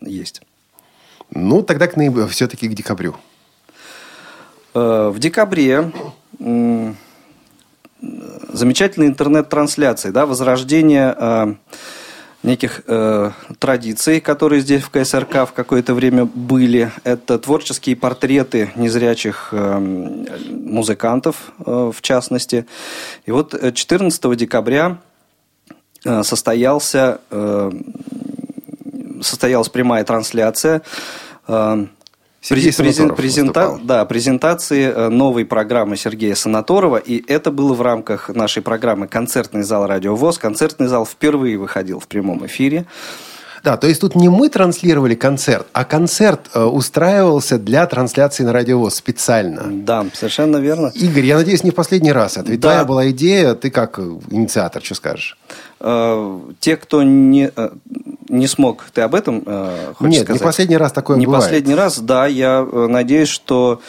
есть. 0.00 0.40
Ну, 1.30 1.62
тогда 1.62 1.88
к 1.88 1.96
ноябрю, 1.96 2.26
все-таки 2.28 2.68
к 2.68 2.74
декабрю. 2.74 3.16
Э, 4.76 5.08
В 5.08 5.18
декабре 5.18 5.90
замечательные 8.52 9.08
интернет-трансляции, 9.08 10.10
да, 10.10 10.26
возрождение 10.26 11.14
э, 11.18 11.54
неких 12.42 12.82
э, 12.86 13.30
традиций, 13.58 14.20
которые 14.20 14.60
здесь 14.60 14.82
в 14.82 14.90
КСРК 14.90 15.48
в 15.48 15.52
какое-то 15.54 15.94
время 15.94 16.26
были. 16.26 16.92
Это 17.04 17.38
творческие 17.38 17.96
портреты 17.96 18.70
незрячих 18.76 19.48
э, 19.52 19.78
музыкантов, 19.78 21.52
э, 21.64 21.90
в 21.94 22.02
частности. 22.02 22.66
И 23.24 23.30
вот 23.30 23.54
э, 23.54 23.72
14 23.72 24.36
декабря 24.36 24.98
э, 26.04 26.22
состоялся, 26.22 27.22
э, 27.30 27.72
состоялась 29.22 29.70
прямая 29.70 30.04
трансляция 30.04 30.82
э, 31.48 31.86
Сергей 32.40 32.70
презен- 32.70 33.14
презента- 33.16 33.78
да, 33.82 34.04
презентации 34.04 34.84
э, 34.94 35.08
новой 35.08 35.44
программы 35.44 35.96
Сергея 35.96 36.34
Санаторова. 36.34 36.96
И 36.98 37.24
это 37.26 37.50
было 37.50 37.74
в 37.74 37.82
рамках 37.82 38.28
нашей 38.28 38.62
программы 38.62 39.08
«Концертный 39.08 39.62
зал 39.62 39.86
Радио 39.86 40.14
ВОЗ». 40.14 40.38
Концертный 40.38 40.86
зал 40.86 41.04
впервые 41.06 41.58
выходил 41.58 41.98
в 41.98 42.06
прямом 42.06 42.46
эфире. 42.46 42.86
Да, 43.64 43.76
то 43.76 43.88
есть 43.88 44.00
тут 44.00 44.14
не 44.14 44.28
мы 44.28 44.48
транслировали 44.48 45.16
концерт, 45.16 45.66
а 45.72 45.84
концерт 45.84 46.42
э, 46.54 46.62
устраивался 46.62 47.58
для 47.58 47.84
трансляции 47.86 48.44
на 48.44 48.52
радиовоз 48.52 48.94
специально. 48.94 49.62
Да, 49.66 50.06
совершенно 50.14 50.58
верно. 50.58 50.92
Игорь, 50.94 51.24
я 51.24 51.36
надеюсь, 51.36 51.64
не 51.64 51.72
в 51.72 51.74
последний 51.74 52.12
раз. 52.12 52.36
Это 52.36 52.52
ведь 52.52 52.60
Да. 52.60 52.68
твоя 52.68 52.84
была 52.84 53.10
идея, 53.10 53.54
ты 53.54 53.70
как 53.70 53.98
э, 53.98 54.02
инициатор, 54.30 54.84
что 54.84 54.94
скажешь? 54.94 55.36
Э, 55.80 56.38
Те, 56.60 56.76
кто 56.76 57.02
не, 57.02 57.50
э, 57.56 57.70
не 58.28 58.46
смог, 58.46 58.84
ты 58.92 59.02
об 59.02 59.14
этом 59.14 59.42
э, 59.44 59.92
хочешь 59.94 60.12
Нет, 60.12 60.24
сказать? 60.24 60.40
не 60.40 60.44
последний 60.44 60.76
раз 60.76 60.92
такое 60.92 61.16
Не 61.16 61.26
бывает. 61.26 61.44
последний 61.44 61.74
раз, 61.74 61.98
да. 61.98 62.26
Я 62.26 62.66
э, 62.70 62.86
надеюсь, 62.88 63.28
что 63.28 63.80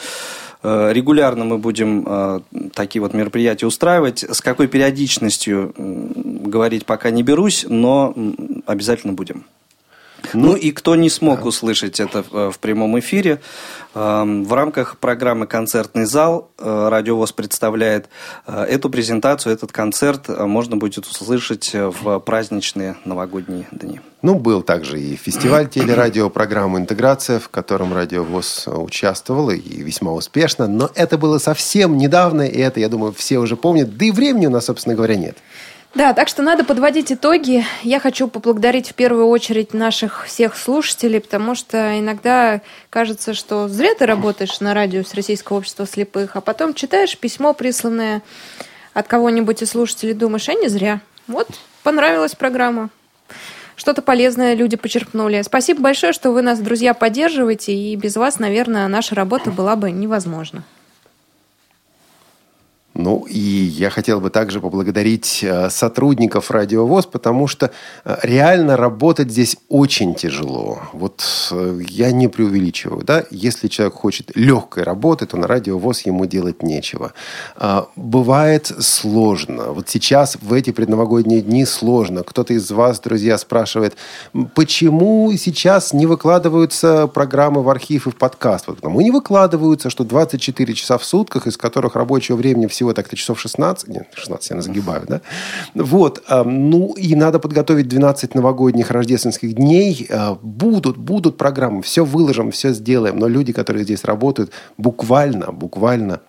э, 0.62 0.92
регулярно 0.92 1.44
мы 1.44 1.58
будем 1.58 2.04
э, 2.06 2.40
такие 2.74 3.02
вот 3.02 3.14
мероприятия 3.14 3.66
устраивать. 3.66 4.24
С 4.28 4.40
какой 4.40 4.68
периодичностью 4.68 5.74
говорить 5.76 6.86
пока 6.86 7.10
не 7.10 7.22
берусь, 7.22 7.66
но 7.68 8.14
обязательно 8.66 9.12
будем. 9.12 9.44
Ну, 10.34 10.56
и 10.56 10.72
кто 10.72 10.96
не 10.96 11.10
смог 11.10 11.44
услышать 11.44 12.00
это 12.00 12.24
э, 12.30 12.50
в 12.52 12.58
прямом 12.58 12.98
эфире, 12.98 13.40
э, 13.94 13.98
в 14.44 14.52
рамках 14.52 14.98
программы 14.98 15.46
«Концертный 15.46 16.04
зал» 16.04 16.50
э, 16.58 16.88
Радиовоз 16.90 17.32
представляет 17.32 18.08
э, 18.46 18.64
эту 18.64 18.90
презентацию, 18.90 19.52
этот 19.52 19.72
концерт 19.72 20.28
можно 20.28 20.76
будет 20.76 21.06
услышать 21.06 21.70
в 21.72 22.18
праздничные 22.20 22.96
новогодние 23.04 23.66
дни. 23.70 24.00
Ну, 24.20 24.34
был 24.34 24.62
также 24.62 25.00
и 25.00 25.16
фестиваль 25.16 25.68
телерадиопрограммы 25.70 26.80
«Интеграция», 26.80 27.38
в 27.38 27.48
котором 27.48 27.94
Радиовоз 27.94 28.66
участвовал, 28.66 29.50
и 29.50 29.82
весьма 29.82 30.12
успешно. 30.12 30.66
Но 30.66 30.90
это 30.94 31.16
было 31.16 31.38
совсем 31.38 31.96
недавно, 31.96 32.42
и 32.42 32.58
это, 32.58 32.80
я 32.80 32.88
думаю, 32.88 33.12
все 33.12 33.38
уже 33.38 33.56
помнят. 33.56 33.96
Да 33.96 34.04
и 34.04 34.10
времени 34.10 34.46
у 34.46 34.50
нас, 34.50 34.66
собственно 34.66 34.94
говоря, 34.94 35.16
нет. 35.16 35.38
Да, 35.94 36.12
так 36.12 36.28
что 36.28 36.42
надо 36.42 36.64
подводить 36.64 37.10
итоги. 37.10 37.64
Я 37.82 37.98
хочу 37.98 38.28
поблагодарить 38.28 38.90
в 38.90 38.94
первую 38.94 39.26
очередь 39.28 39.72
наших 39.72 40.26
всех 40.26 40.56
слушателей, 40.56 41.20
потому 41.20 41.54
что 41.54 41.98
иногда 41.98 42.60
кажется, 42.90 43.32
что 43.34 43.68
зря 43.68 43.94
ты 43.98 44.04
работаешь 44.06 44.60
на 44.60 44.74
радио 44.74 45.02
с 45.02 45.14
Российского 45.14 45.56
общества 45.56 45.86
слепых, 45.86 46.36
а 46.36 46.40
потом 46.40 46.74
читаешь 46.74 47.16
письмо, 47.16 47.54
присланное 47.54 48.22
от 48.92 49.08
кого-нибудь 49.08 49.62
из 49.62 49.70
слушателей, 49.70 50.14
думаешь, 50.14 50.48
а 50.48 50.54
не 50.54 50.68
зря. 50.68 51.00
Вот, 51.26 51.48
понравилась 51.82 52.34
программа. 52.34 52.90
Что-то 53.74 54.02
полезное 54.02 54.54
люди 54.54 54.76
почерпнули. 54.76 55.40
Спасибо 55.42 55.80
большое, 55.80 56.12
что 56.12 56.32
вы 56.32 56.42
нас, 56.42 56.58
друзья, 56.58 56.94
поддерживаете, 56.94 57.72
и 57.72 57.94
без 57.96 58.16
вас, 58.16 58.38
наверное, 58.40 58.88
наша 58.88 59.14
работа 59.14 59.50
была 59.50 59.76
бы 59.76 59.90
невозможна. 59.90 60.64
Ну, 62.98 63.24
и 63.28 63.38
я 63.38 63.90
хотел 63.90 64.20
бы 64.20 64.28
также 64.28 64.60
поблагодарить 64.60 65.44
э, 65.44 65.70
сотрудников 65.70 66.50
Радиовоз, 66.50 67.06
потому 67.06 67.46
что 67.46 67.70
э, 68.04 68.16
реально 68.22 68.76
работать 68.76 69.30
здесь 69.30 69.56
очень 69.68 70.16
тяжело. 70.16 70.80
Вот 70.92 71.24
э, 71.52 71.80
я 71.88 72.10
не 72.10 72.26
преувеличиваю, 72.26 73.04
да, 73.04 73.22
если 73.30 73.68
человек 73.68 73.94
хочет 73.94 74.32
легкой 74.34 74.82
работы, 74.82 75.26
то 75.26 75.36
на 75.36 75.46
Радиовоз 75.46 76.02
ему 76.06 76.26
делать 76.26 76.64
нечего. 76.64 77.12
А, 77.56 77.86
Бывает 77.94 78.72
сложно. 78.80 79.72
Вот 79.72 79.88
сейчас, 79.88 80.36
в 80.40 80.52
эти 80.52 80.72
предновогодние 80.72 81.40
дни, 81.40 81.64
сложно. 81.66 82.24
Кто-то 82.24 82.52
из 82.52 82.68
вас, 82.72 82.98
друзья, 82.98 83.38
спрашивает, 83.38 83.96
«М, 84.34 84.50
почему 84.52 85.32
сейчас 85.36 85.92
не 85.92 86.06
выкладываются 86.06 87.06
программы 87.06 87.62
в 87.62 87.68
архив 87.68 88.08
и 88.08 88.10
в 88.10 88.16
подкаст? 88.16 88.66
Вот 88.66 88.76
потому 88.76 89.00
и 89.00 89.04
не 89.04 89.12
выкладываются, 89.12 89.88
что 89.88 90.02
24 90.02 90.74
часа 90.74 90.98
в 90.98 91.04
сутках, 91.04 91.46
из 91.46 91.56
которых 91.56 91.94
рабочего 91.94 92.36
времени 92.36 92.66
всего 92.66 92.87
так-то 92.94 93.16
часов 93.16 93.40
16, 93.40 93.88
нет, 93.88 94.06
16 94.14 94.50
я 94.50 94.60
загибаю, 94.62 95.04
да? 95.08 95.20
Вот, 95.74 96.22
а, 96.28 96.44
ну 96.44 96.92
и 96.94 97.14
надо 97.14 97.38
подготовить 97.38 97.88
12 97.88 98.34
новогодних 98.34 98.90
рождественских 98.90 99.54
дней. 99.54 100.06
А, 100.10 100.38
Будут, 100.42 100.96
будут 100.96 101.36
программы, 101.36 101.82
все 101.82 102.04
выложим, 102.04 102.50
все 102.50 102.72
сделаем, 102.72 103.18
но 103.18 103.28
люди, 103.28 103.52
которые 103.52 103.84
здесь 103.84 104.04
работают, 104.04 104.50
буквально, 104.76 105.52
буквально 105.52 106.20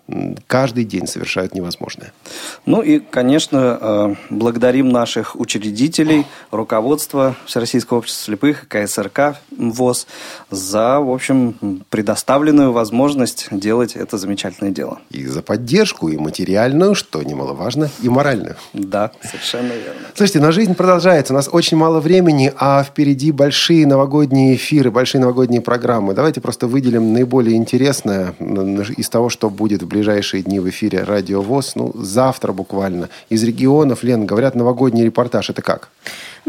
каждый 0.48 0.84
день 0.84 1.08
совершают 1.08 1.56
невозможное. 1.56 2.12
Ну 2.66 2.82
и, 2.82 3.00
конечно, 3.00 3.78
э, 3.80 4.16
благодарим 4.30 4.90
наших 4.90 5.36
учредителей, 5.40 6.26
руководство 6.52 7.36
Всероссийского 7.46 8.00
общества 8.00 8.26
слепых, 8.26 8.68
КСРК 8.68 9.38
ВОЗ 9.58 10.08
за, 10.52 11.00
в 11.00 11.12
общем, 11.12 11.84
предоставленную 11.90 12.72
возможность 12.72 13.48
делать 13.52 13.96
это 13.96 14.18
замечательное 14.18 14.72
дело. 14.72 15.00
И 15.10 15.26
за 15.26 15.42
поддержку, 15.42 16.10
и 16.10 16.18
материальную, 16.50 16.96
что 16.96 17.22
немаловажно, 17.22 17.90
и 18.02 18.10
моральную. 18.10 18.56
Да, 18.74 19.12
совершенно 19.22 19.74
верно. 19.74 20.08
Слушайте, 20.16 20.40
но 20.40 20.52
жизнь 20.52 20.74
продолжается. 20.74 21.34
У 21.34 21.36
нас 21.36 21.48
очень 21.52 21.78
мало 21.78 22.00
времени, 22.00 22.52
а 22.58 22.84
впереди 22.84 23.32
большие 23.32 23.86
новогодние 23.86 24.56
эфиры, 24.56 24.90
большие 24.90 25.22
новогодние 25.22 25.62
программы. 25.62 26.14
Давайте 26.16 26.42
просто 26.42 26.68
выделим 26.68 27.14
наиболее 27.14 27.56
интересное 27.56 28.34
из 28.98 29.10
того, 29.10 29.30
что 29.30 29.50
будет 29.52 29.84
в 29.84 29.88
ближайшие 29.88 30.42
дни 30.42 30.60
в 30.60 30.68
эфире 30.70 31.04
Радио 31.04 31.42
ВОЗ. 31.42 31.76
Ну, 31.76 31.92
завтра 31.96 32.52
буквально. 32.52 33.10
Из 33.30 33.44
регионов, 33.44 34.04
Лен, 34.04 34.26
говорят, 34.26 34.56
новогодний 34.56 35.06
репортаж. 35.06 35.52
Это 35.52 35.62
как? 35.62 35.90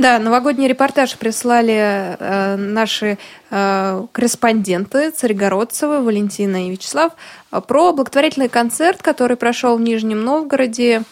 Да, 0.01 0.19
новогодний 0.19 0.67
репортаж 0.67 1.15
прислали 1.17 1.75
э, 1.75 2.57
наши 2.57 3.19
э, 3.51 4.03
корреспонденты 4.13 5.11
Царегородцева, 5.11 6.01
Валентина 6.01 6.67
и 6.67 6.71
Вячеслав 6.71 7.13
э, 7.53 7.61
про 7.61 7.93
благотворительный 7.93 8.49
концерт, 8.49 9.03
который 9.03 9.37
прошел 9.37 9.77
в 9.77 9.81
Нижнем 9.83 10.25
Новгороде. 10.25 11.03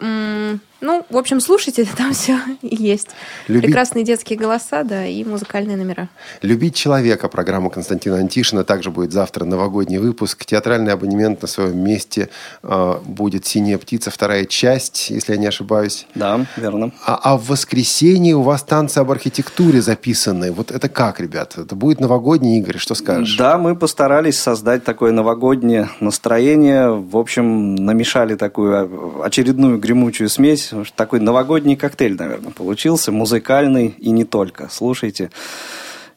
М, 0.00 0.60
Ну, 0.82 1.06
в 1.08 1.16
общем, 1.16 1.40
слушайте, 1.40 1.86
там 1.96 2.12
все 2.12 2.38
есть. 2.60 3.08
Любить- 3.46 3.66
Прекрасные 3.66 4.04
детские 4.04 4.38
голоса, 4.38 4.82
да, 4.82 5.06
и 5.06 5.24
музыкальные 5.24 5.76
номера. 5.76 6.08
«Любить 6.42 6.74
человека» 6.74 7.28
программа 7.28 7.70
Константина 7.70 8.16
Антишина. 8.16 8.64
Также 8.64 8.90
будет 8.90 9.12
завтра 9.12 9.44
новогодний 9.44 9.98
выпуск. 9.98 10.44
Театральный 10.44 10.92
абонемент 10.92 11.40
на 11.40 11.48
своем 11.48 11.78
месте 11.78 12.28
э, 12.64 12.94
будет 13.04 13.46
«Синяя 13.46 13.78
птица», 13.78 14.10
вторая 14.10 14.44
часть, 14.44 15.10
если 15.10 15.32
я 15.34 15.38
не 15.38 15.46
ошибаюсь. 15.46 16.06
Да, 16.16 16.44
верно. 16.56 16.90
А, 17.06 17.18
а 17.22 17.36
в 17.36 17.46
воскресенье 17.46 18.34
у 18.34 18.42
вас 18.42 18.62
танцы 18.64 18.98
об 18.98 19.10
архитектуре 19.12 19.80
записаны. 19.80 20.50
Вот 20.50 20.72
это 20.72 20.88
как, 20.88 21.20
ребят? 21.20 21.56
Это 21.56 21.76
будет 21.76 22.00
новогодний 22.00 22.58
Игорь, 22.58 22.78
что 22.78 22.96
скажешь? 22.96 23.36
Да, 23.36 23.56
мы 23.56 23.76
постарались 23.76 24.38
создать 24.38 24.82
такое 24.82 25.12
новогоднее 25.12 25.90
настроение. 26.00 26.90
В 26.90 27.16
общем, 27.16 27.76
намешали 27.76 28.34
такую 28.34 29.22
очередную 29.22 29.78
гремучую 29.78 30.28
смесь 30.28 30.71
Уж 30.72 30.90
Такой 30.92 31.20
новогодний 31.20 31.76
коктейль, 31.76 32.16
наверное, 32.16 32.52
получился. 32.52 33.12
Музыкальный 33.12 33.94
и 33.98 34.10
не 34.10 34.24
только. 34.24 34.68
Слушайте, 34.70 35.30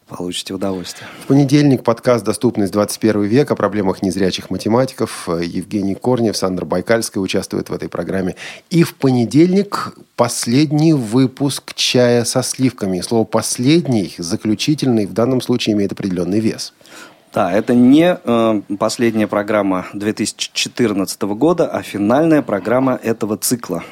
получите 0.07 0.53
удовольствие. 0.53 1.07
В 1.23 1.27
понедельник 1.27 1.83
подкаст 1.83 2.23
«Доступность 2.23 2.71
21 2.71 3.23
век» 3.23 3.51
о 3.51 3.55
проблемах 3.55 4.01
незрячих 4.01 4.49
математиков. 4.49 5.27
Евгений 5.27 5.95
Корнев, 5.95 6.37
Сандра 6.37 6.65
Байкальская 6.65 7.21
участвуют 7.21 7.69
в 7.69 7.73
этой 7.73 7.89
программе. 7.89 8.35
И 8.69 8.83
в 8.83 8.95
понедельник 8.95 9.95
последний 10.15 10.93
выпуск 10.93 11.73
«Чая 11.73 12.23
со 12.23 12.43
сливками». 12.43 12.97
И 12.97 13.01
слово 13.01 13.25
«последний», 13.25 14.13
заключительный, 14.17 15.05
в 15.05 15.13
данном 15.13 15.41
случае 15.41 15.75
имеет 15.75 15.91
определенный 15.91 16.39
вес. 16.39 16.73
Да, 17.33 17.51
это 17.51 17.73
не 17.73 18.17
э, 18.23 18.61
последняя 18.79 19.27
программа 19.27 19.87
2014 19.93 21.21
года, 21.23 21.67
а 21.67 21.81
финальная 21.81 22.41
программа 22.41 22.97
этого 23.03 23.35
цикла. 23.35 23.83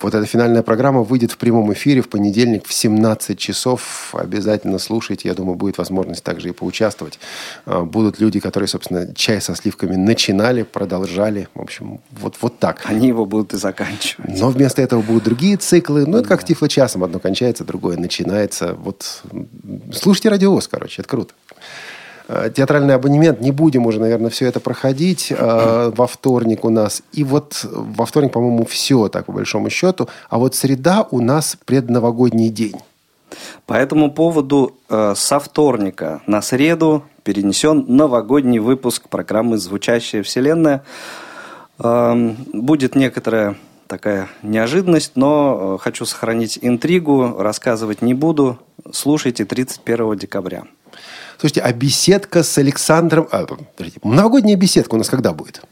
Вот 0.00 0.14
эта 0.14 0.24
финальная 0.24 0.62
программа 0.62 1.02
выйдет 1.02 1.32
в 1.32 1.36
прямом 1.36 1.72
эфире 1.72 2.00
в 2.00 2.08
понедельник 2.08 2.66
в 2.66 2.72
17 2.72 3.38
часов. 3.38 4.14
Обязательно 4.14 4.78
слушайте. 4.78 5.28
Я 5.28 5.34
думаю, 5.34 5.56
будет 5.56 5.78
возможность 5.78 6.22
также 6.22 6.50
и 6.50 6.52
поучаствовать. 6.52 7.18
А, 7.66 7.82
Будут 7.82 8.20
люди, 8.20 8.40
которые, 8.40 8.68
собственно, 8.68 9.12
чай 9.14 9.40
со 9.40 9.54
сливками 9.54 9.96
начинали, 9.96 10.62
продолжали. 10.62 11.48
В 11.54 11.60
общем, 11.60 12.00
вот, 12.12 12.36
вот 12.40 12.58
так. 12.58 12.82
Они 12.84 13.08
его 13.08 13.26
будут 13.26 13.54
и 13.54 13.56
заканчивать. 13.56 14.40
Но 14.40 14.48
вместо 14.48 14.80
этого 14.80 15.02
будут 15.02 15.24
другие 15.24 15.56
циклы. 15.56 16.06
Ну, 16.06 16.18
это 16.18 16.28
как 16.28 16.44
тифло 16.44 16.68
часом. 16.68 17.04
Одно 17.04 17.18
кончается, 17.18 17.64
другое 17.64 17.96
начинается. 17.96 18.74
Вот 18.74 19.22
слушайте 19.92 20.28
радиовоз, 20.28 20.68
короче, 20.68 21.02
это 21.02 21.08
круто. 21.08 21.34
Э, 22.32 22.48
Театральный 22.54 22.94
абонемент, 22.94 23.40
не 23.40 23.50
будем 23.50 23.86
уже, 23.86 23.98
наверное, 23.98 24.30
все 24.30 24.46
это 24.46 24.60
проходить 24.60 25.32
э, 25.32 25.92
во 25.96 26.06
вторник 26.06 26.64
у 26.64 26.70
нас. 26.70 27.02
И 27.12 27.24
вот 27.24 27.64
во 27.72 28.06
вторник, 28.06 28.32
по-моему, 28.32 28.64
все 28.64 29.08
так, 29.08 29.26
по 29.26 29.32
большому 29.32 29.68
счету. 29.68 30.08
А 30.28 30.38
вот 30.38 30.54
среда 30.54 31.06
у 31.10 31.20
нас 31.20 31.56
предновогодний 31.64 32.50
день. 32.50 32.76
По 33.66 33.74
этому 33.74 34.12
поводу 34.12 34.76
э, 34.88 35.14
со 35.16 35.40
вторника 35.40 36.22
на 36.26 36.40
среду 36.40 37.02
перенесен 37.24 37.84
новогодний 37.88 38.60
выпуск 38.60 39.08
программы 39.08 39.58
«Звучащая 39.58 40.22
вселенная». 40.22 40.84
Эм, 41.82 42.36
будет 42.52 42.94
некоторая 42.94 43.56
такая 43.88 44.28
неожиданность, 44.42 45.12
но 45.16 45.76
э, 45.76 45.82
хочу 45.82 46.04
сохранить 46.04 46.60
интригу, 46.62 47.36
рассказывать 47.38 48.02
не 48.02 48.14
буду. 48.14 48.58
Слушайте 48.92 49.44
31 49.44 50.16
декабря. 50.16 50.64
Слушайте, 51.40 51.62
а 51.62 51.72
беседка 51.72 52.42
с 52.42 52.58
Александром... 52.58 53.26
А, 53.30 53.46
подождите, 53.46 53.98
новогодняя 54.04 54.58
беседка 54.58 54.94
у 54.94 54.98
нас 54.98 55.08
когда 55.08 55.32
будет? 55.32 55.62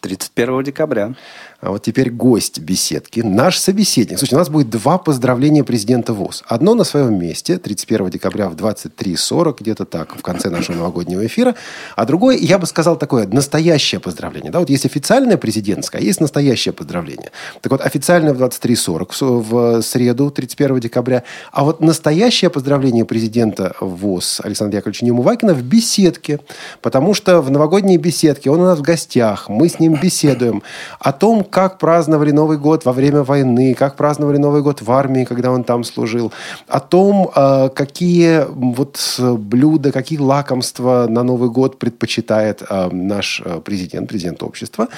31 0.00 0.64
декабря. 0.64 1.14
А 1.60 1.70
вот 1.70 1.82
теперь 1.82 2.10
гость 2.10 2.58
беседки, 2.58 3.20
наш 3.20 3.58
собеседник. 3.58 4.18
Слушайте, 4.18 4.36
у 4.36 4.38
нас 4.38 4.48
будет 4.48 4.70
два 4.70 4.96
поздравления 4.96 5.62
президента 5.62 6.14
ВОЗ. 6.14 6.42
Одно 6.46 6.74
на 6.74 6.84
своем 6.84 7.18
месте, 7.18 7.58
31 7.58 8.08
декабря 8.08 8.48
в 8.48 8.54
23.40, 8.54 9.56
где-то 9.60 9.84
так, 9.84 10.16
в 10.16 10.22
конце 10.22 10.48
нашего 10.48 10.76
новогоднего 10.76 11.26
эфира. 11.26 11.54
А 11.96 12.06
другое, 12.06 12.38
я 12.38 12.58
бы 12.58 12.66
сказал, 12.66 12.96
такое 12.96 13.26
настоящее 13.26 14.00
поздравление. 14.00 14.50
Да, 14.50 14.58
вот 14.60 14.70
есть 14.70 14.86
официальное 14.86 15.36
президентское, 15.36 16.00
а 16.00 16.04
есть 16.04 16.20
настоящее 16.20 16.72
поздравление. 16.72 17.30
Так 17.60 17.72
вот, 17.72 17.82
официальное 17.82 18.32
в 18.32 18.40
23.40 18.40 19.42
в 19.42 19.82
среду, 19.82 20.30
31 20.30 20.80
декабря. 20.80 21.24
А 21.52 21.64
вот 21.64 21.82
настоящее 21.82 22.48
поздравление 22.48 23.04
президента 23.04 23.74
ВОЗ 23.80 24.40
Александра 24.42 24.78
Яковлевича 24.78 25.04
Неумывакина 25.04 25.52
в 25.52 25.62
беседке. 25.62 26.40
Потому 26.80 27.12
что 27.12 27.42
в 27.42 27.50
новогодней 27.50 27.98
беседке 27.98 28.48
он 28.50 28.60
у 28.60 28.64
нас 28.64 28.78
в 28.78 28.82
гостях, 28.82 29.50
мы 29.50 29.68
с 29.68 29.78
ним 29.78 29.98
беседуем 30.00 30.62
о 30.98 31.12
том, 31.12 31.44
как 31.50 31.78
праздновали 31.78 32.30
Новый 32.30 32.58
год 32.58 32.84
во 32.84 32.92
время 32.92 33.22
войны, 33.22 33.74
как 33.74 33.96
праздновали 33.96 34.38
Новый 34.38 34.62
год 34.62 34.82
в 34.82 34.90
армии, 34.90 35.24
когда 35.24 35.50
он 35.50 35.64
там 35.64 35.84
служил, 35.84 36.32
о 36.68 36.80
том, 36.80 37.30
э, 37.34 37.68
какие 37.74 38.46
вот 38.48 38.98
блюда, 39.18 39.92
какие 39.92 40.18
лакомства 40.18 41.06
на 41.08 41.22
Новый 41.22 41.50
год 41.50 41.78
предпочитает 41.78 42.62
э, 42.68 42.88
наш 42.90 43.42
э, 43.44 43.60
президент, 43.64 44.08
президент 44.08 44.42
общества 44.42 44.88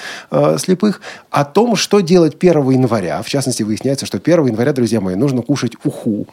слепых, 0.59 1.00
о 1.30 1.44
том, 1.44 1.76
что 1.76 2.00
делать 2.00 2.36
1 2.38 2.70
января. 2.70 3.22
В 3.22 3.28
частности, 3.28 3.62
выясняется, 3.62 4.07
что 4.07 4.18
1 4.18 4.46
января, 4.46 4.72
друзья 4.72 5.00
мои, 5.00 5.14
нужно 5.14 5.42
кушать 5.42 5.72
уху. 5.84 6.26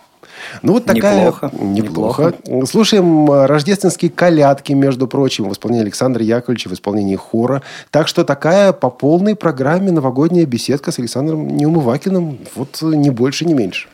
Ну, 0.62 0.74
вот 0.74 0.86
такая... 0.86 1.26
Неплохо. 1.26 1.52
Неплохо. 1.54 2.34
Слушаем 2.66 3.32
э, 3.32 3.46
рождественские 3.46 4.12
колядки, 4.12 4.74
между 4.74 5.08
прочим, 5.08 5.50
в 5.50 5.54
исполнении 5.54 5.84
Александра 5.84 6.24
Яковлевича, 6.24 6.70
в 6.70 6.74
исполнении 6.74 7.16
хора. 7.16 7.62
Так 7.92 8.08
что 8.08 8.24
такая 8.24 8.74
по 8.74 8.90
полной 8.90 9.36
программе 9.36 9.92
новогодняя 9.92 10.46
беседка 10.46 10.92
с 10.92 11.00
Александром 11.00 11.48
Неумывакиным. 11.48 12.40
Вот 12.56 12.82
не 12.82 13.10
больше, 13.10 13.46
не 13.46 13.54
меньше. 13.54 13.88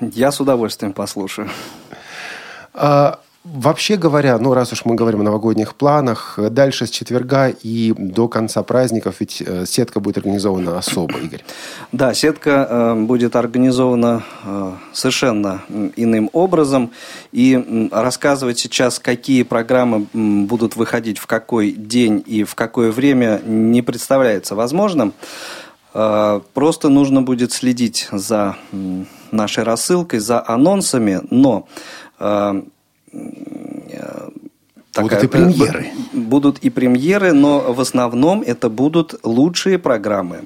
Я 0.00 0.32
с 0.32 0.40
удовольствием 0.40 0.92
послушаю. 0.92 1.48
А, 2.74 3.20
Вообще 3.44 3.96
говоря, 3.96 4.38
ну 4.38 4.54
раз 4.54 4.72
уж 4.72 4.86
мы 4.86 4.94
говорим 4.94 5.20
о 5.20 5.24
новогодних 5.24 5.74
планах, 5.74 6.38
дальше 6.50 6.86
с 6.86 6.90
четверга 6.90 7.48
и 7.48 7.92
до 7.94 8.26
конца 8.26 8.62
праздников 8.62 9.16
ведь 9.20 9.42
э, 9.44 9.66
сетка 9.66 10.00
будет 10.00 10.16
организована 10.16 10.78
особо, 10.78 11.18
Игорь. 11.18 11.44
Да, 11.92 12.14
сетка 12.14 12.66
э, 12.70 12.94
будет 12.94 13.36
организована 13.36 14.22
э, 14.44 14.72
совершенно 14.94 15.60
иным 15.94 16.30
образом. 16.32 16.92
И 17.32 17.90
рассказывать 17.92 18.58
сейчас, 18.58 18.98
какие 18.98 19.42
программы 19.42 20.06
будут 20.14 20.76
выходить 20.76 21.18
в 21.18 21.26
какой 21.26 21.72
день 21.72 22.24
и 22.24 22.44
в 22.44 22.54
какое 22.54 22.90
время, 22.90 23.42
не 23.44 23.82
представляется 23.82 24.54
возможным. 24.54 25.12
Э, 25.92 26.40
просто 26.54 26.88
нужно 26.88 27.20
будет 27.20 27.52
следить 27.52 28.08
за 28.10 28.56
нашей 29.30 29.64
рассылкой, 29.64 30.20
за 30.20 30.42
анонсами, 30.48 31.20
но 31.28 31.68
э, 33.90 34.30
Будут 35.00 35.24
и 35.24 35.26
премьеры. 35.26 35.86
Будут 36.12 36.58
и 36.58 36.70
премьеры, 36.70 37.32
но 37.32 37.72
в 37.72 37.80
основном 37.80 38.42
это 38.42 38.68
будут 38.70 39.14
лучшие 39.24 39.78
программы. 39.78 40.44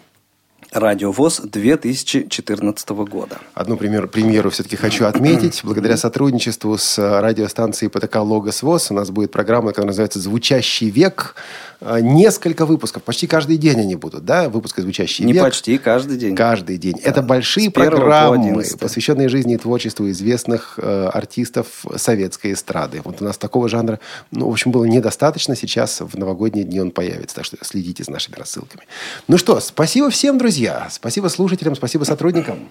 Радиовоз 0.73 1.41
2014 1.41 2.89
года. 2.91 3.39
Одну 3.55 3.79
премьеру, 3.79 4.07
премьеру 4.07 4.51
все-таки 4.51 4.77
хочу 4.77 5.07
отметить. 5.07 5.61
Благодаря 5.65 5.97
сотрудничеству 5.97 6.77
с 6.77 6.99
радиостанцией 7.21 7.91
ПТК 7.91 8.17
«Логос 8.17 8.63
ВОЗ» 8.63 8.91
у 8.91 8.95
нас 8.95 9.11
будет 9.11 9.33
программа, 9.33 9.69
которая 9.69 9.89
называется 9.89 10.19
«Звучащий 10.19 10.91
век». 10.91 11.37
А, 11.81 12.01
Несколько 12.01 12.67
выпусков, 12.67 13.03
почти 13.03 13.27
каждый 13.27 13.57
день 13.57 13.81
они 13.81 13.95
будут, 13.95 14.25
да, 14.25 14.51
выпуска 14.51 14.83
«Звучащий 14.83 15.25
Не 15.25 15.33
век». 15.33 15.45
почти, 15.45 15.79
каждый 15.79 16.19
день. 16.19 16.37
Каждый 16.37 16.77
день. 16.77 16.99
Это 17.03 17.23
большие 17.23 17.71
программы, 17.71 18.63
посвященные 18.79 19.29
жизни 19.31 19.55
и 19.55 19.57
творчеству 19.57 20.11
известных 20.11 20.79
э, 20.83 21.11
артистов 21.13 21.87
советской 21.97 22.53
эстрады. 22.53 23.01
Вот 23.05 23.23
у 23.23 23.25
нас 23.25 23.39
такого 23.39 23.69
жанра, 23.69 24.01
ну, 24.33 24.49
в 24.49 24.53
общем, 24.53 24.71
было 24.71 24.85
недостаточно. 24.85 25.57
Сейчас 25.57 26.01
в 26.01 26.19
новогодние 26.19 26.65
дни 26.65 26.81
он 26.81 26.91
появится. 26.91 27.37
Так 27.37 27.45
что 27.47 27.57
следите 27.63 28.05
за 28.05 28.11
нашими 28.11 28.35
рассылками. 28.35 28.83
Ну 29.29 29.39
что, 29.39 29.61
спасибо 29.61 30.11
всем, 30.11 30.37
друзья. 30.37 30.58
Спасибо 30.91 31.29
слушателям, 31.29 31.75
спасибо 31.75 32.05
сотрудникам. 32.05 32.69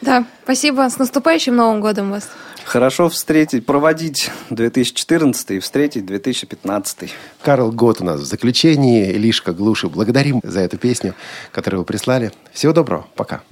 Да, 0.00 0.24
спасибо. 0.44 0.88
С 0.88 0.98
наступающим 0.98 1.56
Новым 1.56 1.80
годом 1.80 2.10
вас. 2.10 2.28
Хорошо 2.64 3.08
встретить, 3.08 3.66
проводить 3.66 4.30
2014 4.50 5.50
и 5.52 5.58
встретить 5.60 6.06
2015. 6.06 7.10
Карл 7.42 7.70
Гот 7.72 8.00
у 8.00 8.04
нас 8.04 8.20
в 8.20 8.24
заключении. 8.24 9.12
Лишка 9.12 9.52
Глуши. 9.52 9.88
Благодарим 9.88 10.40
за 10.42 10.60
эту 10.60 10.78
песню, 10.78 11.14
которую 11.52 11.80
вы 11.80 11.84
прислали. 11.84 12.32
Всего 12.52 12.72
доброго. 12.72 13.06
Пока. 13.16 13.42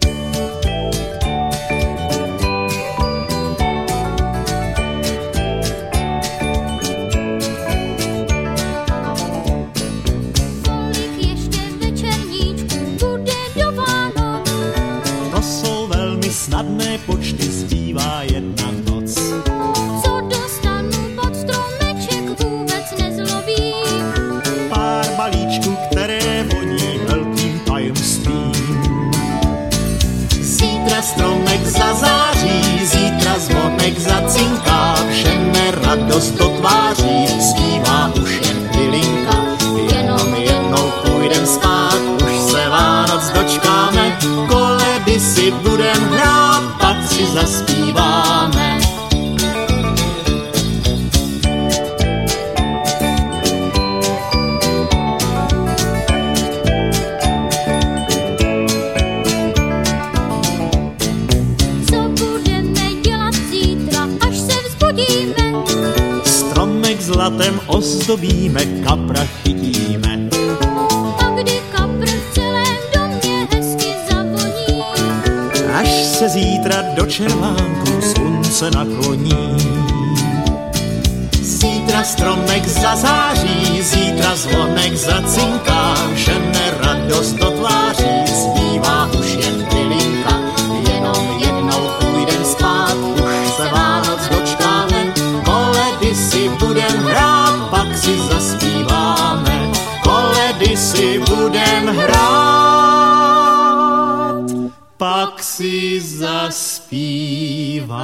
Snadné 16.33 16.99
počty, 17.07 17.45
zbývá 17.45 18.23
jedna 18.23 18.65
noc. 18.91 19.15
Co 20.05 20.21
dostanu 20.21 21.17
pod 21.17 21.37
stromeček 21.37 22.45
vůbec 22.45 22.87
nezlobí. 22.99 23.73
Pár 24.69 25.07
balíčků, 25.17 25.77
které 25.91 26.45
voní 26.55 26.99
velkým 27.09 27.61
tajemstvím. 27.61 28.53
Zítra 30.41 31.03
stromek 31.03 31.67
zazáří, 31.67 32.87
zítra 32.87 33.39
zvonek 33.39 33.99
zacinká, 33.99 34.97
všem 35.11 35.53
radost 35.85 36.31
do 36.31 36.49
tváří, 36.49 37.32
zaspíváme. 47.33 48.79
Co 61.91 62.09
budeme 62.09 62.95
dělat 63.03 63.35
zítra, 63.35 64.09
až 64.29 64.37
se 64.37 64.53
vzbudíme? 64.69 65.65
Stromek 66.25 67.01
zlatem 67.01 67.61
ozdobíme, 67.67 68.65
kapra 68.65 69.25
chytíme 69.25 70.02
do 76.97 77.07
červánku 77.07 78.01
slunce 78.01 78.71
nakloní. 78.71 79.57
Zítra 81.43 82.05
stromek 82.05 82.69
zazáří, 82.69 83.83
zítra 83.83 84.37
zvonek 84.37 84.97
zacinká, 84.97 85.95
všem 86.15 86.53
radost 86.81 87.33
do 87.33 87.51
tváří, 87.51 88.27
zbývá 88.27 89.11
už 89.19 89.27
jen 89.27 89.67
bylinka. 89.75 90.41
Jenom 90.93 91.39
jednou 91.39 91.91
půjdem 92.01 92.45
spát, 92.45 92.97
už 92.97 93.53
se 93.57 93.69
Vánoc 93.73 94.29
dočkáme, 94.31 95.13
koledy 95.45 96.15
si 96.15 96.49
budem 96.49 97.05
hrát, 97.05 97.71
pak 97.71 97.97
si 97.97 98.19
zaspíváme, 98.19 99.71
koledy 100.03 100.77
si 100.77 101.19
budem 101.19 101.87
hrát, 101.87 102.33
pak 104.97 105.43
Viva! 106.93 107.97